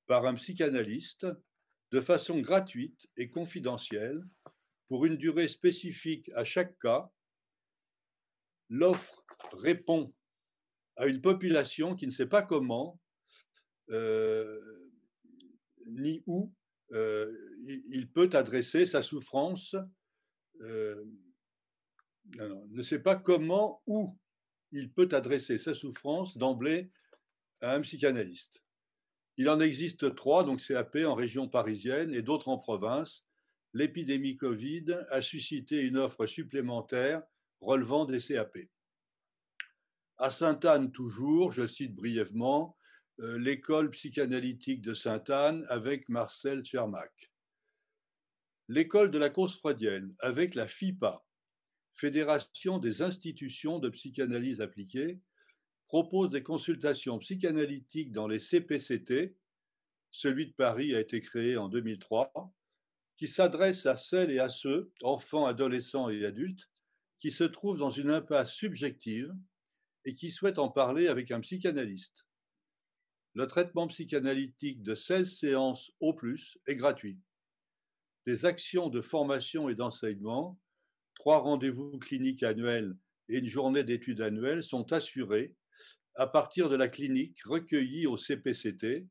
[0.08, 1.26] par un psychanalyste
[1.92, 4.24] de façon gratuite et confidentielle
[4.88, 7.12] pour une durée spécifique à chaque cas.
[8.70, 9.24] L'offre
[9.54, 10.14] répond
[10.96, 13.00] à une population qui ne sait pas comment
[13.90, 14.90] euh,
[15.88, 16.54] ni où
[16.92, 17.32] euh,
[17.64, 19.76] il peut adresser sa souffrance,
[20.62, 21.06] euh,
[22.36, 24.18] ne sait pas comment où
[24.72, 26.92] il peut adresser sa souffrance d'emblée
[27.62, 28.64] à un psychanalyste.
[29.40, 33.26] Il en existe trois, donc CAP en région parisienne et d'autres en province.
[33.74, 37.24] L'épidémie Covid a suscité une offre supplémentaire
[37.62, 38.58] relevant des CAP.
[40.18, 42.76] À Sainte-Anne, toujours, je cite brièvement
[43.22, 47.32] euh, l'école psychanalytique de Sainte-Anne avec Marcel Tchermak.
[48.68, 51.24] L'école de la cause freudienne avec la FIPA,
[51.96, 55.22] Fédération des institutions de psychanalyse appliquée,
[55.90, 59.36] propose des consultations psychanalytiques dans les CPCT.
[60.12, 62.32] Celui de Paris a été créé en 2003,
[63.18, 66.70] qui s'adresse à celles et à ceux, enfants, adolescents et adultes,
[67.20, 69.36] qui se trouvent dans une impasse subjective
[70.06, 72.28] et qui souhaitent en parler avec un psychanalyste.
[73.34, 77.20] Le traitement psychanalytique de 16 séances au plus est gratuit.
[78.28, 80.60] Des actions de formation et d'enseignement,
[81.16, 82.96] trois rendez-vous cliniques annuels
[83.28, 85.56] et une journée d'études annuelles sont assurées
[86.20, 89.08] à partir de la clinique recueillie au CPCT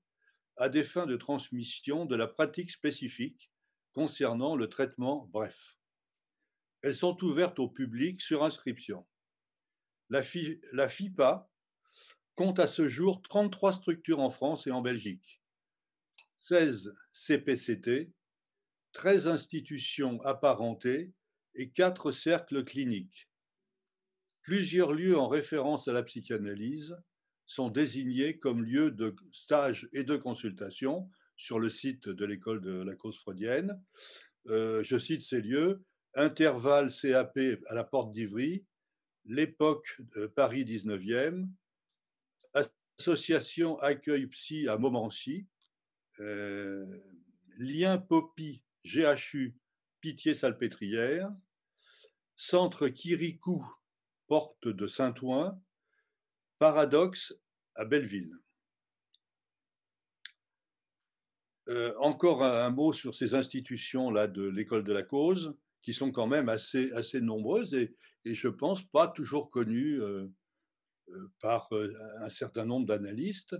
[0.58, 3.50] à des fins de transmission de la pratique spécifique
[3.92, 5.76] concernant le traitement bref.
[6.82, 9.06] Elles sont ouvertes au public sur inscription
[10.10, 10.22] la,
[10.88, 11.50] FIPA
[12.34, 15.42] compte à ce jour 33 structures en France et en Belgique,
[16.36, 18.12] 16 CPCT,
[18.92, 21.12] 13 institutions apparentées
[21.54, 23.27] et 4 cercles cliniques.
[24.48, 26.96] Plusieurs lieux en référence à la psychanalyse
[27.44, 32.82] sont désignés comme lieux de stage et de consultation sur le site de l'école de
[32.82, 33.78] la cause freudienne.
[34.46, 35.84] Euh, je cite ces lieux
[36.14, 38.64] Intervalle CAP à la porte d'Ivry,
[39.26, 41.46] l'époque de Paris 19e,
[42.98, 45.46] association Accueil Psy à Montmorency,
[46.20, 46.86] euh,
[47.58, 49.58] Lien Poppy GHU
[50.00, 51.30] Pitié-Salpêtrière,
[52.34, 53.62] Centre Kirikou,
[54.28, 55.60] Porte de Saint-Ouen,
[56.58, 57.34] Paradoxe
[57.74, 58.36] à Belleville.
[61.68, 66.12] Euh, encore un, mot sur ces institutions là de l'école de la cause, qui sont
[66.12, 70.26] quand même assez, nombreuses et, je pense pas toujours connu euh,
[71.08, 71.70] euh, par
[72.20, 73.56] un certain nombre d'analystes.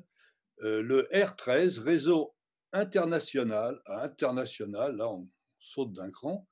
[0.59, 2.35] le R13, réseau
[2.73, 5.27] international, international, là on
[5.59, 6.47] saute d'un cran,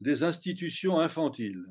[0.00, 1.64] des institutions infantiles.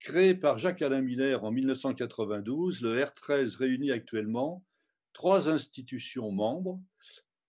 [0.00, 4.64] Créé par Jacques-Alain Miller en 1992, le R13 réunit actuellement
[5.12, 6.80] trois institutions membres,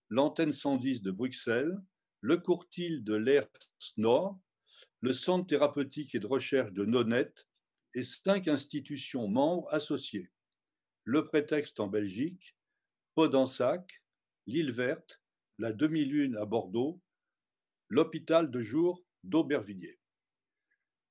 [0.10, 1.78] l'antenne 110 de Bruxelles,
[2.22, 3.48] le courtil de l'Air
[3.98, 4.40] Nord,
[5.02, 7.48] le centre thérapeutique et de recherche de Nonette
[7.94, 10.30] et cinq institutions membres associées.
[11.04, 12.56] Le prétexte en Belgique,
[13.14, 14.04] Podensac,
[14.48, 15.22] l'île verte,
[15.60, 17.00] la demi-lune à Bordeaux,
[17.90, 20.00] l'hôpital de jour d'Aubervilliers.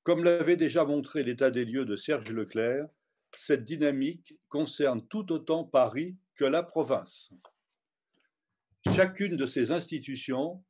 [0.08, 2.88] Comme l'avait déjà montré l'état des lieux de Serge Leclerc,
[3.36, 7.28] cette dynamique concerne tout autant Paris que la province.
[8.96, 10.64] Chacune de ces institutions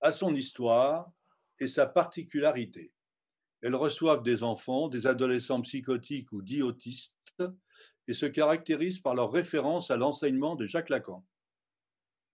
[0.00, 1.10] a son histoire
[1.58, 2.92] et sa particularité.
[3.60, 6.62] Elles reçoivent des enfants, des adolescents psychotiques ou dits
[8.06, 11.26] et se caractérisent par leur référence à l'enseignement de Jacques Lacan.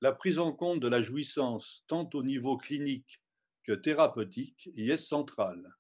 [0.03, 3.23] La prise en compte de la jouissance, tant au niveau clinique
[3.63, 5.75] que thérapeutique, y est centrale.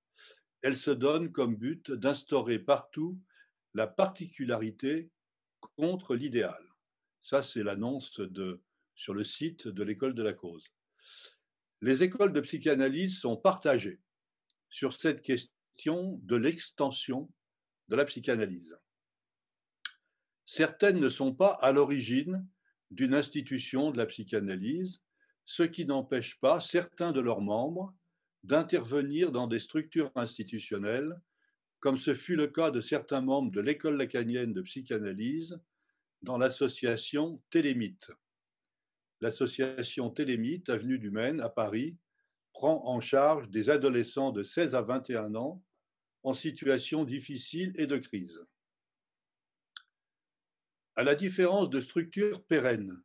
[0.63, 3.21] Elle se donne comme but d'instaurer partout
[3.75, 5.11] la particularité
[5.77, 6.65] contre l'idéal.
[7.21, 8.21] Ça, c'est l'annonce
[8.95, 10.69] sur le site de l'école de la cause.
[11.81, 14.01] Les écoles de psychanalyse sont partagées
[14.69, 17.31] sur cette question de l'extension
[17.89, 18.79] de la psychanalyse.
[20.45, 22.47] Certaines ne sont pas à l'origine
[22.91, 25.03] d'une institution de la psychanalyse,
[25.45, 27.95] ce qui n'empêche pas certains de leurs membres
[28.45, 31.21] d'intervenir dans des structures institutionnelles,
[31.81, 35.61] comme ce fut le cas de certains membres de l'école lacanienne de psychanalyse
[36.23, 38.11] dans l'association Télémite.
[39.21, 41.97] L'association Télémite, avenue du Maine, à Paris,
[42.53, 45.63] prend en charge des adolescents de 16 à 21 ans
[46.23, 48.41] en situation difficile et de crise.
[50.95, 53.03] À la différence de structures pérennes,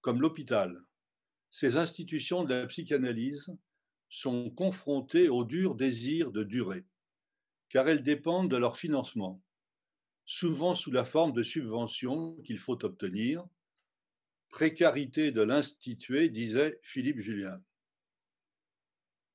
[0.00, 0.84] comme l'hôpital,
[1.50, 3.50] ces institutions de la psychanalyse
[4.10, 6.84] sont confrontées au dur désir de durer,
[7.68, 9.40] car elles dépendent de leur financement,
[10.26, 13.46] souvent sous la forme de subventions qu'il faut obtenir.
[14.48, 17.62] Précarité de l'institué, disait Philippe Julien.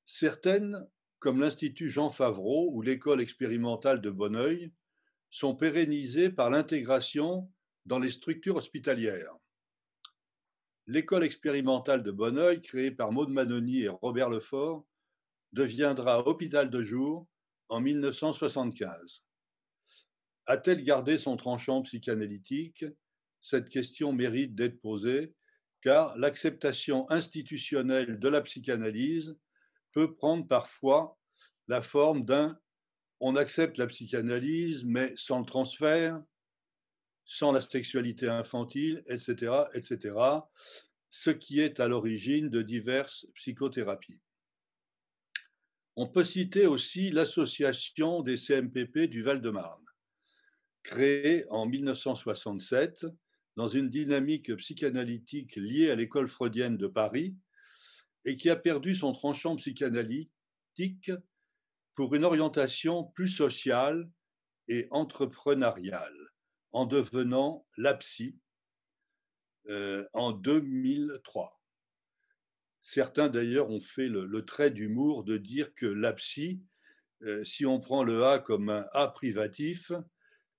[0.04, 0.86] Certaines,
[1.18, 4.72] comme l'Institut Jean Favreau ou l'École expérimentale de Bonneuil,
[5.30, 7.50] sont pérennisées par l'intégration
[7.86, 9.34] dans les structures hospitalières.
[10.88, 14.86] L'école expérimentale de Bonneuil, créée par Maud Manoni et Robert Lefort,
[15.52, 17.26] deviendra hôpital de jour
[17.68, 19.22] en 1975.
[20.46, 22.84] A-t-elle gardé son tranchant psychanalytique?
[23.40, 25.34] Cette question mérite d'être posée,
[25.82, 29.36] car l'acceptation institutionnelle de la psychanalyse
[29.92, 31.18] peut prendre parfois
[31.68, 32.58] la forme d'un
[33.20, 36.22] on accepte la psychanalyse, mais sans le transfert,
[37.26, 40.14] sans la sexualité infantile, etc., etc.,
[41.10, 44.20] ce qui est à l'origine de diverses psychothérapies.
[45.96, 49.84] On peut citer aussi l'association des CMPP du Val-de-Marne,
[50.82, 53.06] créée en 1967
[53.56, 57.34] dans une dynamique psychanalytique liée à l'école freudienne de Paris
[58.24, 61.10] et qui a perdu son tranchant psychanalytique
[61.94, 64.08] pour une orientation plus sociale
[64.68, 66.25] et entrepreneuriale
[66.76, 68.38] en devenant l'APSI
[69.70, 71.58] euh, en 2003.
[72.82, 76.60] Certains d'ailleurs ont fait le, trait d'humour de dire que l'APSI,
[77.22, 79.90] euh, si on prend le A comme un A privatif,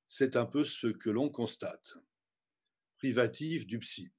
[0.07, 1.93] c'est un peu ce que l'on constate.
[2.97, 4.11] Privatif du psy.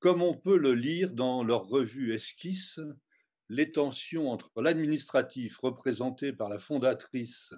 [0.00, 2.80] Comme on peut le lire dans leur revue Esquisse,
[3.48, 7.54] les tensions entre l'administratif représenté par la fondatrice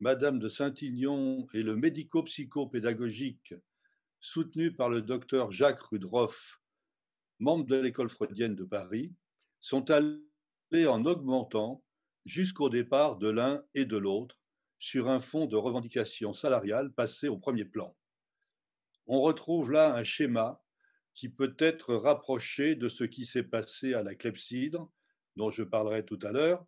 [0.00, 3.54] Madame de Saint-Ignon et le médico-psychopédagogique
[4.20, 6.60] soutenu par le docteur Jacques Rudroff,
[7.38, 9.14] membre de l'école freudienne de Paris,
[9.58, 11.82] sont allés en augmentant
[12.26, 14.38] jusqu'au départ de l'un et de l'autre
[14.78, 17.96] sur un fond de revendications salariales passé au premier plan.
[19.06, 20.62] On retrouve là un schéma
[21.14, 24.90] qui peut être rapproché de ce qui s'est passé à la clepsydre,
[25.36, 26.66] dont je parlerai tout à l'heure,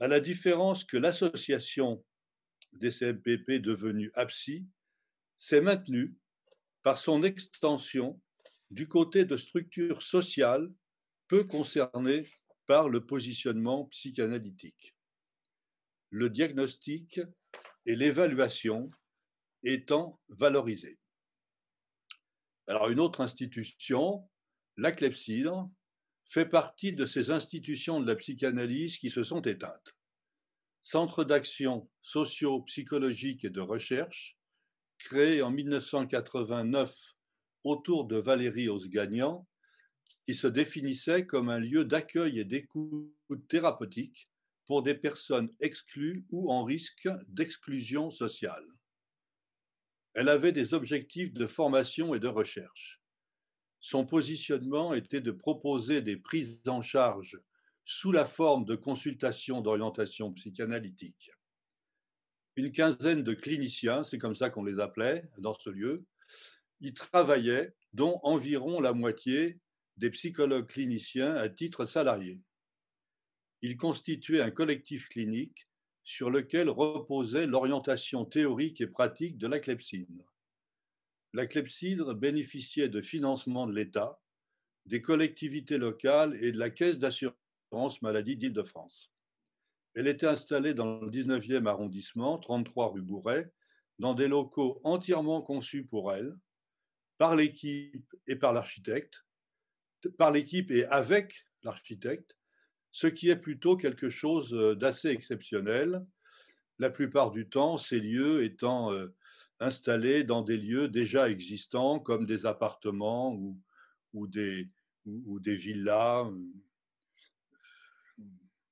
[0.00, 2.04] à la différence que l'association
[2.72, 4.66] des CMPP devenue APSI
[5.36, 6.14] s'est maintenue
[6.82, 8.20] par son extension
[8.70, 10.70] du côté de structures sociales
[11.26, 12.26] peu concernées
[12.66, 14.94] par le positionnement psychanalytique.
[16.10, 17.20] Le diagnostic
[17.86, 18.90] et l'évaluation
[19.62, 20.98] étant valorisés.
[22.66, 24.28] Alors une autre institution,
[24.76, 25.70] la Clepsydre,
[26.26, 29.97] fait partie de ces institutions de la psychanalyse qui se sont éteintes
[30.82, 34.38] centre d'action socio-psychologique et de recherche,
[34.98, 36.94] créé en 1989
[37.64, 39.46] autour de Valérie Osgagnant,
[40.26, 43.10] qui se définissait comme un lieu d'accueil et d'écoute
[43.48, 44.28] thérapeutique
[44.66, 48.66] pour des personnes exclues ou en risque d'exclusion sociale.
[50.14, 53.00] Elle avait des objectifs de formation et de recherche.
[53.80, 57.40] Son positionnement était de proposer des prises en charge
[57.90, 61.30] sous la forme de consultations d'orientation psychanalytique.
[62.56, 66.04] Une quinzaine de cliniciens, c'est comme ça qu'on les appelait dans ce lieu,
[66.82, 69.58] y travaillaient, dont environ la moitié
[69.96, 72.42] des psychologues cliniciens à titre salarié.
[73.62, 75.66] Ils constituaient un collectif clinique
[76.04, 80.34] sur lequel reposait l'orientation théorique et pratique de la clepsydre.
[81.32, 84.20] La clepsydre bénéficiait de financement de l'État,
[84.84, 87.47] des collectivités locales et de la Caisse d'assurance
[88.02, 89.10] maladie d'Île-de-France.
[89.94, 93.52] Elle était installée dans le 19e arrondissement, 33 rue Bourret,
[93.98, 96.36] dans des locaux entièrement conçus pour elle,
[97.18, 99.24] par l'équipe et par l'architecte,
[100.16, 102.36] par l'équipe et avec l'architecte,
[102.92, 106.06] ce qui est plutôt quelque chose euh, d'assez exceptionnel,
[106.78, 109.14] la plupart du temps, ces lieux étant euh,
[109.60, 113.60] installés dans des lieux déjà existants, comme des appartements ou,
[114.12, 114.68] ou, des,
[115.06, 116.30] ou, des villas.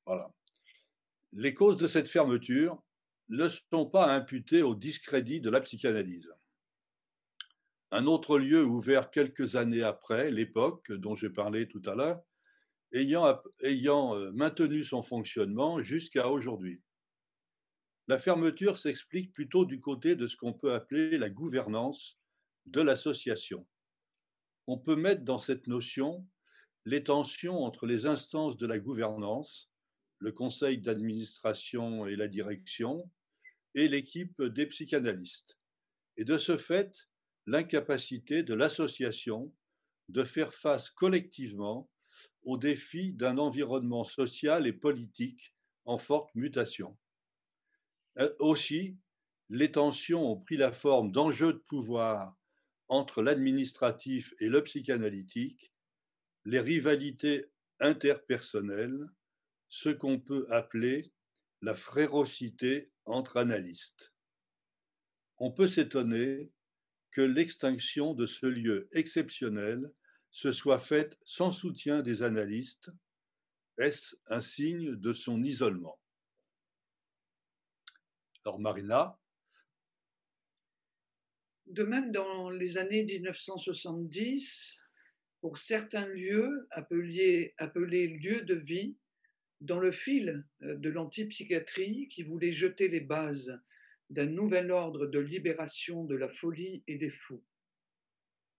[0.07, 0.31] Voilà.
[1.33, 2.83] Les causes de cette fermeture
[3.29, 6.33] ne sont pas imputées au discrédit de la psychanalyse.
[7.91, 12.23] Un autre lieu ouvert quelques années après l'époque dont j'ai parlé tout à l'heure,
[12.93, 16.83] ayant, euh, maintenu son fonctionnement jusqu'à aujourd'hui.
[18.09, 22.19] La fermeture s'explique plutôt du côté de ce qu'on peut appeler la gouvernance
[22.67, 23.67] de l'association.
[24.69, 26.27] On peut mettre dans cette notion
[26.85, 29.71] les tensions entre les instances de la gouvernance,
[30.19, 33.11] le conseil d'administration et la direction,
[33.75, 35.59] et l'équipe des psychanalystes.
[36.17, 37.09] Et de ce fait,
[37.47, 39.53] l'incapacité de l'association
[40.09, 41.91] de faire face collectivement
[42.45, 45.55] aux défis d'un environnement social et politique
[45.85, 46.97] en forte mutation.
[48.19, 48.97] Euh, aussi,
[49.51, 52.35] les tensions ont pris la forme d'enjeux de pouvoir
[52.89, 55.73] entre l'administratif et le psychanalytique,
[56.45, 57.47] les rivalités
[57.81, 59.07] interpersonnelles,
[59.77, 61.13] ce qu'on peut appeler
[61.61, 64.15] la frérocité entre analystes.
[65.37, 66.51] On peut s'étonner
[67.11, 69.93] que l'extinction de ce lieu exceptionnel
[70.31, 72.91] se soit faite sans soutien des analystes.
[73.77, 76.01] Est-ce un signe de son isolement?
[78.47, 79.21] Alors Marina?
[81.67, 84.79] De même, dans les années 1970,
[85.43, 88.97] pour certains lieux appelés, appelés lieux de vie,
[89.61, 93.61] dans le fil euh, de l'antipsychiatrie qui voulait jeter les bases
[94.11, 97.45] d'un nouvel ordre de libération de la folie et des fous.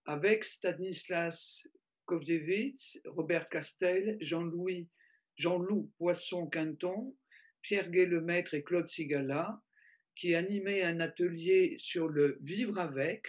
[0.06, 1.68] Avec Stanislas
[2.06, 4.90] Kovdevitz, Robert Castel, Jean-Louis,
[5.36, 7.16] Jean-Loup Poisson-Quinton,
[7.62, 9.62] Pierre Gay-Lemaître et Claude Sigala,
[10.16, 13.28] qui animait un atelier sur le vivre avec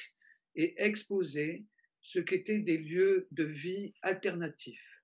[0.54, 1.64] et exposait
[2.00, 5.02] ce qu'étaient des lieux de vie alternatifs.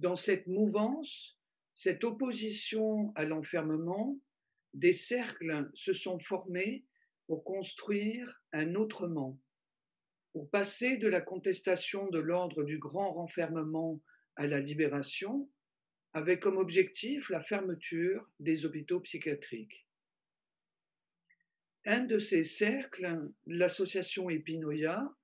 [0.00, 1.38] Dans cette mouvance,
[1.74, 4.18] cette opposition à l'enfermement,
[4.72, 6.86] des cercles se sont formés
[7.26, 9.38] pour construire un autrement,
[10.32, 14.00] pour passer de la contestation de l'ordre du grand renfermement
[14.36, 15.50] à la libération,
[16.14, 19.86] avec comme objectif la fermeture des hôpitaux psychiatriques.
[21.84, 25.14] Un de ces cercles, l'association Epinoia,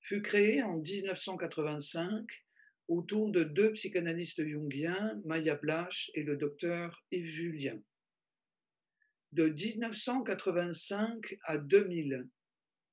[0.00, 2.43] fut créé en 1985
[2.88, 7.80] autour de deux psychanalystes jungiens, Maya Blasch et le docteur Yves Julien.
[9.32, 12.28] De 1985 à 2000,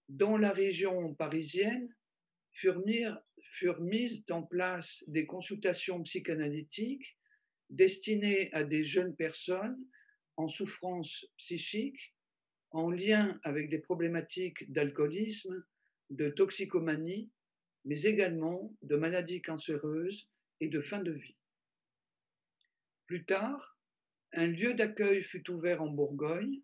[0.10, 1.94] dans la région parisienne,
[2.52, 2.84] furent,
[3.42, 7.18] furent mises en place des consultations psychanalytiques
[7.70, 9.78] destinées à des jeunes personnes
[10.36, 12.14] en souffrance psychique
[12.72, 15.64] en lien avec des problématiques d'alcoolisme,
[16.10, 17.30] de toxicomanie,
[17.86, 20.30] mais également de maladies cancéreuses
[20.60, 21.38] et de fin de vie.
[23.08, 23.78] Plus tard,
[24.34, 26.62] un lieu d'accueil fut ouvert en Bourgogne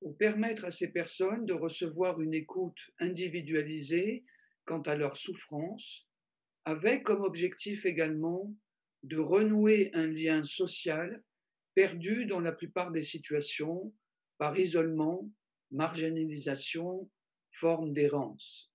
[0.00, 4.24] pour permettre à ces personnes de recevoir une écoute individualisée
[4.64, 6.06] quant à leur souffrance,
[6.64, 8.54] avec comme objectif également
[9.02, 11.22] de renouer un lien social
[11.74, 13.94] perdu dans la plupart des situations
[14.36, 15.30] par isolement
[15.70, 17.10] marginalisation,
[17.52, 18.67] forme d'errance.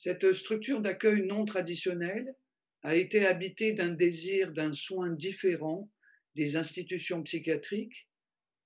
[0.00, 2.36] Cette structure d'accueil non traditionnelle
[2.84, 5.90] a été habitée d'un désir d'un soin différent
[6.36, 8.08] des institutions psychiatriques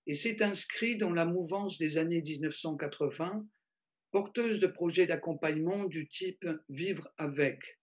[0.06, 3.48] et s'est inscrit dans la mouvance des années 1980,
[4.10, 7.80] porteuse de projets d'accompagnement du type vivre avec.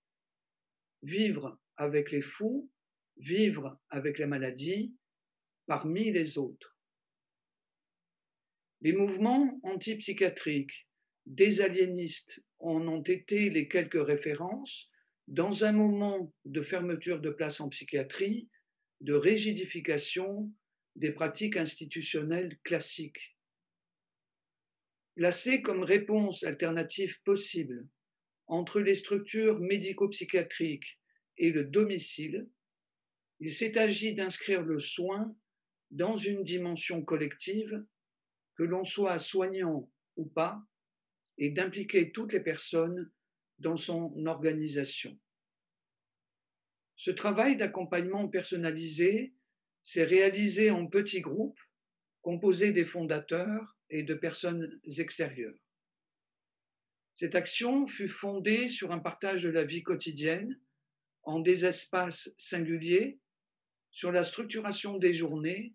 [1.02, 2.70] Vivre avec les fous,
[3.18, 4.96] vivre avec la maladie,
[5.66, 6.78] parmi les autres.
[8.82, 10.88] Les mouvements antipsychiatriques,
[11.26, 14.90] désaliénistes en ont été les quelques références
[15.28, 18.50] dans un moment de fermeture de places en psychiatrie,
[19.02, 20.52] de rigidification
[20.96, 23.38] des pratiques institutionnelles classiques.
[25.16, 27.88] Placé comme réponse alternative possible
[28.48, 31.00] entre les structures médico-psychiatriques
[31.38, 32.50] et le domicile,
[33.40, 35.34] il s'est agi d'inscrire le soin
[35.92, 37.86] dans une dimension collective
[38.56, 40.62] que l'on soit soignant ou pas,
[41.40, 43.12] et d'impliquer toutes les personnes
[43.58, 45.18] dans son organisation.
[46.96, 49.34] Ce travail d'accompagnement personnalisé
[49.82, 51.60] s'est réalisé en petits groupes
[52.22, 55.58] composés des fondateurs et de personnes extérieures.
[57.14, 60.60] Cette action fut fondée sur un partage de la vie quotidienne
[61.24, 63.20] en des espaces singuliers,
[63.92, 65.74] sur la structuration des journées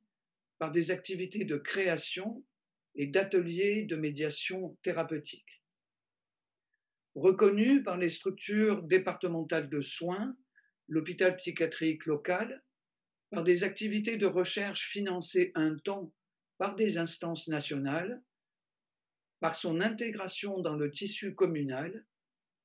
[0.58, 2.44] par des activités de création
[2.94, 5.62] et d'ateliers de médiation thérapeutique.
[7.14, 10.36] Reconnu par les structures départementales de soins,
[10.88, 12.62] l'hôpital psychiatrique local,
[13.30, 16.12] par des activités de recherche financées un temps
[16.58, 18.22] par des instances nationales,
[19.40, 22.04] par son intégration dans le tissu communal,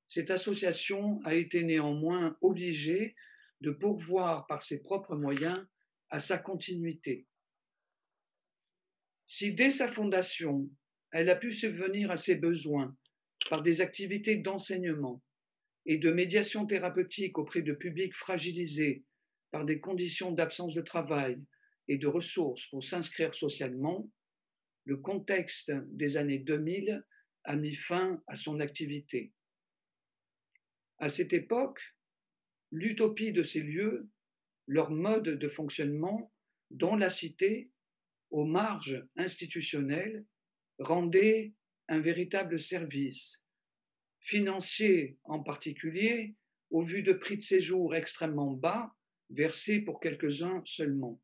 [0.08, 3.16] cette association a été néanmoins obligée
[3.62, 5.68] de pourvoir par ses propres moyens
[6.10, 7.28] à sa continuité.
[9.32, 10.68] Si dès sa fondation,
[11.12, 12.98] elle a pu subvenir à ses besoins
[13.48, 15.22] par des activités d'enseignement
[15.86, 19.04] et de médiation thérapeutique auprès de publics fragilisés
[19.52, 21.40] par des conditions d'absence de travail
[21.88, 24.10] et de ressources pour s'inscrire socialement,
[24.86, 27.06] le contexte des années 2000
[27.44, 29.32] a mis fin à son activité.
[30.98, 31.80] À cette époque,
[32.72, 34.10] l'utopie de ces lieux,
[34.66, 36.34] leur mode de fonctionnement,
[36.72, 37.70] dont la cité,
[38.32, 40.26] aux marges institutionnelles,
[40.80, 41.54] rendait
[41.88, 43.44] un véritable service,
[44.20, 46.36] financier en particulier,
[46.70, 48.94] au vu de prix de séjour extrêmement bas,
[49.30, 51.20] versés pour quelques-uns seulement.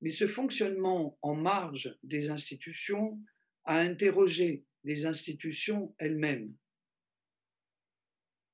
[0.00, 3.20] Mais ce fonctionnement en marge des institutions
[3.64, 6.54] a interrogé les institutions elles-mêmes.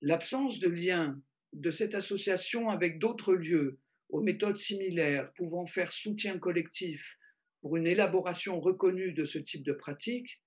[0.01, 1.21] L'absence de lien
[1.53, 3.79] de cette association avec d'autres lieux
[4.09, 7.19] aux méthodes similaires pouvant faire soutien collectif
[7.61, 10.43] pour une élaboration reconnue de ce type de pratique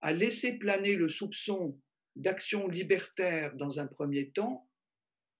[0.00, 1.80] a laissé planer le soupçon
[2.16, 4.68] d'action libertaire dans un premier temps,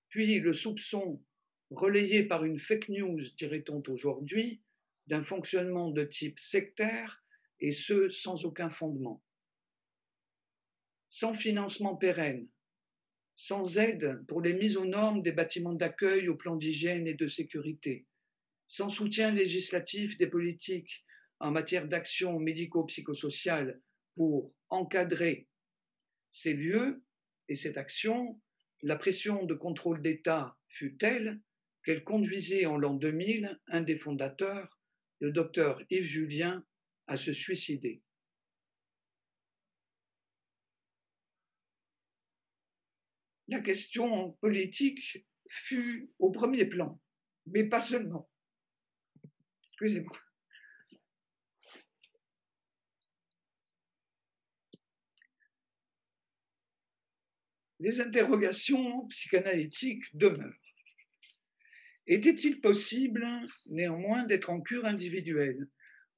[0.09, 1.23] puis le soupçon
[1.71, 4.63] relayé par une fake news, dirait-on aujourd'hui,
[5.07, 7.23] d'un fonctionnement de type sectaire,
[7.61, 9.23] et ce sans aucun fondement.
[11.11, 12.49] Sans financement pérenne,
[13.37, 17.27] sans aide pour les mises aux normes des bâtiments d'accueil au plan d'hygiène et de
[17.27, 18.07] sécurité,
[18.67, 21.05] sans soutien législatif des politiques
[21.41, 23.81] en matière d'action médico-psychosociale
[24.15, 25.49] pour encadrer
[26.31, 27.03] ces lieux
[27.49, 28.41] et cette action,
[28.83, 31.41] la pression de contrôle d'État fut telle
[31.85, 34.81] qu'elle conduisait en l'an 2000 un des fondateurs,
[35.21, 36.65] le docteur Yves Julien,
[37.07, 38.03] à se suicider.
[43.55, 47.01] La question politique fut au premier plan,
[47.47, 48.29] mais pas seulement.
[49.63, 50.19] Excusez-moi.
[57.79, 60.75] les interrogations psychanalytiques demeurent.
[62.07, 63.25] Était-il possible
[63.67, 65.69] néanmoins d'être en cure individuelle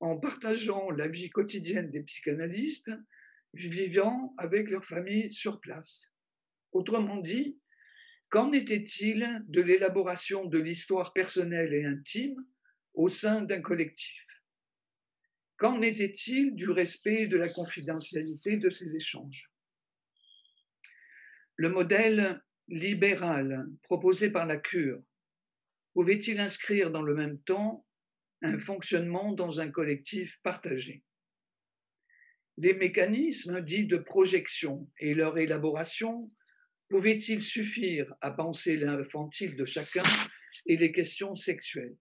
[0.01, 2.93] en partageant la vie quotidienne des psychanalystes
[3.53, 6.16] vivant avec leur famille sur place?
[6.77, 7.59] Autrement dit,
[8.29, 12.37] qu'en était-il de l'élaboration de l'histoire personnelle et intime
[12.93, 14.27] au sein d'un collectif?
[15.57, 19.51] Qu'en était-il du respect de la confidentialité de ces échanges?
[21.55, 25.03] Le modèle libéral proposé par la cure
[25.95, 27.87] pouvait-il inscrire dans le même temps
[28.43, 31.03] un fonctionnement dans un collectif partagé?
[32.59, 36.31] Les mécanismes dits de projection et leur élaboration
[36.89, 40.03] pouvaient-ils suffire à penser l'infantile de chacun
[40.67, 41.97] et les questions sexuelles?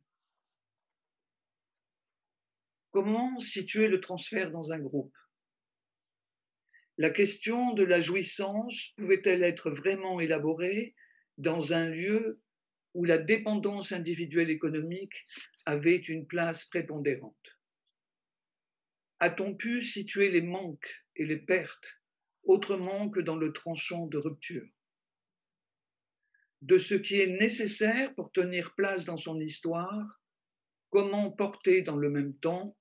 [2.91, 5.16] Comment situer le transfert dans un groupe?
[6.98, 10.95] La question de la jouissance pouvait-elle être vraiment élaborée
[11.38, 12.40] dans un lieu
[12.94, 15.28] où la dépendance individuelle économique
[15.66, 17.36] avait une place prépondérante?
[19.20, 21.99] A-t-on pu situer les manques et les pertes
[22.46, 24.68] autrement que dans le tranchant de rupture.
[26.62, 30.22] De ce qui est nécessaire pour tenir place dans son histoire,
[30.90, 32.78] comment porter dans le même temps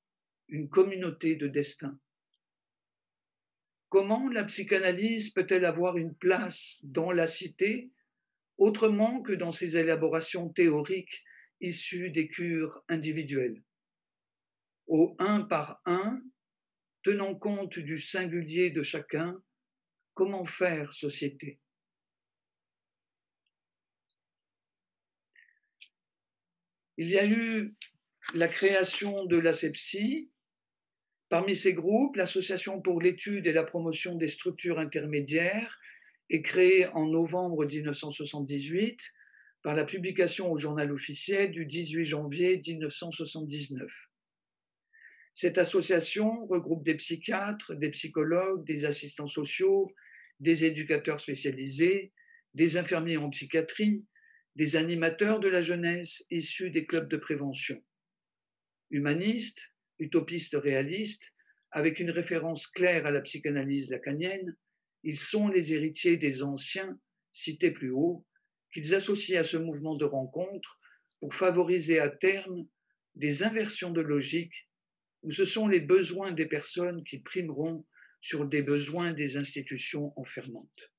[0.48, 1.98] une communauté de destin?
[3.88, 7.90] Comment la psychanalyse peut-elle avoir une place dans la cité
[8.58, 11.22] autrement que dans ses élaborations théoriques
[11.60, 13.62] issues des cures individuelles?
[14.86, 16.20] Au un par un,
[17.02, 19.40] tenant compte du singulier de chacun,
[20.14, 21.60] comment faire société?
[26.96, 27.74] Il y a eu
[28.34, 30.30] la création de l'asepsie,
[31.34, 35.80] Parmi ces groupes, l'Association pour l'étude et la promotion des structures intermédiaires
[36.30, 39.00] est créée en novembre 1978
[39.62, 43.90] par la publication au journal officiel du 18 janvier 1979.
[45.32, 49.90] Cette association regroupe des psychiatres, des psychologues, des assistants sociaux,
[50.40, 52.12] des éducateurs spécialisés,
[52.54, 54.04] des infirmiers en psychiatrie,
[54.56, 57.82] des animateurs de la jeunesse issus des clubs de prévention.
[58.90, 61.32] Humanistes, utopistes réalistes,
[61.70, 64.56] avec une référence claire à la psychanalyse lacanienne,
[65.02, 66.98] ils sont les héritiers des anciens,
[67.32, 68.24] cités plus haut,
[68.72, 70.78] qu'ils associent à ce mouvement de rencontre
[71.20, 72.66] pour favoriser à terme
[73.14, 74.68] des inversions de logique
[75.22, 77.86] où ce sont les besoins des personnes qui primeront
[78.24, 80.90] sur des besoins des institutions enfermantes.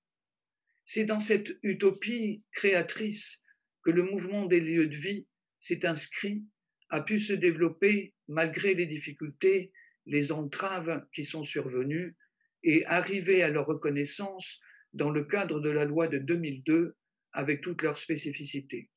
[0.84, 3.42] C'est dans cette utopie créatrice
[3.84, 5.26] que le mouvement des lieux de vie
[5.58, 6.44] s'est inscrit,
[6.90, 9.72] a pu se développer malgré les difficultés,
[10.06, 12.16] les entraves qui sont survenues,
[12.62, 14.60] et arriver à leur reconnaissance
[14.94, 16.96] dans le cadre de la loi de 2002
[17.34, 18.88] avec toutes leurs spécificités.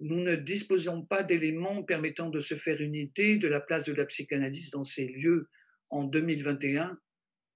[0.00, 3.92] Nous ne disposons pas d'éléments permettant de se faire une idée de la place de
[3.92, 5.50] la psychanalyse dans ces lieux
[5.90, 6.98] en 2021,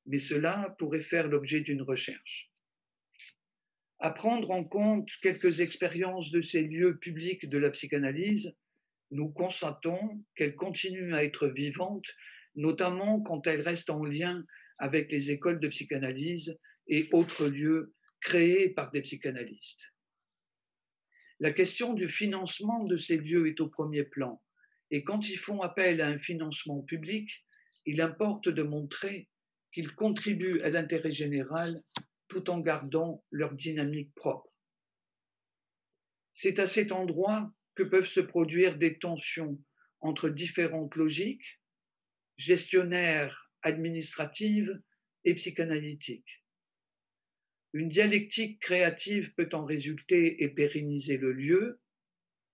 [0.06, 2.52] mais cela pourrait faire l'objet d'une recherche
[4.02, 8.52] à prendre en compte quelques expériences de ces lieux publics de la psychanalyse,
[9.12, 12.08] nous constatons qu'elles continuent à être vivantes,
[12.56, 14.44] notamment quand elles restent en lien
[14.78, 19.94] avec les écoles de psychanalyse et autres lieux créés par des psychanalystes.
[21.38, 24.42] La question du financement de ces lieux est au premier plan,
[24.90, 27.30] et quand ils font appel à un financement public,
[27.86, 29.28] il importe de montrer
[29.72, 31.80] qu'ils contribuent à l'intérêt général
[32.28, 34.50] tout en gardant leur dynamique propre.
[36.34, 39.62] C'est à cet endroit que peuvent se produire des tensions
[40.00, 41.60] entre différentes logiques,
[42.36, 44.80] gestionnaires, administratives
[45.24, 46.44] et psychanalytiques.
[47.74, 51.80] Une dialectique créative peut en résulter et pérenniser le lieu,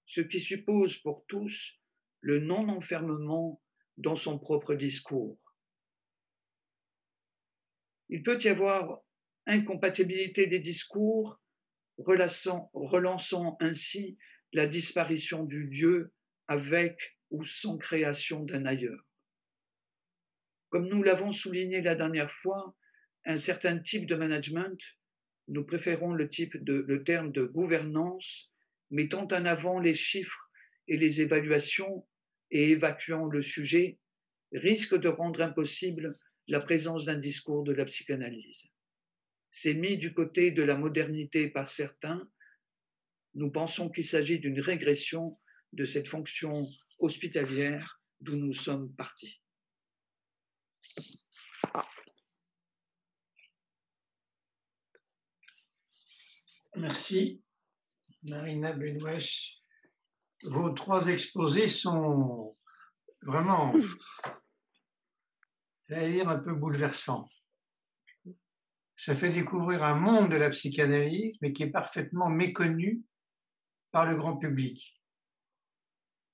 [0.06, 1.80] ce qui suppose pour tous
[2.20, 3.62] le non-enfermement
[3.98, 5.38] dans son propre discours.
[8.08, 9.02] Il peut y avoir
[9.46, 11.40] incompatibilité des discours,
[11.98, 14.16] relançant, ainsi
[14.52, 16.12] la disparition du lieu
[16.46, 19.04] avec ou sans création d'un ailleurs.
[20.70, 22.76] Comme nous l'avons souligné la dernière fois,
[23.24, 24.78] un certain type de management,
[25.48, 26.28] nous préférons le
[27.04, 28.52] terme de gouvernance,
[28.90, 30.50] mettant en avant les chiffres
[30.86, 32.06] et les évaluations
[32.50, 33.98] et évacuant le sujet,
[34.52, 38.70] risque de rendre impossible la présence d'un discours de la psychanalyse
[39.50, 42.28] s'est mis du côté de la modernité par certains,
[43.34, 45.38] nous pensons qu'il s'agit d'une régression
[45.72, 46.68] de cette fonction
[46.98, 49.40] hospitalière d'où nous sommes partis.
[56.76, 57.42] Merci,
[58.22, 59.57] Marina Benouesh.
[60.44, 62.56] Vos trois exposés sont
[63.22, 63.74] vraiment,
[65.88, 67.26] j'allais dire, un peu bouleversants
[68.98, 73.04] ça fait découvrir un monde de la psychanalyse, mais qui est parfaitement méconnu
[73.92, 75.00] par le grand public.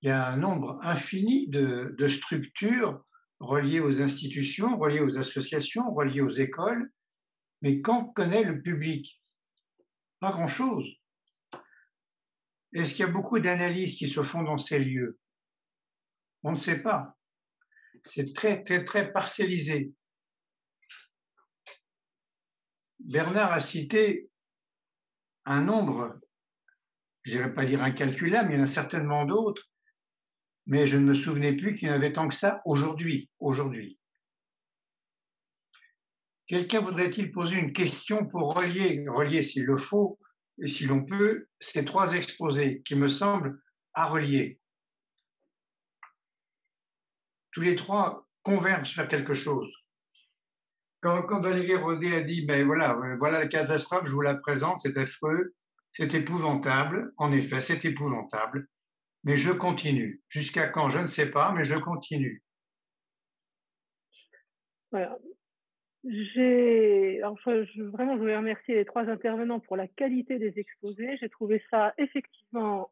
[0.00, 3.04] Il y a un nombre infini de, structures
[3.38, 6.90] reliées aux institutions, reliées aux associations, reliées aux écoles,
[7.60, 9.20] mais qu'en connaît le public?
[10.20, 10.88] Pas grand-chose.
[12.74, 15.18] Est-ce qu'il y a beaucoup d'analyses qui se font dans ces lieux?
[16.42, 17.16] On ne sait pas.
[18.06, 19.92] C'est très, très, très parcellisé.
[22.98, 24.28] Bernard a cité
[25.44, 26.18] un nombre,
[27.22, 29.70] je n'irais pas dire incalculable, mais il y en a certainement d'autres,
[30.66, 33.30] mais je ne me souvenais plus qu'il y en avait tant que ça aujourd'hui.
[33.38, 33.98] Aujourd'hui.
[36.46, 40.18] Quelqu'un voudrait-il poser une question pour relier, relier s'il le faut,
[40.58, 43.60] et si l'on peut, ces trois exposés qui me semblent
[43.92, 44.60] à relier
[47.52, 49.72] Tous les trois convergent vers quelque chose
[51.04, 54.96] quand, Valérie Rodet a dit, ben voilà, voilà la catastrophe, je vous la présente, c'est
[54.96, 55.54] affreux,
[55.92, 58.68] c'est épouvantable, en effet, c'est épouvantable,
[59.22, 60.22] mais je continue.
[60.28, 62.42] Jusqu'à quand, je ne sais pas, mais je continue.
[64.90, 65.18] Voilà.
[66.06, 71.16] J'ai, je, vraiment, je voulais remercier les trois intervenants pour la qualité des exposés.
[71.18, 72.90] J'ai trouvé ça effectivement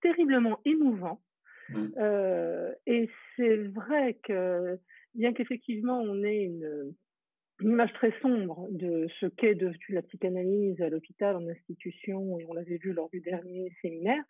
[0.00, 1.20] terriblement émouvant.
[1.70, 1.86] Mmh.
[1.98, 4.78] Euh, et c'est vrai que,
[5.14, 6.94] bien qu'effectivement on ait une,
[7.60, 12.46] une image très sombre de ce qu'est devenue la psychanalyse à l'hôpital, en institution, et
[12.48, 14.22] on l'avait vu lors du dernier séminaire,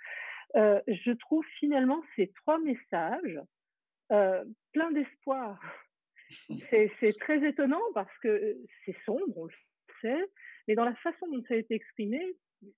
[0.56, 3.40] euh, je trouve finalement ces trois messages
[4.12, 5.60] euh, pleins d'espoir.
[6.70, 9.52] C'est très étonnant parce que c'est sombre, on le
[10.00, 10.24] sait,
[10.66, 12.20] mais dans la façon dont ça a été exprimé,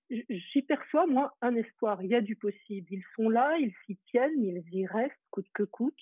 [0.09, 2.01] j'y perçois, moi, un espoir.
[2.03, 2.87] Il y a du possible.
[2.91, 5.99] Ils sont là, ils s'y tiennent, ils y restent, coûte que coûte.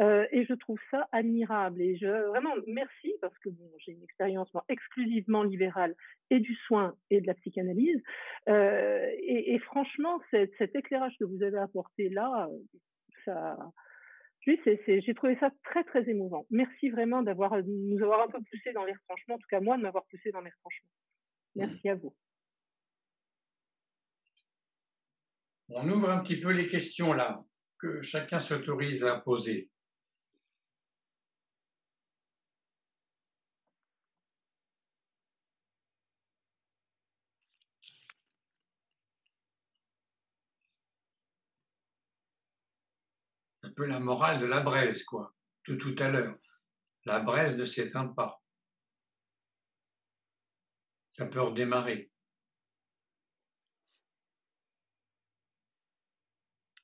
[0.00, 1.80] Euh, et je trouve ça admirable.
[1.80, 5.94] Et je, vraiment, merci, parce que bon, j'ai une expérience moi, exclusivement libérale
[6.30, 8.00] et du soin et de la psychanalyse.
[8.48, 12.48] Euh, et, et, franchement, cet, cet, éclairage que vous avez apporté là,
[13.24, 13.56] ça.
[14.86, 16.46] J'ai trouvé ça très très émouvant.
[16.50, 19.76] Merci vraiment d'avoir nous avoir un peu poussé dans les retranchements, en tout cas moi
[19.76, 20.90] de m'avoir poussé dans les retranchements.
[21.54, 22.14] Merci à vous.
[25.68, 27.44] On ouvre un petit peu les questions là,
[27.78, 29.70] que chacun s'autorise à poser.
[43.78, 45.32] Peu la morale de la braise, quoi,
[45.68, 46.36] de tout à l'heure.
[47.04, 48.42] La braise ne s'éteint pas.
[51.10, 52.10] Ça peut redémarrer.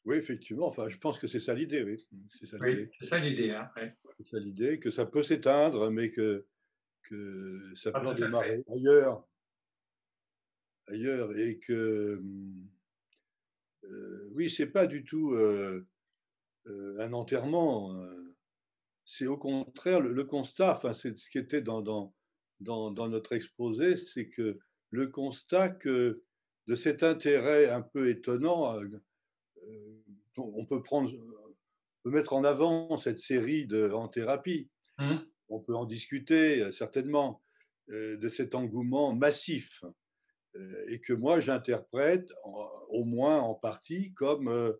[0.05, 0.69] Oui, effectivement.
[0.69, 2.07] Enfin, je pense que c'est ça l'idée, oui.
[2.39, 2.91] C'est ça l'idée.
[3.01, 3.51] c'est ça l'idée.
[3.51, 3.69] Hein,
[4.19, 6.47] C'est ça l'idée, que ça peut s'éteindre, mais que,
[7.03, 9.27] que ça peut démarrer ailleurs.
[10.87, 11.37] Ailleurs.
[11.37, 12.23] Et que.
[13.83, 15.89] Euh, oui, c'est pas du tout euh,
[16.67, 17.95] un enterrement.
[19.05, 22.15] C'est au contraire le, constat, enfin, c'est ce qui était dans, dans,
[22.61, 24.59] dans, dans notre exposé, c'est que
[24.91, 26.23] le constat que
[26.67, 29.03] de cet intérêt un peu étonnant euh,
[30.37, 31.13] on peut prendre,
[32.03, 34.69] peut mettre en avant cette série de, en thérapie.
[34.99, 35.17] Mmh.
[35.49, 37.43] On peut en discuter euh, certainement
[37.91, 39.85] euh, de cet engouement massif
[40.87, 42.33] et que moi j'interprète
[42.89, 44.73] au moins en partie comme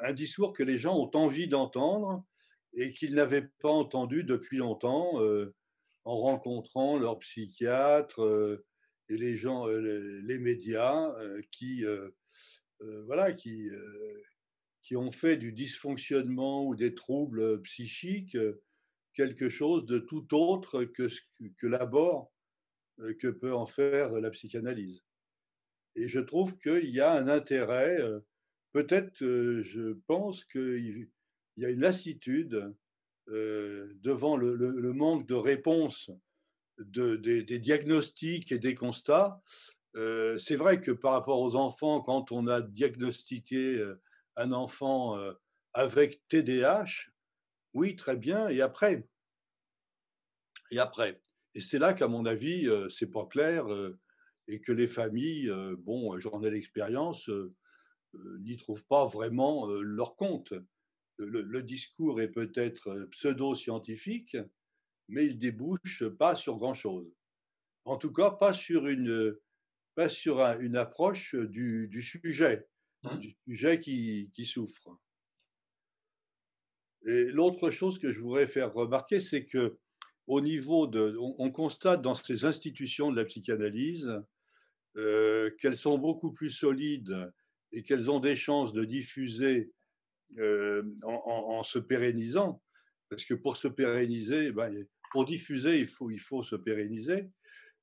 [0.00, 2.24] un discours que les gens ont envie d'entendre
[2.74, 5.20] et qu'ils n'avaient pas entendu depuis longtemps
[6.04, 8.62] en rencontrant leur psychiatre
[9.08, 11.14] et les gens, les, médias
[11.50, 11.84] qui,
[13.06, 13.70] voilà, qui,
[14.82, 18.36] qui ont fait du dysfonctionnement ou des troubles psychiques
[19.16, 21.08] quelque chose de tout autre que,
[21.56, 22.30] que l'abord
[23.18, 25.05] que peut en faire la psychanalyse.
[25.96, 27.98] Et je trouve qu'il y a un intérêt,
[28.72, 31.08] peut-être, je pense qu'il
[31.56, 32.74] y a une lassitude
[33.26, 36.10] devant le, manque de réponses
[36.78, 39.40] des diagnostics et des constats.
[39.96, 44.00] Euh, c'est vrai que par rapport aux enfants, quand on a diagnostiqué euh,
[44.36, 45.32] un enfant euh,
[45.72, 47.08] avec TDAH,
[47.72, 49.08] oui, très bien, et après?
[50.70, 51.20] Et après?
[51.54, 53.66] Et c'est là qu'à mon avis, c'est pas clair
[54.48, 57.30] et que les familles, bon, j'en ai l'expérience,
[58.40, 60.54] n'y trouvent pas vraiment leur compte.
[61.18, 64.36] le discours est peut-être pseudo-scientifique,
[65.08, 67.12] mais il débouche pas sur grand-chose.
[67.84, 69.36] En tout cas, pas sur une,
[69.94, 72.66] pas sur une approche du, sujet,
[73.18, 74.98] du sujet qui, souffre.
[77.04, 79.78] Et l'autre chose que je voudrais faire remarquer, c'est que
[80.26, 84.10] au niveau de, on, constate dans ces institutions de la psychanalyse
[84.96, 87.30] euh, qu'elles sont beaucoup plus solides
[87.72, 89.70] et qu'elles ont des chances de diffuser
[90.38, 92.62] euh, en, se pérennisant,
[93.10, 97.28] parce que pour se pérenniser, ben, pour diffuser, il faut, se pérenniser.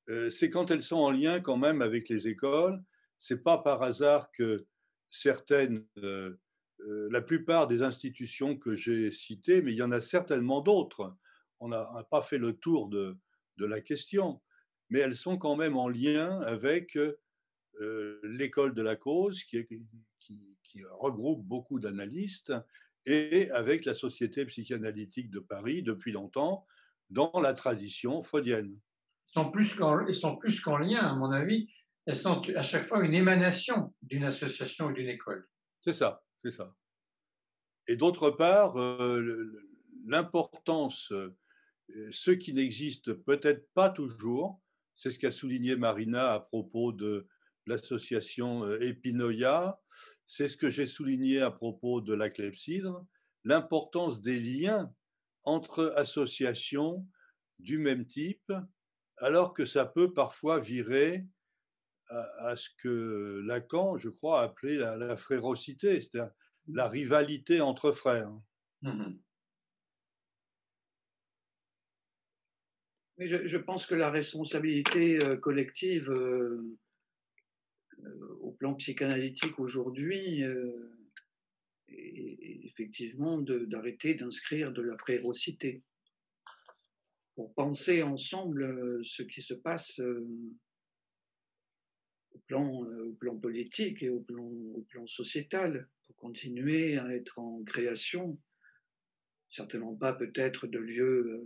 [0.10, 2.82] Euh, c'est quand elles sont en lien quand même avec les écoles.
[3.20, 4.66] C'est pas par hasard que
[5.12, 5.86] certaines,
[6.80, 11.16] la plupart des institutions que j'ai citées, mais il y en a certainement d'autres.
[11.60, 13.16] On n'a pas fait le tour de,
[13.60, 14.42] la question,
[14.94, 17.00] mais elles sont quand même en lien avec
[18.22, 19.66] l'école de la cause, qui,
[20.20, 22.54] qui, qui regroupe beaucoup d'analystes,
[23.08, 26.68] et avec la Société psychanalytique de Paris depuis longtemps,
[27.10, 28.80] dans la tradition freudienne.
[29.36, 29.42] Elles
[30.14, 31.74] sont plus qu'en lien, à mon avis.
[32.06, 35.50] Elles sont à chaque fois une émanation d'une association ou d'une école.
[35.82, 36.76] C'est ça, c'est ça.
[37.88, 39.66] Et d'autre part, euh,
[40.06, 41.36] l'importance, euh,
[42.12, 44.62] ce qui n'existe peut-être pas toujours,
[44.96, 47.28] c'est ce qu'a souligné Marina à propos de
[47.66, 49.82] l'association euh, Epinoia,
[50.26, 53.06] c'est ce que j'ai souligné à propos de la clepsydre,
[53.44, 54.94] l'importance des liens
[55.44, 57.06] entre associations
[57.60, 58.52] du même type,
[59.18, 61.26] alors que ça peut parfois virer
[62.10, 66.32] à, ce que Lacan, je crois, appelait la, la frérocité, c'est-à-dire
[66.68, 68.32] la rivalité entre frères.
[68.82, 69.14] Mmh
[73.28, 76.62] je, pense que la responsabilité euh, collective euh,
[78.04, 80.44] euh, au plan psychanalytique aujourd'hui
[81.88, 85.84] effectivement d'arrêter d'inscrire de la frérocité.
[87.36, 90.00] pour penser ensemble ce qui se passe
[92.32, 97.38] au plan, au plan politique et au plan, au plan sociétal, pour continuer à être
[97.38, 98.40] en création,
[99.52, 101.46] certainement pas peut-être de lieux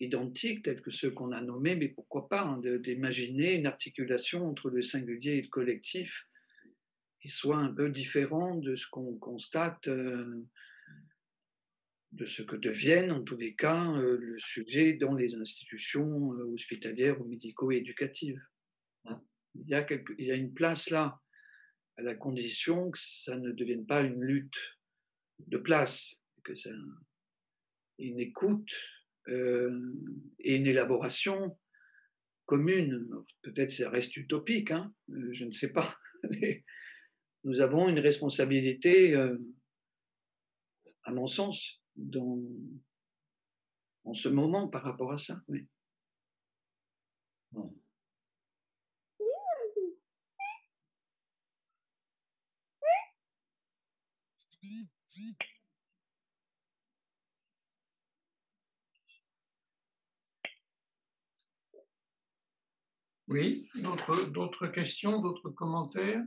[0.00, 4.70] identiques tels que ceux qu'on a nommés, mais pourquoi pas hein, d'imaginer une articulation entre
[4.70, 6.28] le singulier et le collectif
[7.20, 10.46] qui soit un peu différent de ce qu'on constate, euh,
[12.12, 16.44] de ce que deviennent en tous les cas euh, le sujet dans les institutions euh,
[16.54, 18.40] hospitalières ou médico-éducatives.
[19.06, 19.20] Hein.
[19.56, 19.86] Il, y a
[20.18, 21.20] il y a une place là,
[21.96, 24.78] à la condition que ça ne devienne pas une lutte
[25.38, 26.70] de place, que ça
[27.98, 28.72] une écoute
[29.28, 29.94] euh,
[30.38, 31.58] et une élaboration
[32.46, 33.08] commune.
[33.42, 35.96] Peut-être ça reste utopique, hein, euh, je ne sais pas.
[37.44, 39.38] Nous avons une responsabilité, euh,
[41.04, 41.82] à mon sens,
[44.04, 45.42] en ce moment par rapport à ça.
[45.48, 45.66] Oui.
[63.28, 63.68] Oui,
[64.32, 66.22] d'autres questions, d'autres commentaires?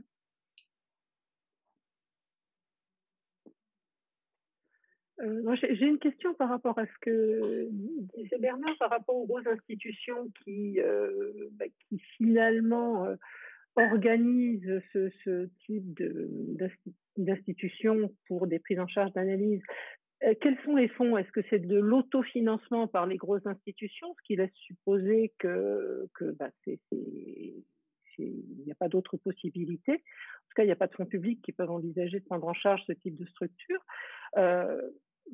[5.20, 7.68] Euh, J'ai une question par rapport à ce que
[8.16, 11.66] disait Bernard, par rapport aux institutions qui, euh, bah,
[12.16, 13.16] finalement euh,
[13.76, 16.02] organisent ce, ce type
[17.16, 19.62] d'institutions pour des prises en charge d'analyse.
[20.24, 21.16] Euh, quels sont les fonds?
[21.16, 26.08] Est-ce que c'est de l'autofinancement par les grosses institutions, ce qui laisse supposer que,
[26.38, 27.62] bah, il
[28.18, 29.94] n'y a pas d'autres possibilités?
[29.94, 32.46] En tout cas, il n'y a pas de fonds publics qui peuvent envisager de prendre
[32.46, 33.80] en charge ce type de structure.
[34.36, 34.80] Euh,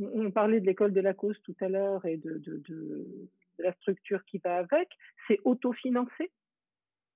[0.00, 2.40] on parlait de l'école de la cause tout à l'heure et de,
[3.58, 4.88] la structure qui va avec.
[5.26, 6.30] C'est autofinancé?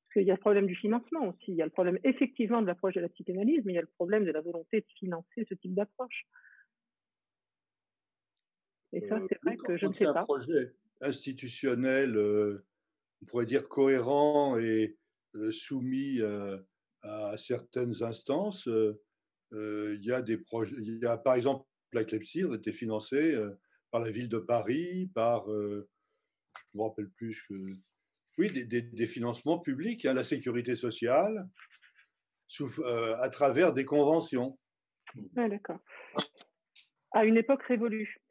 [0.05, 1.53] Parce qu'il y a le problème du financement aussi.
[1.53, 3.83] Il y a le problème effectivement de l'approche de la psychanalyse, mais il y a
[3.83, 6.27] le problème de la volonté de financer ce type d'approche.
[8.93, 10.21] Et ça, euh, c'est vrai que je ne sais pas.
[10.21, 12.65] un projet institutionnel, euh,
[13.23, 14.97] on pourrait dire cohérent et
[15.35, 16.21] euh, soumis
[17.03, 18.69] à certaines instances.
[19.53, 23.37] il y a des projets, il y a par exemple la clepsydre était financée
[23.91, 25.85] par la ville de Paris, par, je ne
[26.75, 27.55] me rappelle plus que,
[28.39, 31.49] oui, des, financements publics, hein, la sécurité sociale,
[33.19, 34.59] à travers des conventions.
[35.37, 35.81] Ah, d'accord.
[37.11, 38.22] À une époque révolue.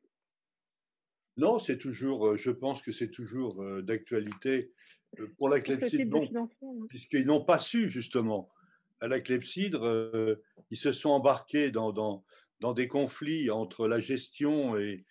[1.41, 4.71] Non, c'est toujours, euh, je pense que c'est toujours euh, d'actualité
[5.19, 6.47] euh, pour la clepsydre, non,
[6.87, 8.51] puisqu'ils n'ont pas su justement.
[8.99, 10.37] À la clepsydre,
[10.69, 12.23] ils se sont embarqués dans, dans,
[12.59, 15.03] dans, des conflits entre la gestion et,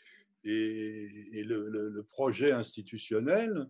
[0.44, 3.68] et, le, projet institutionnel.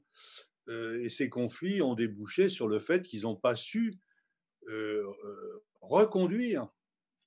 [0.69, 3.95] et ces conflits ont débouché sur le fait qu'ils n'ont pas su
[5.81, 6.69] reconduire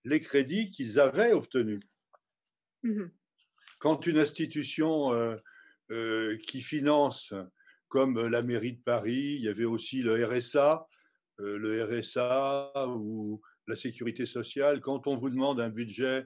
[0.06, 1.82] les crédits qu'ils avaient obtenus.
[2.84, 3.06] Mmh
[3.84, 5.36] quand une institution euh,
[5.92, 7.34] euh, qui finance,
[7.90, 10.88] comme la mairie de Paris, il y avait aussi le RSA,
[11.42, 16.26] euh, le RSA ou la sécurité sociale, quand on vous demande un budget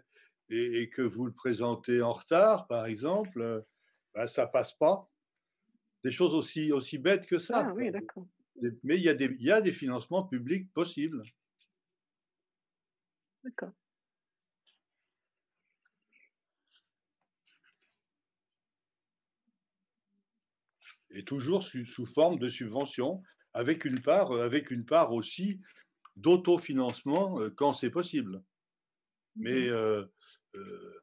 [0.49, 3.65] et, que vous le présentez en retard, par exemple,
[4.13, 5.09] ben, ça passe pas.
[6.03, 7.69] Des choses aussi, aussi bêtes que ça.
[7.69, 8.27] Ah, oui, d'accord.
[8.84, 11.23] Mais il y, a des, il y a des financements publics possibles.
[13.43, 13.73] D'accord.
[21.18, 23.23] Et toujours sous, forme de subvention,
[23.53, 25.60] avec une part, euh, avec une part aussi
[26.15, 28.41] d'autofinancement euh, quand c'est possible.
[29.35, 30.07] Mais mmh
[30.56, 30.94] euh,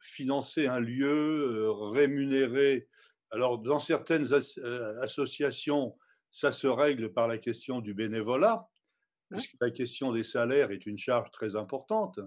[0.00, 2.88] financer un lieu, rémunérer.
[3.30, 4.32] Alors, dans certaines
[5.00, 5.96] associations,
[6.30, 8.68] ça se règle par la question du bénévolat,
[9.30, 12.20] puisque la question des salaires est une charge très importante,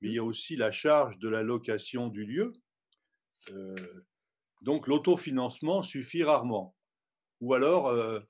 [0.00, 2.52] mais il y a aussi la charge de la location du lieu.
[4.60, 6.74] Donc l'autofinancement suffit rarement.
[7.40, 8.20] Ou alors euh,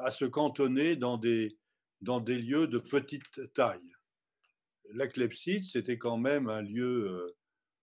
[0.00, 1.56] à, se cantonner dans des,
[2.00, 3.92] dans des lieux de petite taille.
[4.92, 7.36] La clepside, c'était quand même un lieu euh,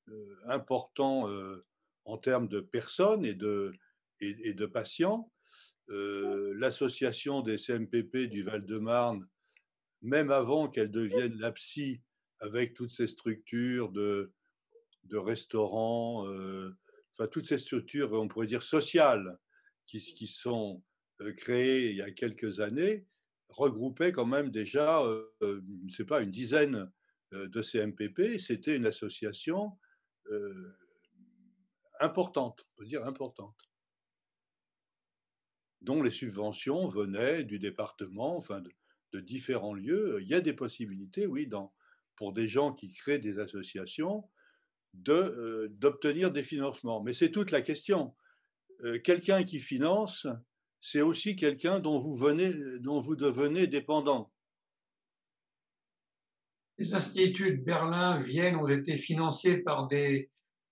[0.09, 1.27] euh, important
[2.05, 3.73] en termes de personnes et de,
[4.21, 5.29] et, de patients.
[5.89, 9.27] L'association des CMPP du Val-de-Marne,
[10.01, 12.01] même avant qu'elle devienne la psy,
[12.39, 14.33] avec toutes ces structures de,
[15.05, 16.25] de restaurants,
[17.13, 19.37] enfin toutes ces structures, on pourrait dire sociales,
[19.85, 20.83] qui, sont
[21.21, 23.05] euh, créées il y a quelques années,
[23.49, 26.91] regroupaient quand même déjà, euh, euh, je ne sais pas, une dizaine
[27.31, 28.37] de CMPP.
[28.39, 29.77] C'était une association
[31.99, 33.57] importante, on peut dire importante.
[35.81, 38.61] dont les subventions venaient du département, enfin
[39.11, 40.19] de, différents lieux.
[40.21, 41.49] Il y a des possibilités, oui,
[42.15, 44.29] pour des gens qui créent des associations,
[45.07, 47.01] euh, d'obtenir des financements.
[47.01, 48.15] Mais c'est toute la question.
[48.83, 50.27] Euh, quelqu'un qui finance,
[50.79, 54.31] c'est aussi quelqu'un dont vous venez, dont vous devenez dépendant.
[56.77, 60.29] Les instituts de Berlin, Vienne ont été financés par des,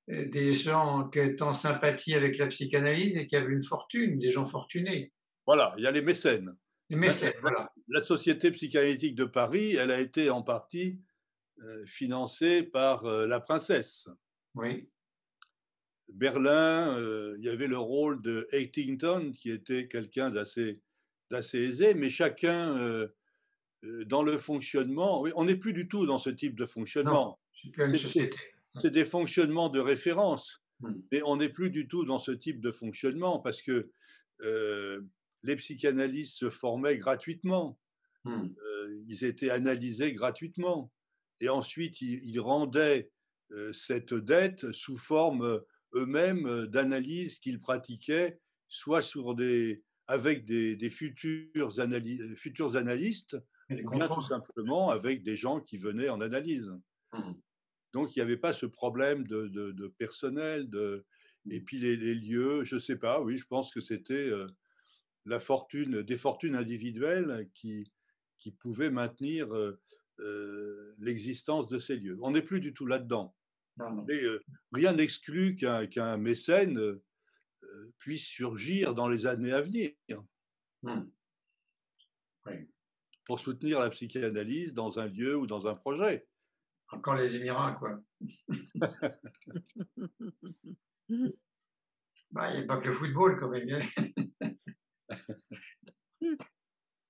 [0.10, 4.20] euh, des gens qui étaient en sympathie avec la psychanalyse et qui avaient une fortune,
[4.20, 5.14] des gens fortunés.
[5.46, 6.56] Voilà, il y a les mécènes.
[6.90, 7.72] Les mécènes, la, voilà.
[7.88, 11.00] La Société psychanalytique de Paris, elle a été en partie
[11.62, 14.08] euh, financée par euh, la princesse.
[14.56, 14.90] Oui.
[16.10, 16.98] Berlin,
[17.38, 20.82] il y avait le rôle de Huntington, qui était quelqu'un d'assez,
[21.30, 23.08] d'assez aisé, mais chacun,
[23.82, 27.40] dans le fonctionnement, on n'est plus du tout dans ce type de fonctionnement.
[27.64, 28.30] Non, c'est,
[28.74, 31.02] c'est des fonctionnements de référence, Hmm.
[31.12, 33.92] mais on n'est plus du tout dans ce type de fonctionnement parce que
[34.42, 35.02] euh,
[35.44, 37.78] les psychanalystes se formaient gratuitement,
[38.24, 38.50] Hmm.
[38.64, 40.92] euh, ils étaient analysés gratuitement,
[41.42, 43.12] et ensuite ils, ils rendaient
[43.52, 45.60] euh, cette dette sous forme euh,
[45.94, 48.40] eux-mêmes euh, d'analyse qu'ils pratiquaient,
[48.70, 53.36] soit sur des, avec des, des futurs, analy- futurs analystes,
[53.70, 56.72] ou bien tout simplement avec des gens qui venaient en analyse.
[57.14, 57.34] Hmm.
[57.94, 60.70] Donc, il n'y avait pas ce problème de, de- de personnel.
[60.70, 61.06] De...
[61.50, 64.48] Et puis, les, les lieux, je ne sais pas, oui, je pense que c'était euh,
[65.26, 67.92] la fortune, des fortunes individuelles qui,
[68.38, 69.80] qui pouvaient maintenir euh,
[70.20, 72.18] euh, l'existence de ces lieux.
[72.22, 73.36] On n'est plus du tout là-dedans.
[73.80, 74.40] Euh,
[74.72, 77.04] rien n'exclut qu'un mécène euh,
[77.98, 79.92] puisse surgir dans les années à venir
[80.84, 81.04] Hmm.
[83.26, 86.28] pour soutenir la psychanalyse dans un lieu ou dans un projet.
[86.90, 88.02] Encore les Émirats, quoi.
[92.32, 93.68] Bah, il n'y a pas que le football, quand même.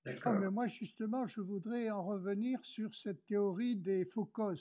[0.05, 0.33] Ah, D'accord.
[0.33, 4.53] mais moi, justement, je voudrais en revenir sur cette théorie des Foucault.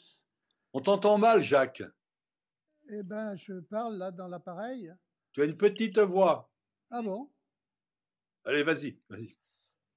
[0.72, 1.82] On t'entend mal, Jacques.
[2.90, 4.92] Eh bien, je parle là dans l'appareil.
[5.32, 6.50] Tu as une petite voix.
[6.90, 7.30] Ah bon?
[8.44, 8.98] Allez, vas-y.
[9.08, 9.36] vas-y.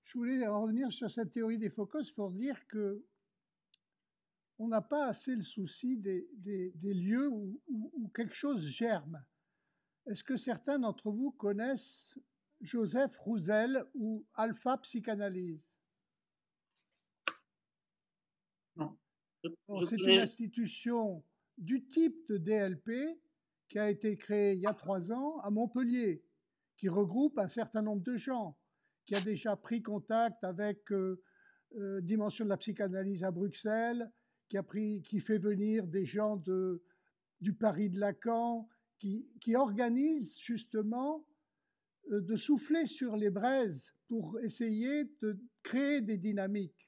[0.03, 3.03] Je voulais en revenir sur cette théorie des Foucault pour dire que
[4.59, 8.65] on n'a pas assez le souci des, des- des lieux où, où- où quelque chose
[8.65, 9.23] germe.
[10.05, 12.15] Est-ce que certains d'entre vous connaissent
[12.63, 15.61] Joseph Roussel ou Alpha Psychanalyse?
[18.77, 18.97] Non.
[19.67, 21.23] Bon, C'est une institution
[21.57, 23.19] du type de DLP
[23.67, 26.23] qui a été créée il y a trois ans à Montpellier,
[26.77, 28.57] qui regroupe un certain nombre de gens,
[29.05, 31.21] qui a déjà pris contact avec euh,
[31.75, 34.09] euh, Dimension de la psychanalyse à Bruxelles,
[34.47, 36.83] qui, a pris, qui fait venir des gens de,
[37.41, 38.69] du Paris de Lacan,
[38.99, 41.25] qui, qui organise justement
[42.09, 46.83] de souffler sur les braises pour essayer de créer des dynamiques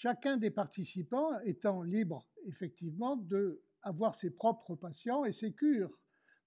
[0.00, 5.98] chacun des participants étant libre, effectivement, de avoir ses propres patients et ses cures.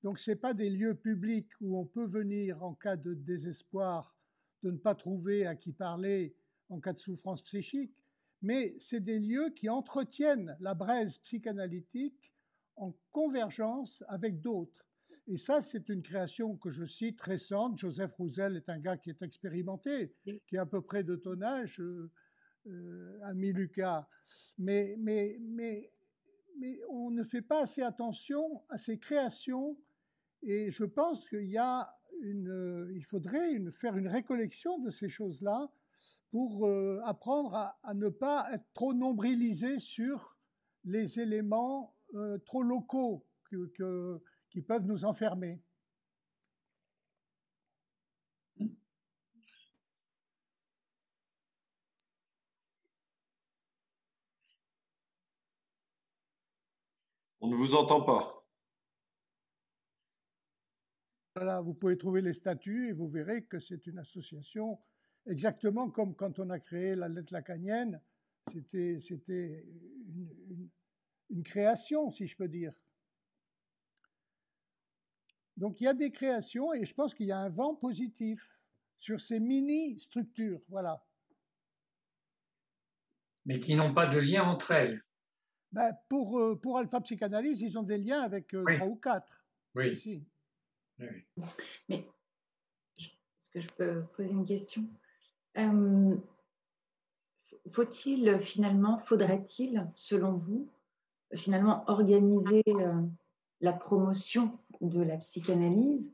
[0.01, 4.17] Donc, ce n'est pas des lieux publics où on peut venir en cas de désespoir,
[4.63, 6.35] de ne pas trouver à qui parler
[6.69, 7.95] en cas de souffrance psychique,
[8.41, 12.33] mais c'est des lieux qui entretiennent la braise psychanalytique
[12.75, 14.89] en convergence avec d'autres.
[15.27, 17.77] Et ça, c'est une création que je cite récente.
[17.77, 20.13] Joseph Roussel est un gars qui est expérimenté,
[20.47, 21.79] qui est à peu près de ton âge.
[21.79, 22.11] euh,
[22.67, 24.07] euh, ami Lucas.
[24.57, 25.91] Mais, mais, mais,
[26.57, 29.77] mais on ne fait pas assez attention à ces créations
[30.41, 34.91] et je pense qu'il y a une, euh, il faudrait une, faire une récollection de
[34.91, 35.71] ces choses-là
[36.31, 40.37] pour euh, apprendre à, à ne pas être trop nombrilisé sur
[40.85, 44.21] les éléments euh, trop locaux que, que-
[44.53, 45.59] qui peuvent nous enfermer.
[57.41, 58.47] On ne vous entend pas.
[61.35, 64.79] Voilà, vous pouvez trouver les statuts et vous verrez que c'est une association
[65.25, 67.99] exactement comme quand on a créé la lettre lacanienne.
[68.51, 69.65] C'était,
[70.13, 70.69] une-
[71.31, 72.71] une création, si je peux dire.
[75.57, 78.47] Donc il y a des créations et je pense qu'il y a un vent positif
[78.99, 80.61] sur ces mini-structures.
[80.69, 81.03] Voilà.
[83.45, 85.03] Mais qui n'ont pas de lien entre elles.
[85.71, 88.77] Ben, pour, euh, pour Alpha Psychanalyse, ils ont des liens avec euh, Oui.
[88.77, 89.43] trois ou quatre.
[89.75, 89.91] Oui.
[89.91, 90.23] ici.
[90.99, 91.25] oui.
[91.89, 92.07] Mais
[92.97, 94.87] est-ce que je peux poser une question?
[95.57, 96.15] Euh,
[97.71, 100.69] Faut-il finalement, faudrait-il, selon vous,
[101.35, 103.01] finalement organiser euh,
[103.61, 106.13] la promotion de la psychanalyse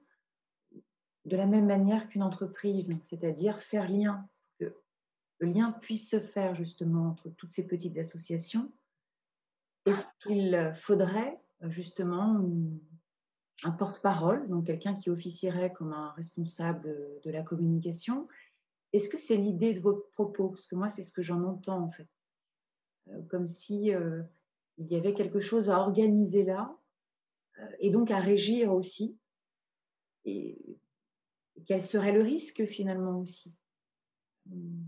[1.26, 4.28] de la même manière qu'une entreprise, c'est-à-dire faire lien,
[4.60, 4.74] que
[5.40, 8.72] le lien puisse se faire justement entre toutes ces petites associations.
[9.86, 12.44] Est-ce qu'il faudrait justement
[13.64, 18.28] un porte-parole, donc quelqu'un qui officierait comme un responsable de la communication?
[18.92, 20.50] Est-ce que c'est l'idée de vos propos?
[20.50, 22.08] Parce que moi, c'est ce que j'en entends en fait.
[23.10, 24.24] Euh, comme si euh,
[24.78, 26.76] il y avait quelque chose à organiser là
[27.80, 29.18] et donc à régir aussi.
[30.26, 30.80] Et
[31.66, 33.54] quel serait le risque finalement aussi?
[34.46, 34.86] Hmm.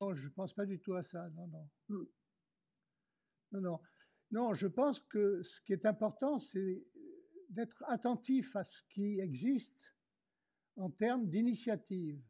[0.00, 1.28] Non, je ne pense pas du tout à ça.
[1.30, 1.68] Non, non.
[1.88, 2.06] Hmm.
[3.52, 3.80] Non, non.
[4.32, 6.84] Non, je pense que ce qui est important, c'est
[7.50, 9.94] d'être attentif à ce qui existe
[10.76, 12.20] en termes d'initiatives.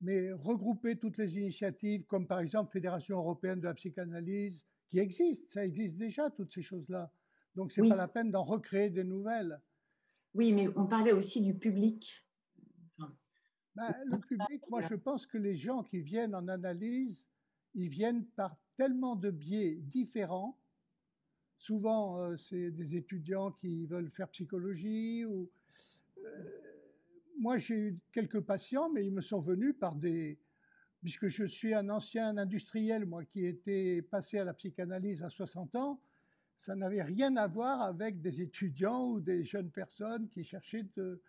[0.00, 5.46] Mais regrouper toutes les initiatives, comme par exemple Fédération européenne de la psychanalyse, qui existent,
[5.50, 7.12] ça existe déjà, toutes ces choses-là.
[7.54, 9.60] Donc, ce n'est pas la peine d'en recréer de nouvelles.
[10.34, 12.24] Oui, mais on parlait aussi du public.
[13.76, 17.26] Ben, le public, moi, je pense que les gens qui viennent en analyse,
[17.74, 20.58] ils viennent par tellement de biais différents.
[21.56, 25.24] Souvent, euh, c'est des étudiants qui veulent faire psychologie.
[25.24, 25.50] Ou,
[26.24, 26.44] euh,
[27.38, 30.38] moi, j'ai eu quelques patients, mais ils me sont venus par des,
[31.00, 35.74] puisque je suis un ancien industriel, moi, qui était passé à la psychanalyse à 60
[35.76, 36.00] ans,
[36.60, 41.22] ça n'avait rien à voir avec des étudiants ou des jeunes personnes qui cherchaient de...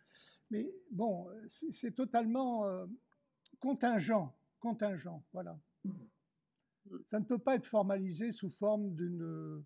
[0.49, 2.85] Mais bon, c'est totalement euh,
[3.61, 5.57] contingent, contingent, voilà.
[7.09, 9.63] Ça ne peut pas être formalisé sous forme d'une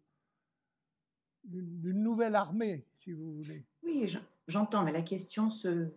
[2.03, 3.65] nouvelle armée, si vous voulez.
[3.81, 4.15] Oui,
[4.47, 5.89] j'entends, mais la question se,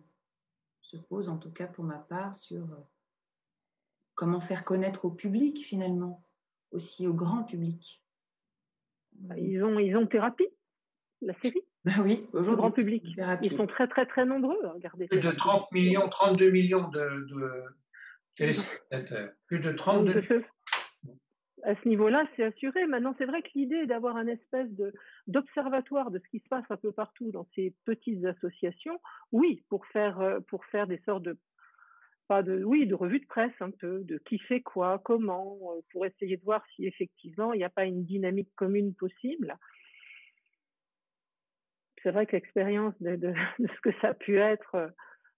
[0.81, 2.87] se pose, en tout cas pour ma part, sur euh,
[4.15, 6.23] comment faire connaître au public finalement,
[6.71, 8.03] aussi au grand public.
[9.19, 10.47] Bah, ils ont, ils ont thérapie,
[11.21, 11.61] la série.
[11.85, 13.03] Bah oui, au grand public.
[13.41, 14.59] Ils sont très très très nombreux.
[14.73, 15.07] Regardez.
[15.07, 17.25] Plus de 30 millions, 32 millions de,
[18.35, 19.29] téléspectateurs.
[19.47, 20.43] Plus de 32 millions.
[21.63, 22.85] À ce niveau-là, c'est assuré.
[22.87, 24.69] Maintenant, c'est vrai que l'idée d'avoir un espèce
[25.27, 28.97] d'observatoire de, ce qui se passe un peu partout dans ces petites associations,
[29.33, 31.37] oui, pour faire, euh, pour faire des sortes de
[32.29, 35.81] pas de, oui, de revue de presse un peu, de qui fait quoi, comment, euh,
[35.91, 39.57] pour essayer de voir si effectivement il n'y a pas une dynamique commune possible.
[42.03, 44.89] C'est vrai que l'expérience de, ce que ça a pu être euh,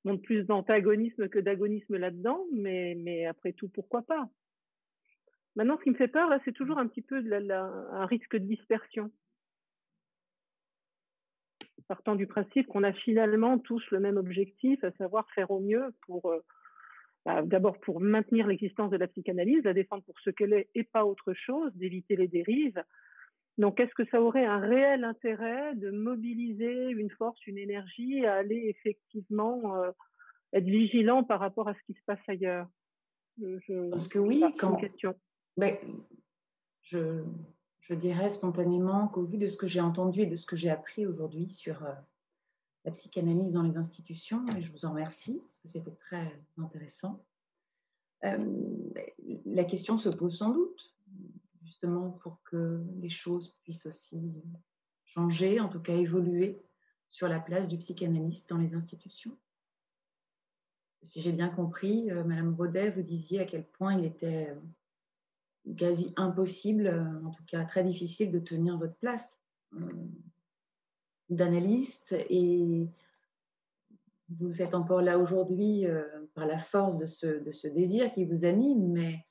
[0.03, 4.27] montre plus d'antagonisme que d'agonisme là-dedans, mais, après tout, pourquoi pas?
[5.55, 9.11] Maintenant, ce qui me fait peur, c'est toujours un petit peu un risque de dispersion.
[11.87, 15.93] Partant du principe qu'on a finalement tous le même objectif, à savoir faire au mieux
[16.05, 16.39] pour euh,
[17.25, 20.83] bah, d'abord pour maintenir l'existence de la psychanalyse, la défendre pour ce qu'elle est et
[20.83, 22.83] pas autre chose, d'éviter les dérives.
[23.57, 28.35] Donc, est-ce que ça aurait un réel intérêt de mobiliser une force, une énergie à
[28.35, 29.91] aller effectivement euh,
[30.53, 32.67] être vigilant par rapport à ce qui se passe ailleurs?
[33.37, 34.75] Je, Parce que oui, quand...
[34.77, 35.13] question.
[35.57, 35.75] Ben,
[36.81, 37.23] je,
[37.81, 40.69] je, dirais spontanément qu'au vu de ce que j'ai entendu et de ce que j'ai
[40.69, 41.93] appris aujourd'hui sur euh,
[42.83, 47.23] la psychanalyse dans les institutions, et je vous en remercie, parce que c'était très intéressant.
[48.23, 48.89] Euh,
[49.45, 50.95] la question se pose sans doute,
[51.63, 54.33] justement pour que les choses puissent aussi
[55.05, 56.61] changer, en tout cas évoluer
[57.07, 59.37] sur la place du psychanalyste dans les institutions.
[61.03, 65.75] Si j'ai bien compris, euh, Madame Rodet, vous disiez à quel point il était euh,
[65.75, 66.87] quasi impossible,
[67.25, 69.39] en tout cas très difficile, de tenir votre place
[71.31, 72.87] d'analyste et
[74.39, 76.03] vous êtes encore là aujourd'hui euh,
[76.33, 79.25] par la force de ce, de ce, désir qui vous anime, mais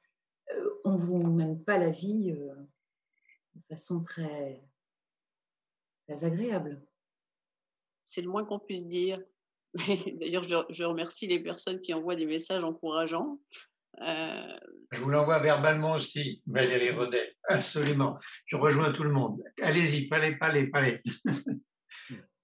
[0.53, 2.55] euh, on ne vous mène pas la vie euh,
[3.55, 4.63] de façon très,
[6.07, 6.83] très agréable.
[8.03, 9.23] C'est le moins qu'on puisse dire.
[10.21, 13.41] D'ailleurs, je, je, remercie les personnes qui envoient des messages encourageants.
[13.99, 17.37] Je vous l'envoie verbalement aussi, Valérie Rodet.
[17.45, 18.19] Absolument.
[18.47, 19.43] Je rejoins tout le monde.
[19.61, 21.03] Allez-y, palais, palais, palais.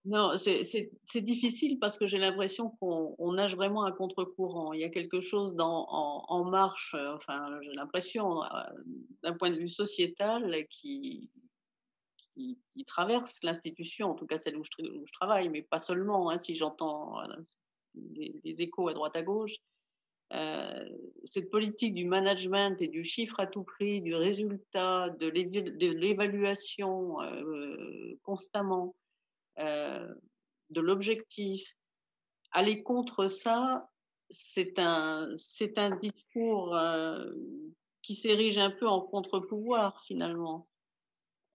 [0.07, 4.73] Non, c'est difficile parce que j'ai l'impression qu'on nage vraiment à contre-courant.
[4.73, 8.49] Il y a quelque chose en, marche, euh, enfin, j'ai l'impression, euh,
[9.25, 11.29] d'un point de vue sociétal, qui,
[12.87, 17.17] traverse l'institution, en tout cas celle où je, travaille, mais pas seulement, hein, si j'entends
[17.95, 19.57] les, échos à droite à gauche.
[20.33, 20.89] Euh,
[21.25, 27.17] cette politique du management et du chiffre à tout prix, du résultat, de l'évaluation
[28.23, 28.95] constamment,
[29.59, 30.15] euh,
[30.71, 31.77] de l'objectif.
[32.53, 33.89] Aller contre ça,
[34.31, 37.31] c'est un, c'est un discours euh,
[38.03, 40.69] qui s'érige un peu en contre-pouvoir finalement.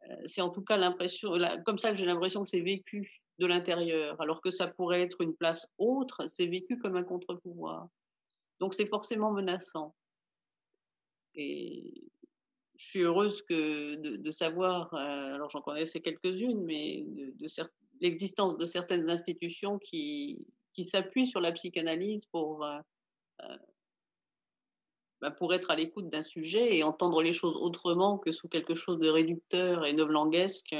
[0.09, 1.33] Euh, c'est en tout cas l'impression,
[1.65, 5.21] comme ça que j'ai l'impression que c'est vécu de l'intérieur, alors que ça pourrait être
[5.21, 7.87] une place autre, c'est vécu comme un contre-pouvoir.
[8.59, 9.95] Donc c'est forcément menaçant.
[11.35, 12.09] Et
[12.77, 17.47] je suis heureuse que de, savoir, alors j'en connaissais quelques-unes, mais de,
[18.01, 22.79] l'existence de certaines institutions qui, qui s'appuient sur la psychanalyse pour, euh,
[23.43, 23.57] euh,
[25.21, 28.75] bah, pour être à l'écoute d'un sujet et entendre les choses autrement que sous quelque
[28.75, 30.75] chose de réducteur et novlanguesque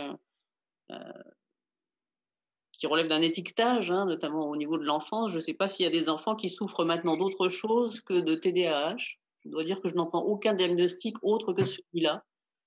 [2.81, 5.30] qui relève d'un étiquetage, hein, notamment au niveau de l'enfance.
[5.30, 8.19] Je ne sais pas s'il y a des enfants qui souffrent maintenant d'autre chose que
[8.19, 8.98] de TDAH.
[9.45, 12.26] Je dois dire que je n'entends aucun diagnostic autre que celui-là.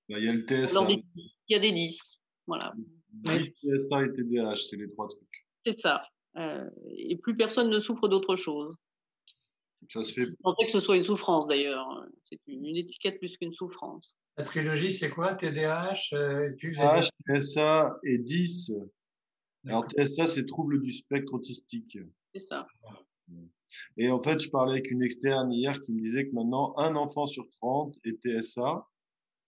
[0.08, 0.86] Bah, il y a le TSA.
[0.88, 1.02] il
[1.48, 2.20] y a des 10.
[2.46, 2.72] Voilà.
[3.22, 5.46] 10 TSA et TDAH, c'est les trois trucs.
[5.64, 6.02] C'est ça.
[6.36, 8.74] Euh, et plus personne ne souffre d'autre chose.
[9.90, 10.26] Ça se fait.
[10.26, 11.86] que ce soit une souffrance d'ailleurs.
[12.24, 14.16] C'est une, étiquette plus qu'une souffrance.
[14.36, 15.34] La trilogie, c'est quoi?
[15.34, 18.72] TDAH euh, TDAH, TSA et 10.
[19.66, 21.98] Alors TSA, c'est trouble du spectre autistique.
[22.34, 22.66] C'est ça.
[23.96, 26.96] Et en fait, je parlais avec une externe hier qui me disait que maintenant, un
[26.96, 28.86] enfant sur 30 est TSA,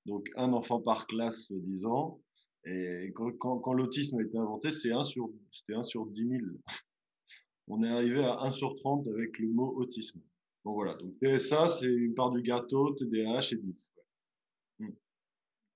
[0.07, 2.21] donc un enfant par classe, disons.
[2.67, 6.43] Et quand, quand, l'autisme a été inventé, c'est 1 sur, c'était 1 sur 10 000.
[7.69, 10.21] On est arrivé à 1 sur 30 avec le mot autisme.
[10.65, 13.95] Bon voilà, donc TSA, c'est une part du gâteau, TDAH et 10.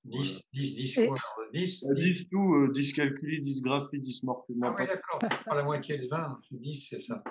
[0.05, 1.17] 10, 10, 10 quoi
[1.53, 4.55] 10, 10 tout, 10 calculi, 10 graphies, 10 morphées.
[4.63, 7.23] Ah oui, d'accord, pas la moitié de 20, 10, c'est ça.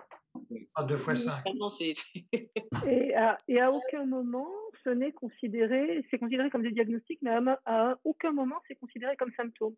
[0.73, 1.43] Pas 2 fois 5.
[2.87, 4.47] et, à, et à aucun moment,
[4.83, 9.15] ce n'est considéré, c'est considéré comme des diagnostics, mais à, à aucun moment, c'est considéré
[9.17, 9.75] comme symptôme.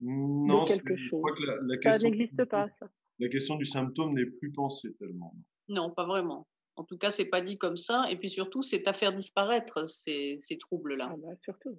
[0.00, 1.08] Non, quelque chose.
[1.12, 2.88] Je crois que la, la question, ça n'existe pas, ça.
[3.18, 5.34] La question du symptôme n'est plus pensée tellement.
[5.68, 6.46] Non, pas vraiment.
[6.76, 8.10] En tout cas, c'est pas dit comme ça.
[8.10, 11.10] Et puis surtout, c'est à faire disparaître ces, ces troubles-là.
[11.12, 11.76] Ah bah, surtout,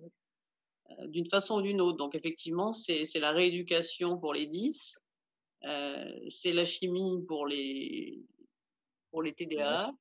[0.91, 1.97] euh, D'une façon ou d'une autre.
[1.97, 4.99] Donc, effectivement, c'est la rééducation pour les 10.
[5.63, 8.23] Euh, c'est la chimie pour les,
[9.09, 9.91] pour les TDA.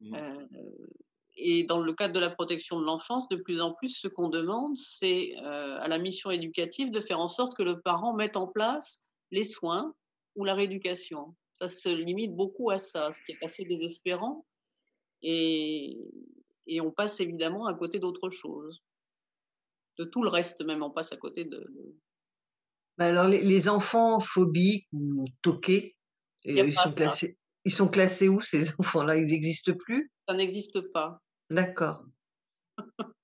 [0.00, 0.14] Mmh.
[0.14, 0.46] Euh,
[1.36, 4.28] et dans le cadre de la protection de l'enfance, de plus en plus, ce qu'on
[4.28, 8.46] demande, c'est à la mission éducative de faire en sorte que le parent mette en
[8.46, 9.00] place
[9.30, 9.94] les soins
[10.36, 11.34] ou la rééducation.
[11.54, 14.46] Ça se limite beaucoup à ça, ce qui est assez désespérant.
[15.22, 15.98] Et,
[16.66, 18.82] et on passe évidemment à côté d'autres choses.
[19.98, 21.66] De tout le reste, même, on passe à côté de.
[22.96, 25.96] Bah, alors, les, enfants phobiques ou toqués,
[26.44, 29.16] ils sont, classés, ils sont classés où ces enfants-là?
[29.16, 30.10] Ils n'existent plus?
[30.30, 31.20] Ça n'existe pas.
[31.50, 32.04] D'accord.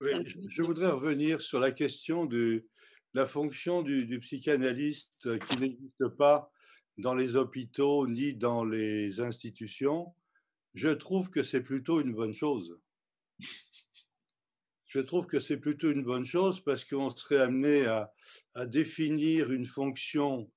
[0.00, 2.66] je voudrais revenir sur la question de
[3.14, 6.50] la fonction du, du psychanalyste qui n'existe pas
[6.96, 10.12] dans les hôpitaux ni dans les institutions,
[10.74, 12.76] je trouve que c'est plutôt une bonne chose.
[14.86, 18.12] Je trouve que c'est plutôt une bonne chose parce qu'on serait amené à,
[18.66, 20.50] définir une fonction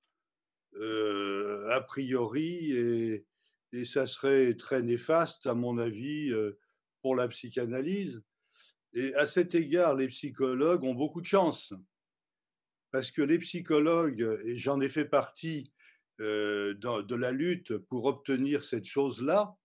[0.74, 3.28] euh, a priori et,
[3.72, 6.60] et, ça serait très néfaste, à mon avis, euh,
[7.02, 8.24] pour la psychanalyse.
[8.94, 11.74] Et à cet égard, les psychologues ont beaucoup de chance
[12.92, 15.72] parce que les psychologues, et j'en ai fait partie,
[16.20, 19.56] euh, de la lutte pour obtenir cette chose-là,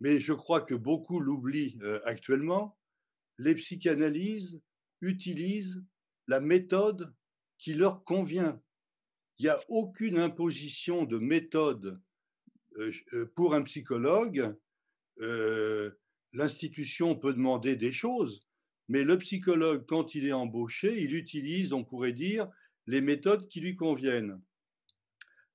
[0.00, 2.76] mais je crois que beaucoup l'oublient euh, actuellement,
[3.38, 4.60] les psychanalyses
[5.00, 5.82] utilisent
[6.26, 7.14] la méthode
[7.56, 8.60] qui leur convient.
[9.38, 11.98] Il n'y a aucune imposition de méthode
[13.34, 14.54] pour un psychologue.
[16.32, 18.40] L'institution peut demander des choses,
[18.88, 22.48] mais le psychologue, quand il est embauché, il utilise, on pourrait dire,
[22.86, 24.40] les méthodes qui lui conviennent.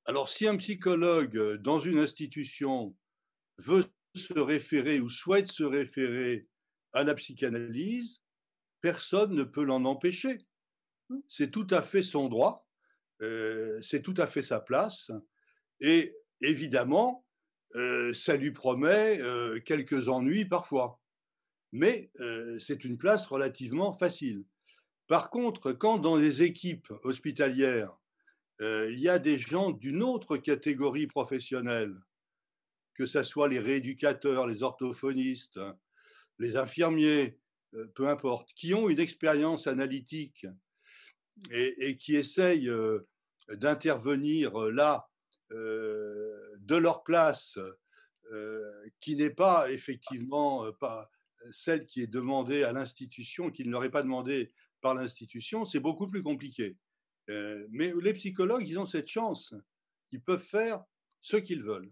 [0.06, 2.96] Alors, si un psychologue euh, dans une institution
[3.58, 3.86] veut
[4.16, 6.48] se référer ou souhaite se référer
[6.92, 8.22] à la psychanalyse,
[8.82, 10.40] personne ne peut l'en empêcher.
[11.30, 12.68] C'est tout à fait son droit,
[13.22, 15.12] euh, c'est tout à fait sa place,
[15.80, 17.26] et évidemment,
[17.76, 19.20] euh, ça lui promet
[19.66, 21.00] quelques ennuis parfois,
[21.72, 22.12] mais
[22.60, 24.44] c'est une place relativement facile.
[25.08, 27.98] Par contre, quand dans les équipes hospitalières,
[28.62, 31.96] euh, il y a des gens d'une autre catégorie professionnelle,
[32.94, 35.60] que ce soit les rééducateurs, les orthophonistes,
[36.38, 37.40] les infirmiers,
[37.74, 40.46] euh, peu importe, qui ont une expérience analytique
[41.50, 43.08] et, qui essayent euh,
[43.50, 45.08] d'intervenir là
[46.62, 47.60] de leur place,
[49.02, 51.12] qui n'est pas effectivement pas
[51.52, 55.80] celle qui est demandée à l'institution, qui ne leur est pas demandée par l'institution, c'est
[55.80, 56.78] beaucoup plus compliqué.
[57.30, 59.54] Euh, mais les psychologues, ils ont cette chance.
[60.12, 60.84] Ils peuvent faire
[61.22, 61.92] ce qu'ils veulent.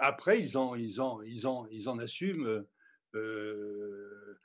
[0.00, 2.64] Après, ils en, ils en, ils en, ils en assument
[3.14, 4.38] euh,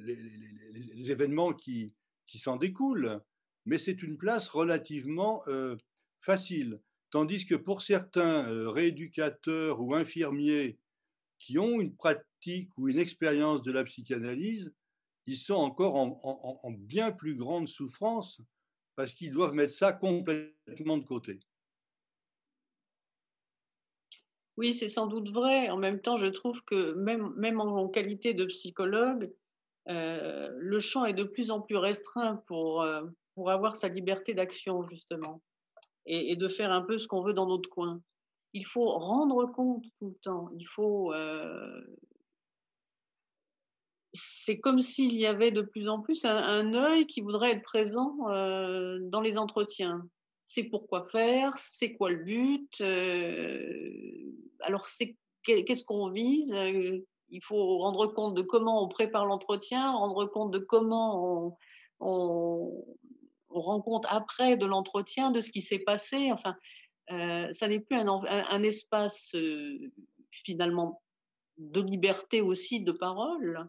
[0.00, 1.92] les, événements qui,
[2.26, 3.20] qui s'en découlent.
[3.64, 5.42] mais c'est une place relativement
[6.20, 6.80] facile.
[7.16, 10.78] Tandis que pour certains rééducateurs ou infirmiers
[11.38, 14.74] qui ont une pratique ou une expérience de la psychanalyse,
[15.24, 18.42] ils sont encore en, bien plus grande souffrance
[18.96, 21.40] parce qu'ils doivent mettre ça complètement de côté.
[24.58, 25.70] Oui, c'est sans doute vrai.
[25.70, 29.32] En même temps, je trouve que même, même en qualité de psychologue,
[29.88, 34.34] euh, le champ est de plus en plus restreint pour, euh, pour avoir sa liberté
[34.34, 35.40] d'action, justement,
[36.06, 38.00] et, de faire un peu ce qu'on veut dans notre coin.
[38.52, 40.48] Il faut rendre compte tout le temps.
[40.58, 41.12] Il faut.
[41.12, 41.80] Euh,
[44.12, 48.16] c'est comme s'il y avait de plus en plus un, œil qui voudrait être présent
[48.16, 50.08] dans les entretiens.
[50.46, 52.80] C'est pourquoi faire, c'est quoi le but,
[54.60, 56.56] alors c'est qu'est-ce qu'on vise
[57.28, 61.56] il faut rendre compte de comment on prépare l'entretien, rendre compte de comment
[62.00, 62.84] on,
[63.48, 66.30] rend compte après de l'entretien, de ce qui s'est passé.
[66.32, 66.56] Enfin,
[67.12, 69.92] euh, ça n'est plus un, espace euh,
[70.30, 71.02] finalement
[71.56, 73.68] de liberté aussi de parole,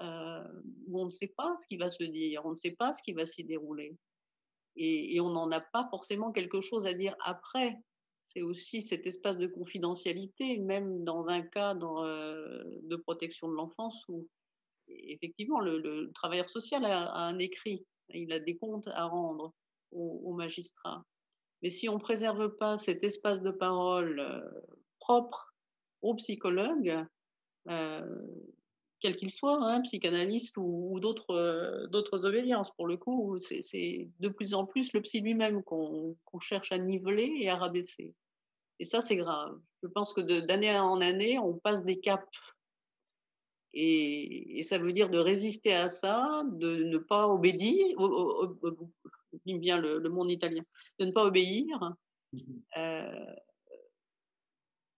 [0.00, 0.44] euh,
[0.88, 3.02] où on ne sait pas ce qui va se dire, on ne sait pas ce
[3.02, 3.96] qui va s'y dérouler.
[4.76, 7.76] et on n'en a pas forcément quelque chose à dire après
[8.22, 12.04] c'est aussi cet espace de confidentialité, même dans un cadre
[12.82, 14.28] de protection de l'enfance où
[14.88, 19.52] effectivement le, travailleur social a, un écrit, il a des comptes à rendre
[19.92, 21.04] au, magistrat.
[21.62, 24.40] Mais si on ne préserve pas cet espace de parole euh,
[24.98, 25.54] propre
[26.00, 27.04] aux psychologues,
[27.68, 28.26] euh,
[29.02, 32.70] quel qu'il soit, hein, psychanalyste ou, d'autres d'autres obédiences.
[32.70, 37.30] Pour le coup, c'est de plus en plus le psy lui-même qu'on cherche à niveler
[37.40, 38.14] et à rabaisser.
[38.78, 39.58] Et ça, c'est grave.
[39.82, 42.26] Je pense que d'année en année, on passe des caps.
[43.74, 47.96] Et, ça veut dire de résister à ça, de ne pas obéir,
[49.46, 50.62] bien le, le, monde italien,
[50.98, 51.66] de ne pas obéir.
[52.32, 52.38] Mmh
[52.78, 53.34] euh,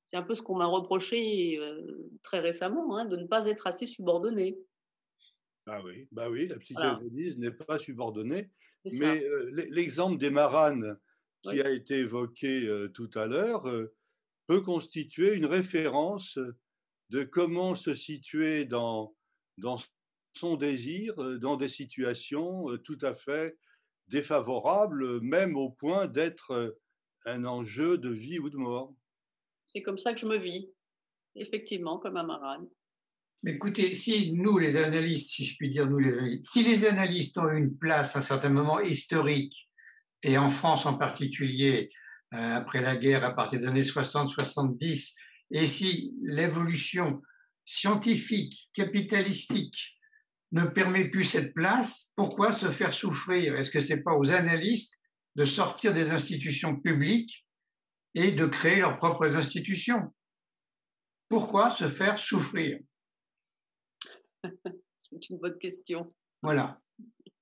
[0.07, 3.67] c'est un peu ce qu'on m'a reproché euh, très récemment, hein, de ne pas être
[3.67, 4.57] assez subordonné.
[5.67, 8.51] Ah oui, bah oui, la psychanalyse n'est pas subordonnée.
[8.85, 10.99] Mais euh, l'exemple des maranes
[11.43, 13.65] qui a été évoqué tout à l'heure
[14.47, 16.39] peut constituer une référence
[17.11, 19.15] de comment se situer dans,
[19.59, 19.79] dans
[20.35, 23.57] son désir, dans des situations tout à fait
[24.09, 26.77] défavorables, même au point d'être
[27.27, 28.95] un enjeu de vie ou de mort.
[29.63, 30.71] C'est comme ça que je me vis,
[31.35, 32.67] effectivement, comme un marane.
[33.43, 36.87] Mais écoutez, si nous, les analystes, si je puis dire nous les analystes, si les
[36.87, 39.71] analystes ont une place à un certain moment historique,
[40.23, 41.89] et en France en particulier,
[42.33, 45.15] euh, après la guerre, à partir des années 60-70,
[45.51, 47.23] et si l'évolution
[47.65, 49.99] scientifique, capitalistique
[50.53, 53.57] ne permet plus cette place, pourquoi se faire souffrir?
[53.57, 55.01] Est-ce que ce n'est pas aux analystes
[55.35, 57.47] de sortir des institutions publiques
[58.15, 60.15] et de créer leurs propres institutions?
[61.29, 62.79] Pourquoi se faire souffrir?
[64.99, 66.07] C'est une bonne question.
[66.43, 66.81] Voilà.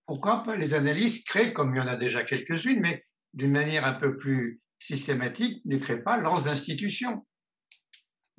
[0.07, 0.57] Pourquoi pas?
[0.57, 3.03] Les analystes créent, comme il y en a déjà quelques-unes, mais
[3.35, 7.27] d'une manière un peu plus systématique, ne créent pas leurs institutions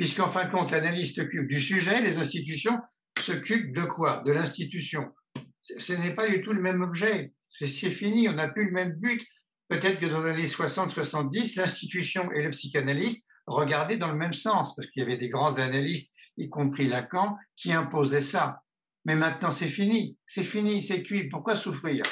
[0.04, 2.78] Puisqu'en fin de compte, l'analyste s'occupe du sujet, les institutions
[3.18, 4.22] s'occupent de quoi?
[4.26, 5.14] De l'institution.
[5.62, 7.32] Ce n'est pas du tout le même objet.
[7.48, 9.26] C'est fini, on n'a plus le même but.
[9.70, 14.76] Peut-être que dans les années 60-70, l'institution et le psychanalyste regardaient dans le même sens,
[14.76, 18.62] parce qu'il y avait des grands analystes, y compris Lacan, qui imposaient ça.
[19.06, 21.30] Mais maintenant, c'est fini, c'est fini, c'est cuit.
[21.30, 22.04] Pourquoi souffrir?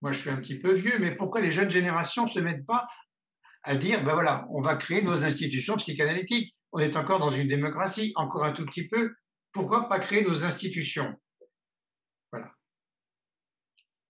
[0.00, 2.64] Moi, je suis un petit peu vieux, mais pourquoi les jeunes générations ne se mettent
[2.64, 2.88] pas
[3.64, 6.54] à dire, ben voilà, on va créer nos institutions psychanalytiques.
[6.72, 9.14] On est encore dans une démocratie, encore un tout petit peu.
[9.52, 11.14] Pourquoi pas créer nos institutions?
[12.30, 12.52] Voilà.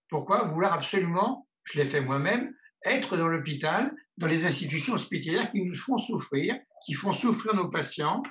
[0.08, 2.54] Pourquoi vouloir absolument je l'ai fait moi-même,
[2.84, 6.54] être dans l'hôpital, dans les institutions hospitalières qui nous font souffrir,
[6.84, 8.22] qui font souffrir nos patients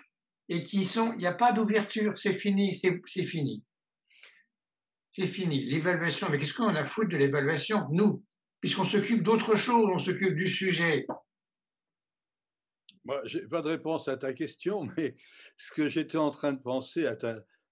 [0.49, 3.63] et qui sont, il n'y a pas d'ouverture, c'est fini, c'est fini.
[5.11, 5.65] C'est fini.
[5.65, 7.87] L'évaluation, mais qu'est-ce qu'on a à foutre de l'évaluation?
[7.91, 8.23] Nous,
[8.64, 11.06] puisqu'on s'occupe d'autre chose, on s'occupe du sujet.
[13.03, 15.18] Moi, je n'ai pas de réponse à ta question, mais
[15.57, 17.18] ce que j'étais en train de penser à,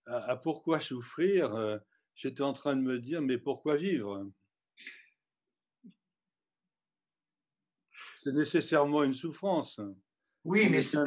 [0.06, 1.78] à pourquoi souffrir, euh,
[2.14, 4.30] j'étais en train de me dire, mais pourquoi vivre?
[8.20, 9.80] C'est nécessairement une souffrance.
[10.44, 10.98] Oui, mais c'est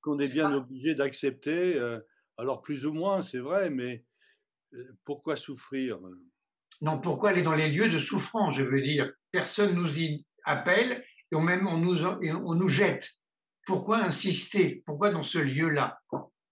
[0.00, 1.78] qu'on est bien obligé d'accepter.
[1.78, 2.00] Euh,
[2.38, 4.04] alors plus ou moins, c'est vrai, mais
[4.74, 6.00] euh, pourquoi souffrir?
[6.80, 11.04] Non, pourquoi aller dans les lieux de souffrance Je veux dire, personne nous y appelle
[11.32, 13.10] et on même on nous jette.
[13.66, 14.82] Pourquoi insister?
[14.86, 16.00] Pourquoi dans ce lieu-là?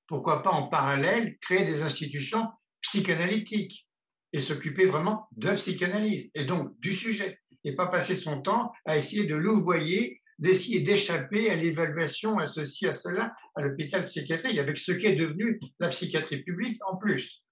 [0.07, 2.47] Pourquoi pas en parallèle créer des institutions
[2.83, 3.89] psychanalytiques
[4.33, 8.97] et s'occuper vraiment de psychanalyse et donc du sujet et pas passer son temps à
[8.97, 14.79] essayer de louvoyer, d'essayer d'échapper à l'évaluation, à ceci, à cela, à l'hôpital psychiatrique, avec
[14.79, 17.43] ce qui est devenu la psychiatrie publique en plus.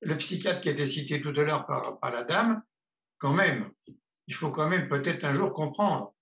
[0.00, 2.62] Le psychiatre qui a été cité tout à l'heure par, la dame,
[3.18, 3.70] quand même,
[4.26, 6.12] il faut quand même peut-être un jour comprendre.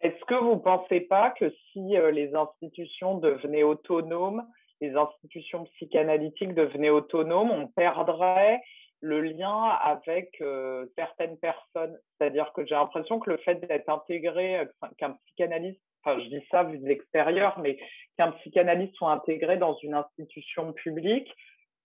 [0.00, 4.44] Est-ce que vous ne pensez pas que si euh, les institutions devenaient autonomes,
[4.80, 8.60] les institutions psychanalytiques devenaient autonomes, on perdrait
[9.00, 11.96] le lien avec euh, certaines personnes?
[12.18, 14.66] C'est-à-dire que j'ai l'impression que le fait d'être intégré, euh,
[14.98, 17.78] qu'un psychanalyste, enfin je dis ça vu de l'extérieur, mais
[18.16, 21.32] qu'un psychanalyste soit intégré dans une institution publique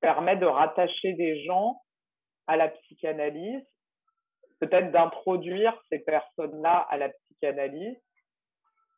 [0.02, 1.81] permet de rattacher des gens
[2.48, 3.65] à la psychanalyse,
[4.60, 7.98] peut-être d'introduire ces personnes-là à la psychanalyse,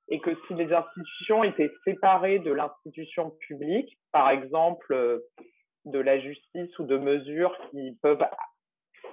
[0.10, 5.20] et que si les institutions étaient séparées de l'institution publique, par exemple euh,
[5.86, 8.26] de la justice ou de mesures qui peuvent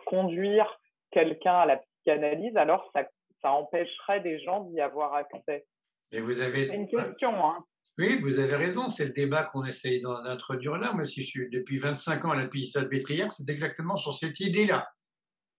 [0.06, 0.80] conduire
[1.10, 3.06] quelqu'un à la psychanalyse, alors ça,
[3.42, 5.66] ça empêcherait des gens d'y avoir accès.
[6.12, 6.72] Et vous avez...
[6.72, 7.44] Une question.
[7.44, 7.64] Hein.
[7.98, 10.92] Oui, vous avez raison, c'est le débat qu'on essaye d'introduire là.
[10.92, 14.86] Moi, si je suis depuis 25 ans à la Salpêtrière, c'est exactement sur cette idée-là.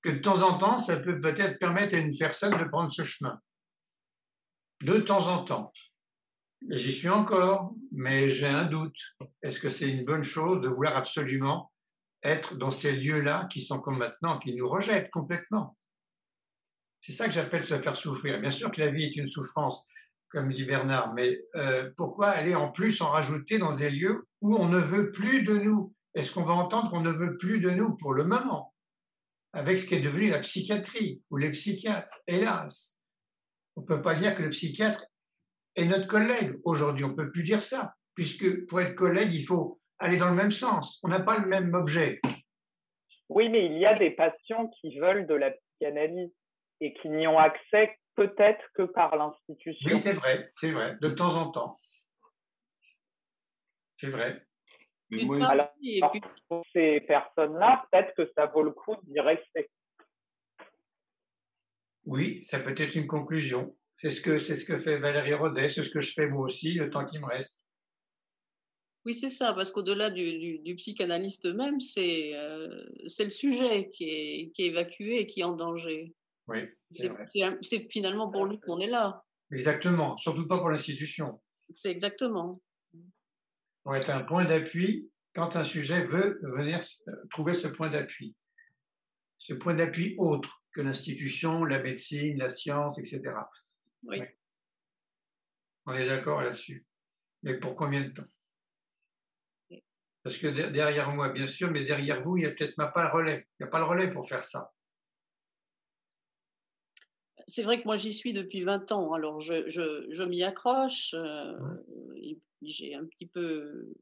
[0.04, 3.04] Que de temps en temps, ça peut peut-être permettre à une personne de prendre ce
[3.04, 3.42] chemin.
[4.84, 5.72] De temps en temps.
[6.70, 9.00] J'y suis encore, mais j'ai un doute.
[9.42, 11.72] Est-ce que c'est une bonne chose de vouloir absolument
[12.24, 15.76] être dans ces lieux-là qui sont comme maintenant, qui nous rejettent complètement?
[17.02, 18.40] C'est ça que j'appelle se faire souffrir.
[18.40, 19.84] Bien sûr que la vie est une souffrance,
[20.30, 24.56] comme dit Bernard, mais euh, pourquoi aller en plus en rajouter dans des lieux où
[24.56, 25.94] on ne veut plus de nous?
[26.14, 28.74] Est-ce qu'on va entendre qu'on ne veut plus de nous pour le moment?
[29.54, 33.00] Avec ce qui est devenu la psychiatrie ou les psychiatres Hélas,
[33.76, 35.06] on ne peut pas dire que le psychiatre
[35.76, 37.06] est notre collègue aujourd'hui.
[37.06, 40.36] On ne peut plus dire ça, puisque pour être collègue, il faut aller dans le
[40.36, 41.00] même sens.
[41.04, 42.20] On n'a pas le même objet.
[43.30, 46.32] Oui, mais il y a des patients qui veulent de la psychanalyse
[46.82, 49.90] et qui n'y ont accès peut-être que par l'institution.
[49.90, 51.78] Oui, c'est vrai, c'est vrai, de temps en temps.
[53.96, 54.44] C'est vrai.
[55.42, 55.72] Alors,
[56.50, 59.70] pour ces personnes-là, peut-être que ça vaut le coup d'y rester.
[62.06, 63.78] Oui, ça peut être une conclusion.
[63.96, 66.46] C'est ce que c'est ce que fait Valérie Rodet, c'est ce que je fais moi
[66.46, 67.64] aussi, le temps qui me reste.
[69.06, 74.04] Oui, c'est ça, parce qu'au-delà du, du, psychanalyste même, c'est euh, c'est le sujet qui
[74.04, 76.14] est, qui est évacué et qui est en danger.
[76.48, 76.70] Oui.
[76.90, 79.24] C'est finalement pour lui qu'on est là.
[79.52, 81.42] Exactement, surtout pas pour l'institution.
[81.70, 82.62] C'est exactement.
[83.84, 88.36] Pour être un point d'appui quand un sujet veut venir euh, trouver ce point d'appui.
[89.38, 93.22] Ce point d'appui autre que l'institution, la médecine, la science, etc.
[94.04, 94.22] Oui.
[95.86, 96.86] On est d'accord là-dessus.
[97.44, 98.26] Mais pour combien de temps?
[100.24, 103.10] Parce que derrière moi, bien sûr, mais derrière vous, il n'y a peut-être pas le
[103.10, 103.48] relais.
[103.60, 104.74] Il n'y a pas le relais pour faire ça.
[107.48, 111.14] C'est vrai que moi, j'y suis depuis 20 ans, alors je, je, je m'y accroche.
[111.14, 111.58] Euh,
[112.62, 113.94] j'ai un petit peu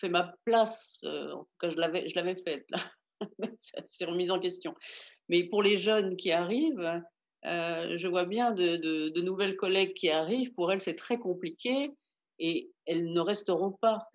[0.00, 0.98] fait ma place.
[1.04, 2.78] Euh, en tout cas, je l'avais, je l'avais faite, là.
[3.58, 4.74] ça s'est remis en question.
[5.28, 7.02] Mais pour les jeunes qui arrivent,
[7.44, 10.52] euh, je vois bien de, nouvelles collègues qui arrivent.
[10.52, 11.90] Pour elles, c'est très compliqué
[12.38, 14.08] et elles ne resteront pas.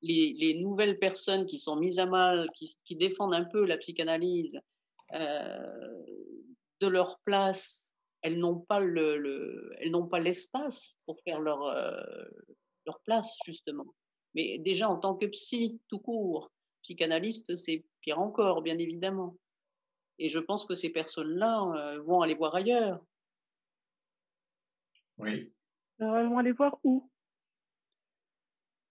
[0.00, 4.60] Les, nouvelles personnes qui sont mises à mal, qui, défendent un peu la psychanalyse,
[5.14, 6.04] euh,
[6.80, 12.24] de leur place, elles n'ont pas le, elles n'ont pas l'espace pour faire leur euh,
[12.86, 13.94] leur place justement.
[14.34, 16.50] Mais déjà en tant que psy tout court,
[16.82, 19.36] psychanalyste, c'est pire encore, bien évidemment.
[20.18, 23.00] Et je pense que ces personnes-là euh, vont aller voir ailleurs.
[25.18, 25.52] Oui.
[26.00, 27.10] Alors, elles vont aller voir où?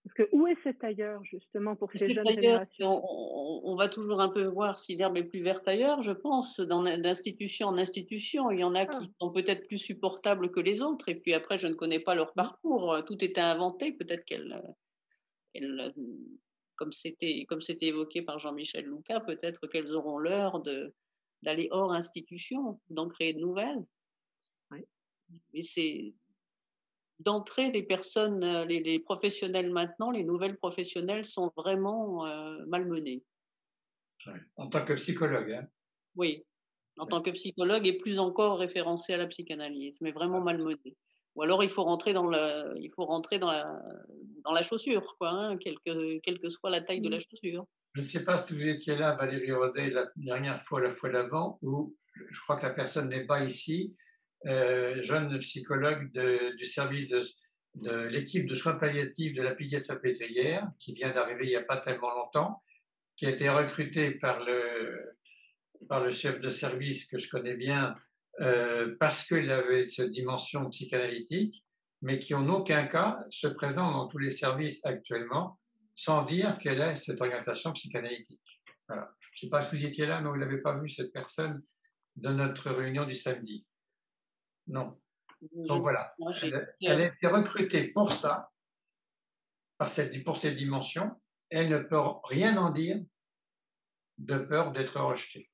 [0.08, 3.02] Parce que où est cet ailleurs, justement, pour ces jeunes générations?
[3.04, 7.68] on, va toujours un peu voir si l'herbe est plus verte ailleurs, je pense, d'institution
[7.68, 8.50] en institution.
[8.50, 9.14] Il y en a qui ah.
[9.20, 11.08] sont peut-être plus supportables que les autres.
[11.08, 12.96] Et puis après, je ne connais pas leur parcours.
[13.06, 13.92] Tout était inventé.
[13.92, 14.62] Peut-être qu'elles
[16.76, 20.94] comme c'était comme c'était évoqué par Jean-Michel Louca, peut-être qu'elles auront l'heure de
[21.42, 23.84] d'aller hors institution, d'en créer de nouvelles.
[25.52, 26.14] Mais c'est
[27.20, 33.22] d'entrer les personnes, euh, les, professionnels maintenant, les nouvelles professionnelles sont vraiment euh, malmenées.
[34.56, 35.52] En tant que psychologue.
[35.52, 35.68] Hein.
[36.16, 36.44] Oui,
[36.98, 40.96] en tant que psychologue et plus encore référencé à la psychanalyse, mais vraiment malmenées.
[41.34, 43.80] Ou alors il faut rentrer dans la, il faut rentrer dans la,
[44.44, 47.20] dans la chaussure, quoi, hein, quelle, que, quelle que soit la taille de la mmh.
[47.30, 47.64] chaussure.
[47.94, 51.10] Je ne sais pas si vous étiez là, Valérie Rodet, la dernière fois, la fois
[51.10, 51.96] d'avant, où
[52.30, 53.94] je crois que la personne n'est pas ici,
[54.46, 56.10] euh, jeune psychologue
[56.56, 61.56] du service de l'équipe de soins palliatifs de la Piguet-Salpêtrière, qui vient d'arriver il n'y
[61.56, 62.62] a pas tellement longtemps,
[63.16, 65.16] qui a été recruté par le,
[65.88, 67.96] par le chef de service que je connais bien,
[68.40, 71.64] euh, parce qu'il avait cette dimension psychanalytique,
[72.02, 75.58] mais qui en aucun cas se présente dans tous les services actuellement
[75.96, 78.40] sans dire quelle est cette orientation psychanalytique.
[78.88, 79.00] Je ne
[79.34, 81.60] sais pas si vous étiez là, mais vous n'avez pas vu cette personne
[82.14, 83.66] dans notre réunion du samedi.
[84.68, 84.98] Non.
[85.52, 88.50] Donc voilà, elle, a été recrutée pour ça,
[89.76, 91.20] par cette, pour cette dimension.
[91.48, 93.00] Elle ne peut rien en dire
[94.18, 95.48] de peur d'être rejetée.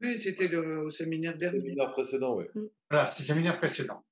[0.00, 1.60] Oui, c'était le séminaire dernier.
[1.60, 2.44] séminaire précédent, oui.
[2.90, 4.04] Voilà, c'est le séminaire précédent.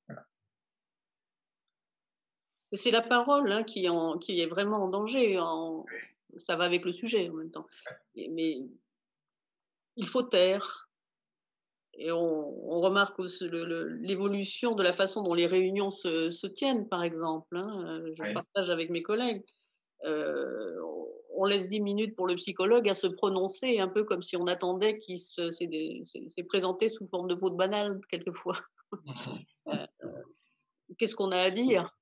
[2.73, 5.39] C'est la parole hein, qui, en, qui, est vraiment en danger.
[5.39, 5.85] En,
[6.39, 7.67] ça va avec le sujet en même temps.
[8.17, 8.61] Mais
[9.97, 10.89] il faut taire.
[11.95, 17.57] Et on, remarque l'évolution de la façon dont les réunions se, tiennent, par exemple.
[17.57, 18.03] Hein.
[18.17, 19.43] Je partage avec mes collègues.
[20.05, 20.81] Euh,
[21.35, 24.47] on laisse 10 minutes pour le psychologue à se prononcer, un peu comme si on
[24.47, 28.59] attendait qu'il s'est présenté sous forme de peau de banane, quelquefois.
[29.69, 29.87] Euh,
[30.99, 31.97] qu'est-ce qu'on a à dire?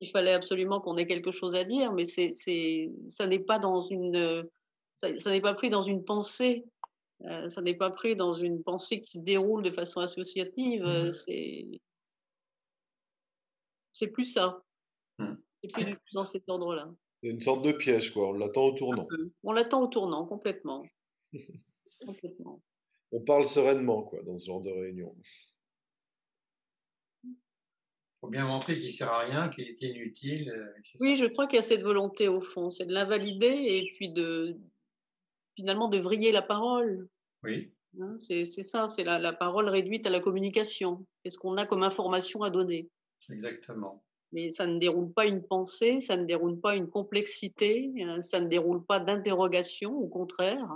[0.00, 2.30] Il fallait absolument qu'on ait quelque chose à dire, mais c'est,
[3.08, 4.48] ça n'est pas dans une,
[4.94, 6.64] ça, n'est pas pris dans une pensée.
[7.24, 10.84] Euh, ça n'est pas pris dans une pensée qui se déroule de façon associative.
[10.84, 11.12] Mmh.
[11.12, 11.80] C'est,
[13.92, 14.62] c'est plus ça.
[15.18, 15.34] Mmh.
[15.62, 16.90] C'est plus dans cet ordre-là.
[17.22, 18.30] C'est une sorte de piège, quoi.
[18.30, 19.06] On l'attend au tournant.
[19.44, 20.84] On l'attend au tournant, complètement.
[22.06, 22.60] complètement.
[23.12, 25.14] On parle sereinement, quoi, dans ce genre de réunion.
[27.24, 27.36] Il
[28.20, 30.50] faut bien montrer qu'il ne sert à rien, qu'il est inutile.
[30.50, 32.70] Euh, oui, je crois qu'il y a cette volonté, au fond.
[32.70, 34.56] C'est de l'invalider et puis de
[35.56, 37.08] finalement de vriller la parole.
[37.42, 37.72] Oui.
[38.00, 41.04] Hein, c'est ça, c'est la, la parole réduite à la communication.
[41.22, 42.88] Qu'est-ce qu'on a comme information à donner?
[43.30, 44.02] Exactement
[44.32, 48.40] mais ça ne déroule pas une pensée, ça ne déroule pas une complexité, euh, ça
[48.40, 50.66] ne déroule pas d'interrogation, au contraire.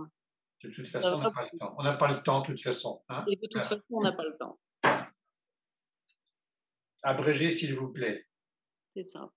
[0.63, 1.75] De toute façon, on n'a pas le temps.
[1.79, 3.03] On n'a pas le temps, de toute façon.
[3.09, 3.25] Hein.
[3.29, 4.59] Et de toute façon, on n'a pas le temps.
[7.03, 8.27] Abrégez, s'il vous plaît.
[8.95, 9.31] C'est ça.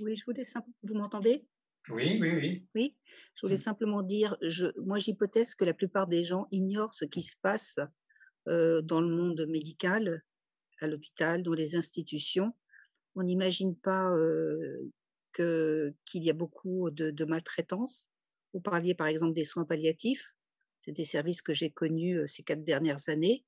[0.00, 0.76] Oui, je voulais simplement.
[0.82, 1.46] Vous m'entendez?
[1.88, 2.66] Oui, oui, oui.
[2.74, 2.96] Oui,
[3.34, 7.22] je voulais simplement dire, je, moi j'hypothèse que la plupart des gens ignorent ce qui
[7.22, 7.78] se passe
[8.48, 10.22] euh, dans le monde médical,
[10.80, 12.54] à l'hôpital, dans les institutions.
[13.14, 14.90] On n'imagine pas euh,
[15.32, 18.10] qu'il y a beaucoup de, maltraitance.
[18.52, 20.34] Vous parliez par exemple des soins palliatifs.
[20.80, 23.44] C'est des services que j'ai connus euh, ces quatre dernières années,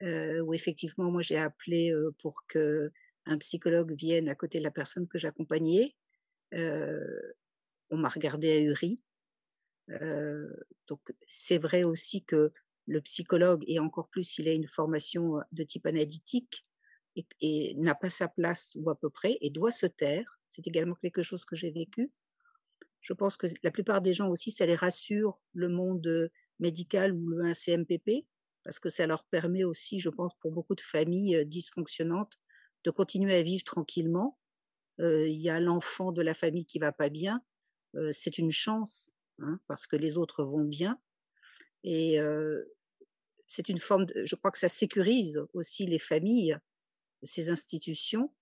[0.00, 2.90] où effectivement, moi, j'ai appelé pour que
[3.26, 5.94] un psychologue vienne à côté de la personne que j'accompagnais.
[6.52, 9.02] on m'a regardé ahuri.
[10.88, 12.52] donc, c'est vrai aussi que
[12.86, 16.66] le psychologue, et encore plus s'il a une formation de type analytique,
[17.40, 20.38] et, n'a pas sa place ou à peu près, et doit se taire.
[20.46, 22.10] C'est également quelque chose que j'ai vécu.
[23.00, 26.30] Je pense que la plupart des gens aussi, ça les rassure, le monde
[26.60, 28.26] médical ou le 1CMPP,
[28.62, 32.38] parce que ça leur permet aussi, je pense, pour beaucoup de familles dysfonctionnantes,
[32.84, 34.38] de continuer à vivre tranquillement.
[34.98, 37.42] Il y a l'enfant de la famille qui va pas bien,
[38.12, 39.10] c'est une chance,
[39.40, 41.00] hein, parce que les autres vont bien.
[41.84, 42.18] Et
[43.46, 46.56] c'est une forme, je crois que ça sécurise aussi les familles,
[47.22, 48.32] ces institutions.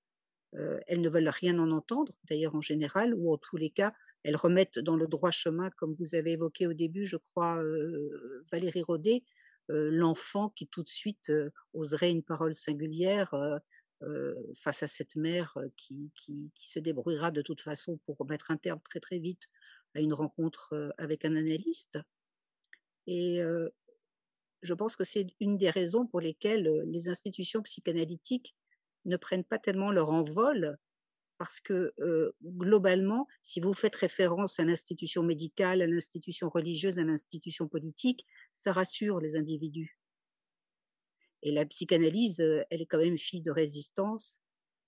[0.53, 4.37] elles ne veulent rien en entendre, d'ailleurs en général, ou en tous les cas, elles
[4.37, 7.63] remettent dans le droit chemin, comme vous avez évoqué au début, je crois,
[8.53, 9.23] Valérie Rodet,
[9.69, 11.33] l'enfant qui tout de suite
[11.73, 13.35] oserait une parole singulière
[14.55, 18.81] face à cette mère qui, qui, se débrouillera de toute façon pour mettre un terme
[18.81, 19.49] très très vite
[19.95, 21.99] à une rencontre avec un analyste.
[23.07, 23.41] Et
[24.63, 28.55] je pense que c'est une des raisons pour lesquelles les institutions psychanalytiques
[29.05, 30.79] ne prennent pas tellement leur envol,
[31.39, 31.95] parce que
[32.43, 38.73] globalement, si vous faites référence à l'institution médicale, à l'institution religieuse, à l'institution politique, ça
[38.73, 40.00] rassure les individus.
[41.43, 42.41] Et la psychanalyse,
[42.71, 44.39] elle est quand même fille de résistance,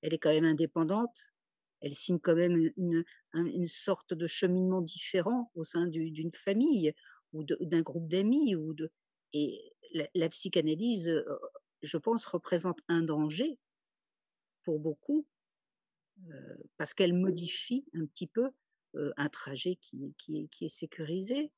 [0.02, 1.32] elle est quand même indépendante,
[1.80, 6.94] elle signe quand même une, sorte de cheminement différent au sein d'une famille
[7.32, 8.54] ou d'un groupe d'amis
[9.32, 9.74] et
[10.14, 11.24] la, psychanalyse,
[11.82, 13.58] je pense, représente un danger
[14.62, 15.26] pour beaucoup
[16.76, 18.50] parce qu'elle modifie un petit peu
[19.16, 20.14] un trajet qui,
[20.60, 21.50] est sécurisé.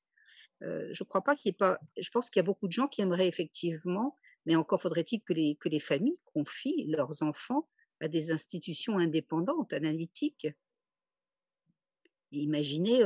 [0.61, 1.81] je crois pas qu'il pas.
[1.99, 5.33] Je pense qu'il y a beaucoup de gens qui aimeraient effectivement, mais encore faudrait-il que
[5.33, 7.69] les, que les familles confient leurs enfants
[8.01, 10.49] à des institutions indépendantes, analytiques.
[12.33, 13.03] Imaginez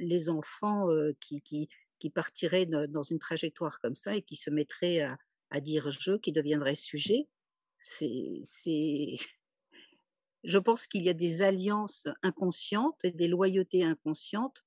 [0.00, 0.88] les enfants
[1.20, 1.68] qui, qui,
[1.98, 5.16] qui partiraient dans une trajectoire comme ça et qui se mettraient à,
[5.50, 7.28] à dire je qui deviendrait sujet.
[7.78, 8.42] C'est,
[10.44, 14.64] je pense qu'il y a des alliances inconscientes et des loyautés inconscientes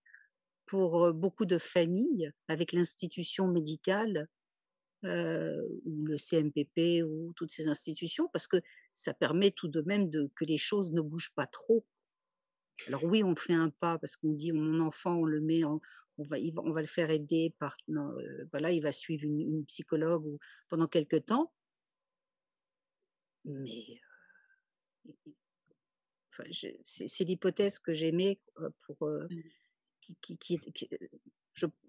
[0.66, 4.30] pour beaucoup de familles avec l'institution médicale
[5.04, 8.58] ou le CMPP ou toutes ces institutions, parce que
[8.94, 11.86] ça permet tout de même de, que les choses ne bougent pas trop.
[12.88, 15.80] Alors oui, on fait un pas parce qu'on dit mon enfant, on le met, on
[16.18, 17.78] va, on va le faire aider par,
[18.52, 20.40] voilà, il va suivre une, psychologue ou,
[20.70, 21.54] pendant quelques temps.
[23.46, 24.00] Mais
[26.32, 26.46] enfin,
[26.84, 28.40] c'est l'hypothèse que j'aimais
[28.86, 29.28] pour mmh.
[30.02, 30.90] qui, qui, qui,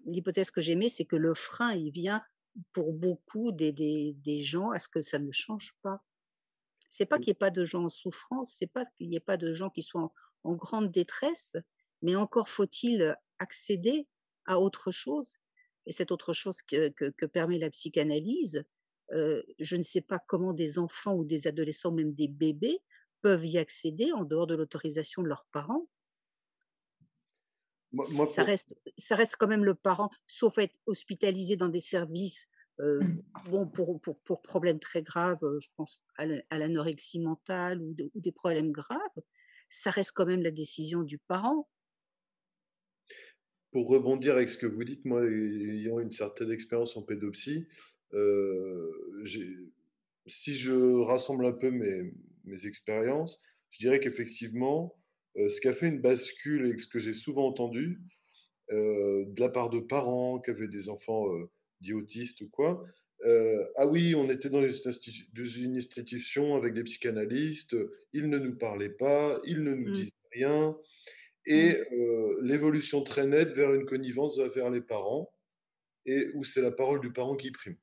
[0.05, 2.23] l'hypothèse que j'aimais, c'est que le frein, il vient
[2.71, 6.03] pour beaucoup des, des, des, gens à ce que ça ne change pas.
[6.91, 9.19] C'est pas qu'il n'y ait pas de gens en souffrance, c'est pas qu'il n'y ait
[9.19, 10.11] pas de gens qui soient
[10.43, 11.57] en, grande détresse,
[12.01, 14.07] mais encore faut-il accéder
[14.45, 15.37] à autre chose.
[15.87, 18.63] Et cette autre chose que, que, permet la psychanalyse,
[19.11, 22.79] euh, je ne sais pas comment des enfants ou des adolescents, même des bébés,
[23.21, 25.87] peuvent y accéder en dehors de l'autorisation de leurs parents.
[28.27, 32.47] Ça, reste, ça reste quand même le parent, sauf être hospitalisé dans des services
[32.81, 33.23] euh, mmh.
[33.49, 38.19] bon, pour, pour, pour, problèmes très graves, euh, je pense à l'anorexie mentale ou, ou,
[38.19, 38.99] des problèmes graves,
[39.69, 41.69] ça reste quand même la décision du parent.
[43.71, 47.67] Pour rebondir avec ce que vous dites, moi, ayant une certaine expérience en pédopsie,
[48.13, 49.23] euh,
[50.25, 52.13] si je rassemble un peu mes,
[52.43, 53.39] mes expériences,
[53.71, 54.97] je dirais qu'effectivement,
[55.37, 58.01] ce qui a fait une bascule et ce que j'ai souvent entendu
[58.71, 61.25] de la part de parents qui avaient des enfants
[61.81, 62.83] dit autiste ou quoi.
[63.23, 67.75] Euh, ah oui, on était dans une institution avec des psychanalystes,
[68.13, 69.95] ils ne nous parlaient pas, ils ne nous mmh.
[69.95, 70.77] disaient rien.
[71.45, 71.93] Et mmh.
[71.93, 75.33] euh, l'évolution très nette vers une connivence vers les parents,
[76.05, 77.77] et où c'est la parole du parent qui prime.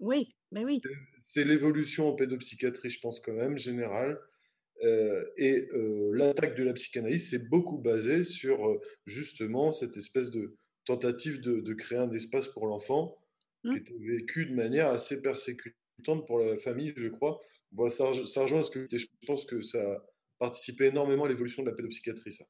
[0.00, 0.80] Oui, mais oui.
[1.18, 4.20] C'est l'évolution en pédopsychiatrie, je pense quand même, générale.
[4.84, 5.68] Euh, et
[6.12, 11.74] l'attaque de la psychanalyse, c'est beaucoup basé sur justement cette espèce de tentative de, de
[11.74, 13.18] créer un espace pour l'enfant
[13.62, 13.76] qui mmh.
[13.76, 17.40] était vécu de manière assez persécutante pour la famille, je crois.
[17.72, 20.06] Bon, ça, ça, rejoint ce que je pense que ça a
[20.38, 22.44] participé énormément à l'évolution de la pédopsychiatrie, ça.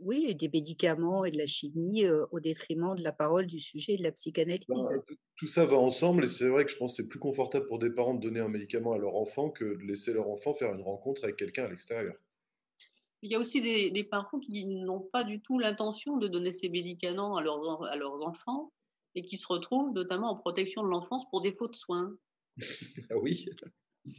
[0.00, 3.58] Oui, et des médicaments et de la chimie euh, au détriment de la parole, du
[3.58, 4.64] sujet et de la psychanalyse.
[4.68, 4.90] Bah,
[5.36, 7.78] tout ça va ensemble et c'est vrai que je pense que c'est plus confortable pour
[7.78, 10.72] des parents de donner un médicament à leur enfant que de laisser leur enfant faire
[10.72, 12.14] une rencontre avec quelqu'un à l'extérieur.
[13.22, 16.52] Il y a aussi des, des parents qui n'ont pas du tout l'intention de donner
[16.52, 18.70] ces médicaments à leurs, à leurs enfants
[19.14, 22.12] et qui se retrouvent notamment en protection de l'enfance pour défaut de soins.
[23.10, 23.46] ah oui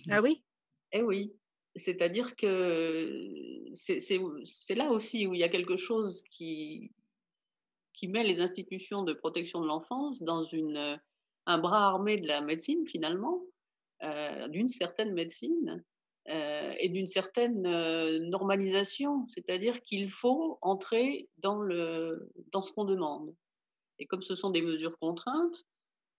[0.09, 0.43] Ah oui?
[0.91, 1.33] Eh oui.
[1.75, 6.91] C'est-à-dire que c'est là aussi où il y a quelque chose qui,
[8.03, 10.45] met les institutions de protection de l'enfance dans
[11.47, 13.41] un bras armé de la médecine finalement,
[14.03, 15.83] euh, d'une certaine médecine
[16.29, 19.27] euh, et d'une certaine euh, normalisation.
[19.27, 23.35] C'est-à-dire qu'il faut entrer dans ce qu'on demande.
[23.99, 25.63] Et comme ce sont des mesures contraintes,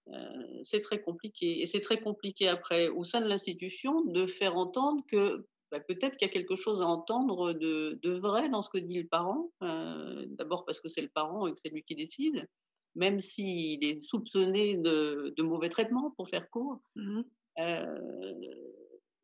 [0.09, 1.61] euh, c'est très compliqué.
[1.62, 6.16] Et c'est très compliqué après, au sein de l'institution, de faire entendre que bah, peut-être
[6.16, 9.09] qu'il y a quelque chose à entendre de, de, vrai dans ce que dit le
[9.09, 9.51] parent.
[9.62, 12.49] Euh, d'abord parce que c'est le parent et que c'est lui qui décide,
[12.95, 16.81] même s'il est soupçonné de, de, mauvais traitement, pour faire court.
[16.95, 17.23] Mmh
[17.59, 17.99] euh,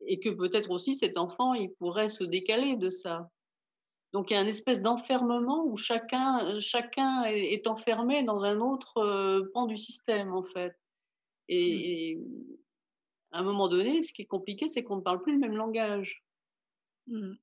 [0.07, 3.29] et que peut-être aussi cet enfant, il pourrait se décaler de ça.
[4.13, 8.99] Donc il y a une espèce d'enfermement où chacun, chacun est, enfermé dans un autre
[8.99, 10.69] euh, pan du système, en fait.
[11.49, 11.49] Mmh.
[11.49, 12.19] Et,
[13.31, 15.55] à un moment donné, ce qui est compliqué, c'est qu'on ne parle plus le même
[15.55, 16.23] langage.
[17.11, 17.33] Euh.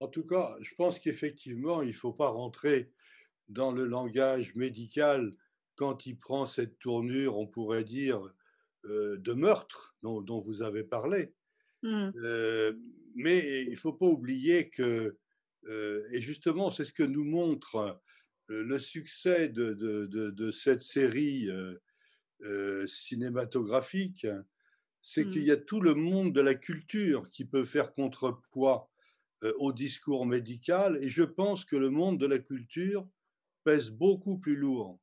[0.00, 2.92] En tout cas, je pense qu'effectivement, il ne faut pas rentrer
[3.48, 5.34] dans le langage médical
[5.76, 8.20] quand il prend cette tournure, on pourrait dire,
[8.84, 11.32] euh, de meurtre dont, dont, vous avez parlé.
[11.82, 12.10] Mmh
[13.14, 15.16] mais il ne faut pas oublier que,
[15.66, 18.00] euh, et justement, c'est ce que nous montre
[18.50, 24.26] euh, le succès de, de, de, cette série euh, cinématographique,
[25.00, 28.90] c'est qu'il y a tout le monde de la culture qui peut faire contrepoids
[29.58, 33.06] au discours médical, et je pense que le monde de la culture
[33.64, 34.98] pèse beaucoup plus lourd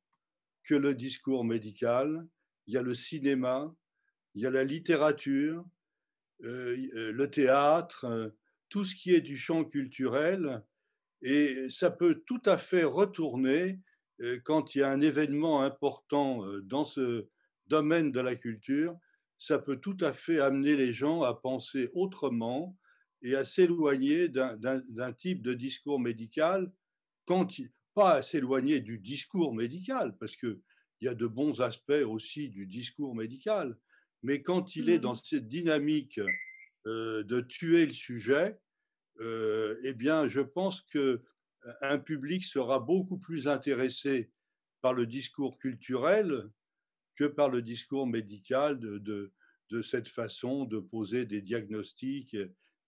[0.64, 2.26] que le discours médical.
[2.66, 3.72] Il y a le cinéma,
[4.34, 5.64] il y a la littérature,
[6.42, 8.28] le théâtre, euh,
[8.68, 10.62] tout ce qui est du champ culturel,
[11.22, 13.80] et ça peut tout à fait retourner
[14.44, 17.28] quand il y a un événement important dans ce
[17.66, 18.96] domaine de la culture,
[19.38, 22.76] ça peut tout à fait amener les gens à penser autrement
[23.22, 26.72] et à s'éloigner d'un type de discours médical,
[27.24, 27.48] quand
[27.94, 30.60] pas à s'éloigner du discours médical, parce qu'il
[31.00, 33.76] il y a de bons aspects aussi du discours médical.
[34.22, 35.02] Mais quand il est mmh.
[35.02, 36.20] dans cette dynamique
[36.84, 38.58] de tuer le sujet,
[39.20, 41.22] eh bien, je pense que
[41.80, 44.30] un public sera beaucoup plus intéressé
[44.80, 46.50] par le discours culturel
[47.14, 48.98] que par le discours médical de,
[49.70, 52.36] de, cette façon de poser des diagnostics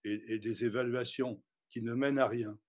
[0.03, 2.59] et, des évaluations qui ne mènent à rien.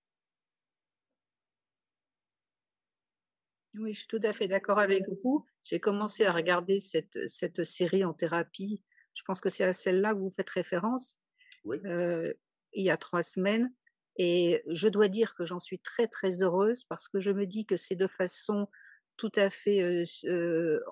[3.79, 5.45] Oui, je suis tout à fait d'accord avec vous.
[5.63, 8.83] J'ai commencé à regarder cette, cette série en thérapie.
[9.13, 11.19] Je pense que c'est à celle-là que vous faites référence.
[11.67, 12.33] Euh,
[12.73, 13.73] il y a trois semaines.
[14.17, 17.67] Et je dois dire que j'en suis très, très heureuse parce que je me dis
[17.67, 18.69] que c'est de façon
[19.17, 20.05] tout à fait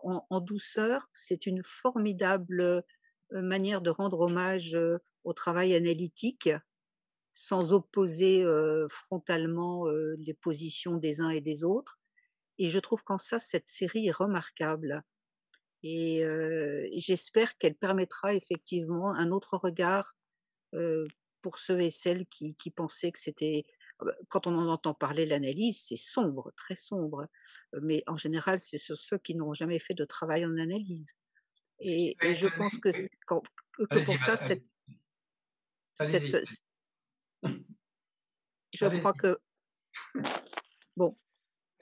[0.02, 1.08] en, douceur.
[1.12, 2.84] C'est une formidable
[3.30, 4.76] manière de rendre hommage
[5.24, 6.50] au travail analytique
[7.32, 8.44] sans opposer
[8.90, 11.98] frontalement les positions des uns et des autres.
[12.58, 15.02] Et je trouve qu'en ça, cette série est remarquable.
[15.82, 16.24] Et
[16.96, 20.16] j'espère qu'elle permettra effectivement un autre regard
[21.42, 23.64] pour ceux et celles qui, qui pensaient que c'était
[24.00, 27.28] ah bah, quand on en entend parler, l'analyse, c'est sombre, très sombre.
[27.82, 31.12] Mais en général, c'est sur ceux qui n'ont jamais fait de travail en analyse.
[31.80, 32.90] Et, je pense que,
[33.28, 34.64] que, pour ça, cette,
[35.94, 36.44] cette,
[38.72, 39.38] je crois que.
[40.96, 41.16] Bon.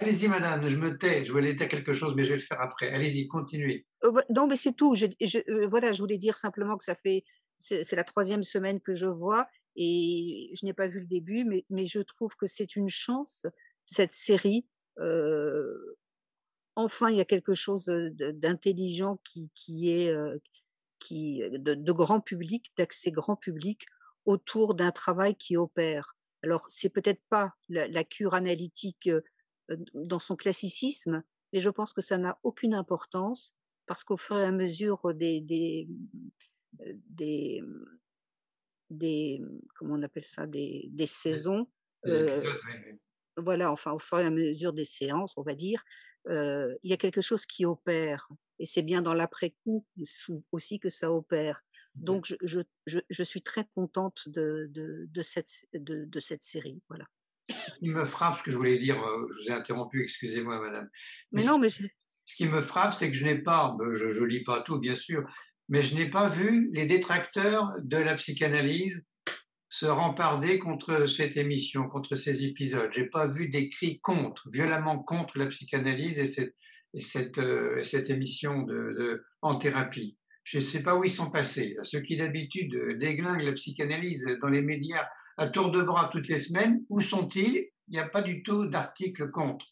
[0.02, 1.24] Allez-y, madame, je me tais.
[1.24, 2.90] Je voulais dire quelque chose, mais je vais le faire après.
[2.90, 3.86] Allez-y, continuez.
[4.02, 4.94] Bah, non, mais c'est tout.
[4.94, 5.06] Je,
[5.48, 7.24] euh, voilà, je voulais dire simplement que ça fait.
[7.58, 9.46] C'est la troisième semaine que je vois
[9.76, 13.46] et je n'ai pas vu le début, mais, je trouve que c'est une chance,
[13.84, 14.66] cette série.
[14.98, 15.96] Euh,
[16.74, 19.50] enfin, il y a quelque chose d'intelligent qui,
[19.90, 20.12] est
[20.98, 23.86] qui, de, grand public, d'accès grand public
[24.24, 26.16] autour d'un travail qui opère.
[26.42, 29.08] Alors, c'est peut-être pas la, cure analytique
[29.94, 31.22] dans son classicisme,
[31.52, 33.54] mais je pense que ça n'a aucune importance
[33.86, 35.88] parce qu'au fur et à mesure des, des,
[37.08, 37.62] des,
[38.90, 39.42] des
[39.74, 41.68] comment on appelle ça des, des saisons
[42.06, 42.42] euh,
[43.36, 45.82] voilà enfin au fur et à mesure des séances on va dire
[46.28, 48.28] euh, il y a quelque chose qui opère
[48.58, 49.84] et c'est bien dans l'après coup
[50.52, 51.64] aussi que ça opère.
[51.94, 56.42] Donc je, je, je, je suis très contente de, de, de cette, de, de, cette
[56.42, 57.04] série voilà
[57.80, 60.88] il me frappe ce que je voulais dire euh, je vous ai interrompu excusez-moi madame
[61.32, 64.44] mais, non mais ce qui me frappe c'est que je n'ai pas je, je lis
[64.44, 65.24] pas tout bien sûr
[65.68, 69.04] mais je n'ai pas vu les détracteurs de la psychanalyse
[69.72, 72.90] se remparder contre cette émission, contre ces épisodes.
[72.92, 76.54] J'ai pas vu des cris contre, violemment contre la psychanalyse et cette,
[76.92, 80.18] et cette, euh, cette émission de, en thérapie.
[80.44, 81.74] Je ne sais pas où ils sont passés.
[81.84, 85.06] Ceux qui d'habitude déglinguent la psychanalyse dans les médias
[85.36, 87.68] à tour de bras toutes les semaines, où sont-ils?
[87.88, 89.66] Il n'y a pas du tout d'article contre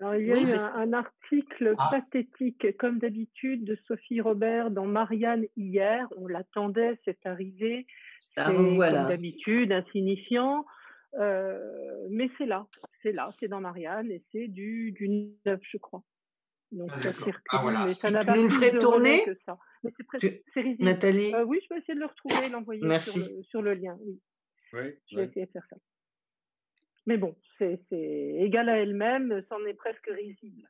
[0.00, 1.88] il y a eu un, article ah.
[1.90, 6.06] pathétique, comme d'habitude, de Sophie Robert dans Marianne hier.
[6.16, 7.86] On l'attendait, c'est arrivé.
[8.36, 10.66] Ah, c'est comme d'habitude, insignifiant.
[11.18, 11.58] Euh,
[12.10, 12.66] mais c'est là,
[13.02, 16.02] c'est là, c'est dans Marianne et c'est du, du 9, je crois.
[16.72, 19.56] Donc ah, ça circule, ah, mais ça n'a pas plus de tourner que ça.
[19.84, 20.82] Mais c'est risible.
[20.82, 23.96] Nathalie euh, Oui, je vais essayer de le retrouver, l'envoyer sur le, sur le, lien.
[24.00, 24.20] Oui.
[25.10, 25.76] Je vais essayer de faire ça.
[27.06, 30.68] Mais bon, c'est égal à elle-même, c'en est presque risible.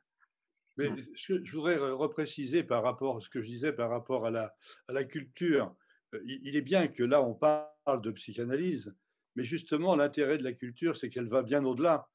[0.77, 4.53] Mais je, voudrais repréciser par rapport à ce que je disais par rapport à la,
[4.89, 5.73] à la culture.
[6.13, 8.93] Euh, il, est bien que là, on parle de psychanalyse,
[9.35, 12.09] mais justement, l'intérêt de la culture, c'est qu'elle va bien au-delà.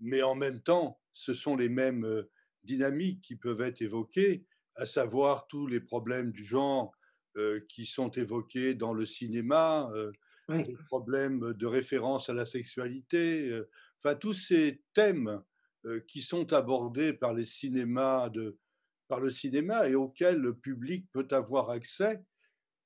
[0.00, 2.30] Mais en même temps, ce sont les mêmes euh,
[2.64, 4.44] dynamiques qui peuvent être évoquées,
[4.76, 6.92] à savoir tous les problèmes du genre
[7.36, 9.90] euh, qui sont évoqués dans le cinéma,
[10.48, 13.68] les problèmes de référence à la sexualité, euh,
[13.98, 15.42] enfin tous ces thèmes
[15.84, 18.58] euh, qui sont abordés par les cinémas de,
[19.08, 22.22] par le cinéma et auxquels le public peut avoir accès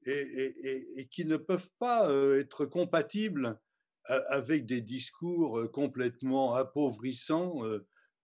[0.06, 3.60] et, qui ne peuvent pas euh, être compatibles
[4.06, 7.60] avec des discours complètement appauvrissants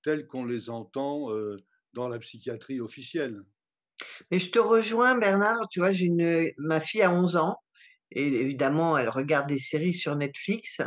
[0.03, 1.29] tels qu'on les entend
[1.93, 3.45] dans la psychiatrie officielle.
[4.31, 5.69] Mais je te rejoins, Bernard.
[5.71, 7.61] Tu vois, j'ai une, ma fille a 11 ans
[8.13, 10.81] et évidemment, elle regarde des séries sur Netflix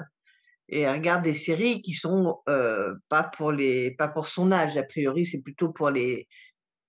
[0.70, 4.78] et elle regarde des séries qui sont euh, pas pour les pas pour son âge.
[4.78, 6.28] A priori c'est plutôt pour les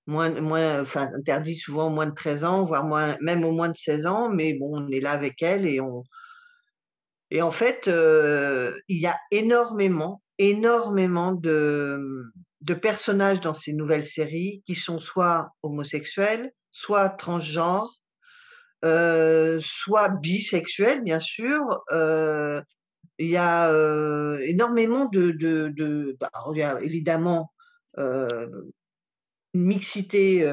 [0.06, 2.84] moins moins enfin interdit souvent au moins de 13 ans voire
[3.20, 6.02] même au moins de 16 ans mais bon on est là avec elle et on
[7.30, 12.24] et en fait euh, il y a énormément énormément de
[12.62, 17.99] de personnages dans ces nouvelles séries qui sont soit homosexuels soit transgenres
[18.82, 21.82] soit bisexuel, bien sûr.
[21.92, 22.62] Euh,
[23.18, 26.30] il y a euh, énormément de, de, bah,
[26.80, 27.52] évidemment
[29.52, 30.44] mixité